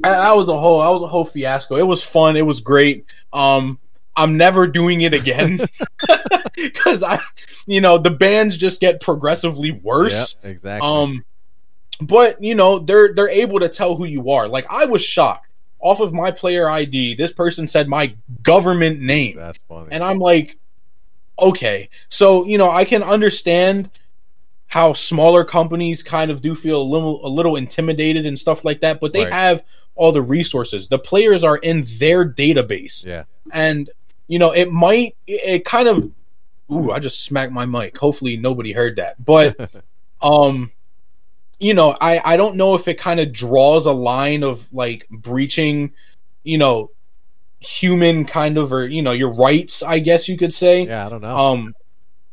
I, 0.04 0.10
I 0.10 0.32
was 0.32 0.48
a 0.48 0.58
whole 0.58 0.80
I 0.80 0.90
was 0.90 1.02
a 1.02 1.08
whole 1.08 1.24
fiasco. 1.24 1.76
It 1.76 1.86
was 1.86 2.02
fun, 2.02 2.36
it 2.36 2.46
was 2.46 2.60
great. 2.60 3.06
Um 3.32 3.78
I'm 4.16 4.36
never 4.36 4.66
doing 4.66 5.02
it 5.02 5.12
again. 5.14 5.60
Cause 6.74 7.02
I 7.02 7.20
you 7.66 7.80
know, 7.80 7.98
the 7.98 8.10
bans 8.10 8.56
just 8.56 8.80
get 8.80 9.00
progressively 9.00 9.72
worse. 9.72 10.38
Yep, 10.42 10.52
exactly. 10.52 10.88
Um, 10.88 11.24
but 12.00 12.42
you 12.42 12.54
know 12.54 12.78
they're 12.78 13.12
they're 13.12 13.28
able 13.28 13.60
to 13.60 13.68
tell 13.68 13.96
who 13.96 14.04
you 14.04 14.30
are. 14.30 14.48
Like 14.48 14.66
I 14.70 14.84
was 14.84 15.02
shocked 15.02 15.48
off 15.78 16.00
of 16.00 16.12
my 16.12 16.30
player 16.30 16.68
ID. 16.68 17.14
This 17.14 17.32
person 17.32 17.68
said 17.68 17.88
my 17.88 18.14
government 18.42 19.00
name, 19.00 19.36
that's 19.36 19.58
funny. 19.68 19.88
and 19.90 20.02
I'm 20.02 20.18
like, 20.18 20.56
okay. 21.38 21.88
So 22.08 22.46
you 22.46 22.58
know 22.58 22.70
I 22.70 22.84
can 22.84 23.02
understand 23.02 23.90
how 24.68 24.92
smaller 24.92 25.44
companies 25.44 26.02
kind 26.02 26.30
of 26.30 26.42
do 26.42 26.54
feel 26.54 26.82
a 26.82 26.84
little 26.84 27.24
a 27.26 27.28
little 27.28 27.56
intimidated 27.56 28.26
and 28.26 28.38
stuff 28.38 28.64
like 28.64 28.80
that, 28.80 29.00
but 29.00 29.12
they 29.12 29.24
Right. 29.24 29.32
have 29.32 29.64
all 29.94 30.12
the 30.12 30.22
resources. 30.22 30.88
The 30.88 30.98
players 30.98 31.44
are 31.44 31.56
in 31.58 31.84
their 31.98 32.28
database 32.28 33.06
yeah. 33.06 33.24
and 33.52 33.88
you 34.28 34.38
know 34.38 34.50
it 34.52 34.70
might 34.72 35.16
it, 35.26 35.40
it 35.44 35.64
kind 35.64 35.88
of 35.88 36.10
ooh 36.72 36.90
i 36.90 36.98
just 36.98 37.22
smacked 37.24 37.52
my 37.52 37.64
mic 37.64 37.96
hopefully 37.96 38.36
nobody 38.36 38.72
heard 38.72 38.96
that 38.96 39.24
but 39.24 39.56
um 40.20 40.70
you 41.60 41.72
know 41.72 41.96
i 42.00 42.20
i 42.24 42.36
don't 42.36 42.56
know 42.56 42.74
if 42.74 42.88
it 42.88 42.98
kind 42.98 43.20
of 43.20 43.32
draws 43.32 43.86
a 43.86 43.92
line 43.92 44.42
of 44.42 44.68
like 44.72 45.08
breaching 45.10 45.92
you 46.42 46.58
know 46.58 46.90
human 47.60 48.24
kind 48.24 48.58
of 48.58 48.72
or 48.72 48.86
you 48.88 49.00
know 49.00 49.12
your 49.12 49.32
rights 49.32 49.82
i 49.84 50.00
guess 50.00 50.28
you 50.28 50.36
could 50.36 50.52
say 50.52 50.82
yeah, 50.86 51.06
I 51.06 51.08
don't 51.08 51.22
know. 51.22 51.36
um 51.36 51.74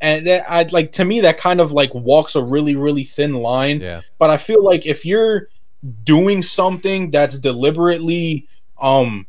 and 0.03 0.27
that 0.27 0.43
i 0.51 0.61
like 0.63 0.91
to 0.91 1.05
me 1.05 1.21
that 1.21 1.39
kind 1.39 1.59
of 1.59 1.71
like 1.71 1.95
walks 1.95 2.35
a 2.35 2.43
really 2.43 2.75
really 2.75 3.05
thin 3.05 3.33
line 3.33 3.79
yeah. 3.79 4.01
but 4.19 4.29
I 4.29 4.37
feel 4.37 4.63
like 4.63 4.85
if 4.85 5.05
you're 5.05 5.47
doing 6.03 6.43
something 6.43 7.09
that's 7.09 7.39
deliberately 7.39 8.47
um 8.79 9.25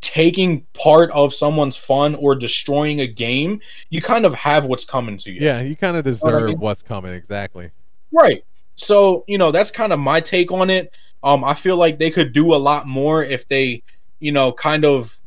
taking 0.00 0.62
part 0.74 1.10
of 1.12 1.34
someone's 1.34 1.76
fun 1.76 2.14
or 2.16 2.34
destroying 2.36 3.00
a 3.00 3.06
game, 3.06 3.60
you 3.90 4.00
kind 4.00 4.24
of 4.24 4.34
have 4.34 4.66
what's 4.66 4.84
coming 4.84 5.16
to 5.18 5.32
you. 5.32 5.40
Yeah, 5.40 5.60
you 5.60 5.74
kind 5.74 5.96
of 5.96 6.04
what 6.04 6.10
I 6.10 6.38
deserve 6.38 6.50
mean? 6.50 6.60
what's 6.60 6.82
coming. 6.82 7.12
Exactly. 7.12 7.70
Right. 8.12 8.44
So, 8.76 9.24
you 9.26 9.38
know, 9.38 9.50
that's 9.50 9.70
kind 9.70 9.92
of 9.92 9.98
my 9.98 10.20
take 10.20 10.52
on 10.52 10.68
it. 10.70 10.92
Um 11.22 11.44
I 11.44 11.54
feel 11.54 11.76
like 11.76 11.98
they 11.98 12.10
could 12.10 12.32
do 12.32 12.54
a 12.54 12.56
lot 12.56 12.86
more 12.86 13.22
if 13.22 13.48
they, 13.48 13.82
you 14.20 14.32
know, 14.32 14.52
kind 14.52 14.84
of 14.84 15.20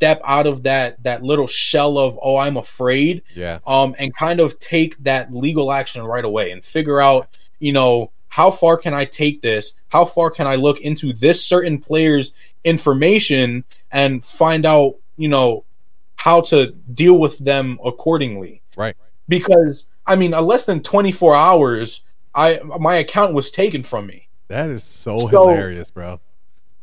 step 0.00 0.18
out 0.24 0.46
of 0.46 0.62
that 0.62 1.02
that 1.02 1.22
little 1.22 1.46
shell 1.46 1.98
of 1.98 2.18
oh 2.22 2.38
I'm 2.38 2.56
afraid 2.56 3.22
Yeah. 3.36 3.58
um, 3.66 3.94
and 3.98 4.16
kind 4.16 4.40
of 4.40 4.58
take 4.58 4.96
that 5.04 5.30
legal 5.30 5.70
action 5.72 6.02
right 6.02 6.24
away 6.24 6.52
and 6.52 6.64
figure 6.64 7.02
out, 7.02 7.28
you 7.58 7.74
know, 7.74 8.10
how 8.28 8.50
far 8.50 8.78
can 8.78 8.94
I 8.94 9.04
take 9.04 9.42
this? 9.42 9.74
How 9.88 10.06
far 10.06 10.30
can 10.30 10.46
I 10.46 10.54
look 10.54 10.80
into 10.80 11.12
this 11.12 11.44
certain 11.44 11.76
player's 11.78 12.32
information 12.64 13.62
and 13.92 14.24
find 14.24 14.64
out, 14.64 14.94
you 15.18 15.28
know, 15.28 15.64
how 16.16 16.40
to 16.42 16.72
deal 16.94 17.18
with 17.18 17.36
them 17.38 17.78
accordingly? 17.84 18.62
Right. 18.78 18.96
Because 19.28 19.86
I 20.06 20.16
mean, 20.16 20.32
uh, 20.32 20.40
less 20.40 20.64
than 20.64 20.82
24 20.82 21.36
hours, 21.36 22.06
I 22.34 22.58
my 22.80 22.96
account 22.96 23.34
was 23.34 23.50
taken 23.50 23.82
from 23.82 24.06
me. 24.06 24.28
That 24.48 24.70
is 24.70 24.82
so, 24.82 25.18
So- 25.18 25.26
hilarious, 25.28 25.90
bro. 25.90 26.20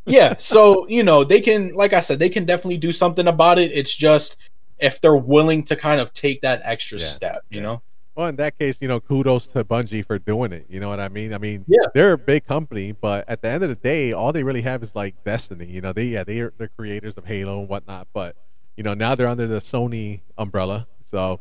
Yeah, 0.08 0.36
so 0.38 0.88
you 0.88 1.04
know, 1.04 1.24
they 1.24 1.42
can 1.42 1.74
like 1.74 1.94
I 1.94 2.00
said, 2.00 2.20
they 2.20 2.30
can 2.30 2.46
definitely 2.46 2.78
do 2.78 2.92
something 2.92 3.28
about 3.28 3.60
it. 3.60 3.72
It's 3.74 3.96
just 3.96 4.38
if 4.80 5.02
they're 5.02 5.18
willing 5.18 5.64
to 5.66 5.76
kind 5.76 6.00
of 6.00 6.14
take 6.14 6.42
that 6.42 6.62
extra 6.64 6.98
Yeah, 7.00 7.06
step, 7.06 7.44
you 7.50 7.58
yeah. 7.58 7.64
know? 7.68 7.82
Well, 8.16 8.28
in 8.28 8.36
that 8.38 8.58
case, 8.58 8.78
you 8.82 8.88
know, 8.88 9.00
kudos 9.00 9.46
to 9.50 9.64
Bungie 9.64 10.04
for 10.06 10.18
doing 10.18 10.52
it. 10.52 10.66
You 10.70 10.80
know 10.80 10.90
what 10.90 11.00
I 11.00 11.08
mean? 11.10 11.34
I 11.34 11.38
mean, 11.38 11.64
Yeah. 11.68 11.86
they're 11.94 12.14
a 12.14 12.18
big 12.18 12.46
company, 12.48 12.92
but 12.92 13.28
at 13.28 13.42
the 13.44 13.50
end 13.50 13.62
of 13.64 13.70
the 13.70 13.76
day, 13.76 14.12
all 14.14 14.32
they 14.34 14.44
really 14.44 14.62
have 14.62 14.82
is 14.82 14.96
like 14.96 15.16
Destiny. 15.24 15.66
You 15.68 15.82
know, 15.82 15.94
they 15.94 16.06
yeah, 16.06 16.24
they 16.24 16.40
are 16.42 16.52
the 16.58 16.68
creators 16.70 17.18
of 17.18 17.26
Halo 17.26 17.60
and 17.60 17.70
whatnot. 17.70 18.08
But 18.14 18.36
You 18.76 18.84
know, 18.84 18.94
now 18.94 19.16
they're 19.16 19.28
under 19.28 19.48
the 19.48 19.60
Sony 19.60 20.22
umbrella. 20.38 20.88
So, 21.10 21.40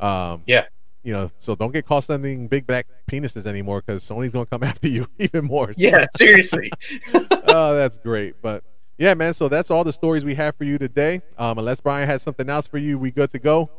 um, 0.00 0.42
Yeah. 0.46 0.66
You 1.06 1.12
know, 1.12 1.30
so 1.38 1.54
don't 1.54 1.72
get 1.72 1.86
caught 1.86 2.02
sending 2.02 2.48
big 2.48 2.66
black 2.66 2.88
penises 3.08 3.46
anymore 3.46 3.80
because 3.86 4.02
Sony's 4.02 4.32
gonna 4.32 4.44
come 4.46 4.62
after 4.72 4.88
you 4.88 5.06
even 5.18 5.44
more. 5.44 5.72
So- 5.72 5.78
Yeah, 5.78 6.06
seriously. 6.16 6.72
oh, 7.14 7.76
that's 7.76 7.96
great. 7.98 8.34
But 8.42 8.64
yeah, 8.98 9.14
man. 9.14 9.32
So 9.32 9.48
that's 9.48 9.70
all 9.70 9.84
the 9.84 9.92
stories 9.92 10.24
we 10.24 10.34
have 10.34 10.56
for 10.56 10.64
you 10.64 10.78
today. 10.78 11.22
Um, 11.38 11.58
unless 11.58 11.80
Bryan 11.80 12.08
has 12.08 12.22
something 12.22 12.50
else 12.50 12.66
for 12.66 12.78
you, 12.78 12.98
we 12.98 13.12
good 13.12 13.30
to 13.30 13.38
go. 13.38 13.70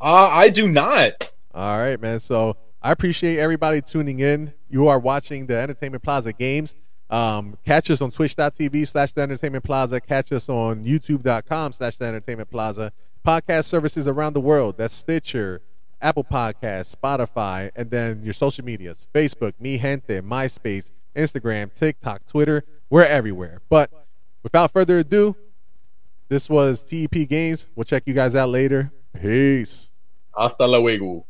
Uh, 0.00 0.28
I 0.30 0.50
do 0.50 0.68
not. 0.70 1.30
All 1.54 1.78
right, 1.78 1.98
man. 1.98 2.20
So 2.20 2.58
I 2.82 2.92
appreciate 2.92 3.38
everybody 3.38 3.80
tuning 3.80 4.20
in. 4.20 4.52
You 4.68 4.88
are 4.88 4.98
watching 4.98 5.46
the 5.46 5.56
Entertainment 5.56 6.02
Plaza 6.02 6.32
games. 6.34 6.74
Um, 7.08 7.56
catch 7.64 7.90
us 7.90 8.00
on 8.02 8.10
twitch.tv 8.10 8.86
slash 8.88 9.12
the 9.12 9.22
entertainment 9.22 9.64
plaza. 9.64 10.00
Catch 10.00 10.32
us 10.32 10.48
on 10.48 10.84
youtube.com 10.84 11.72
slash 11.72 11.96
the 11.96 12.04
entertainment 12.06 12.50
plaza. 12.50 12.92
Podcast 13.24 13.64
services 13.66 14.08
around 14.08 14.32
the 14.34 14.40
world. 14.40 14.76
That's 14.78 14.94
Stitcher, 14.94 15.62
Apple 16.04 16.22
Podcasts, 16.22 16.94
Spotify, 16.94 17.70
and 17.74 17.90
then 17.90 18.22
your 18.22 18.34
social 18.34 18.62
medias 18.62 19.08
Facebook, 19.14 19.54
Mi 19.58 19.78
Gente, 19.78 20.20
MySpace, 20.20 20.90
Instagram, 21.16 21.72
TikTok, 21.72 22.26
Twitter. 22.26 22.62
We're 22.90 23.06
everywhere. 23.06 23.62
But 23.70 23.90
without 24.42 24.70
further 24.70 24.98
ado, 24.98 25.34
this 26.28 26.50
was 26.50 26.82
TEP 26.82 27.26
Games. 27.28 27.68
We'll 27.74 27.84
check 27.84 28.02
you 28.04 28.12
guys 28.12 28.36
out 28.36 28.50
later. 28.50 28.92
Peace. 29.18 29.92
Hasta 30.36 30.66
luego. 30.66 31.24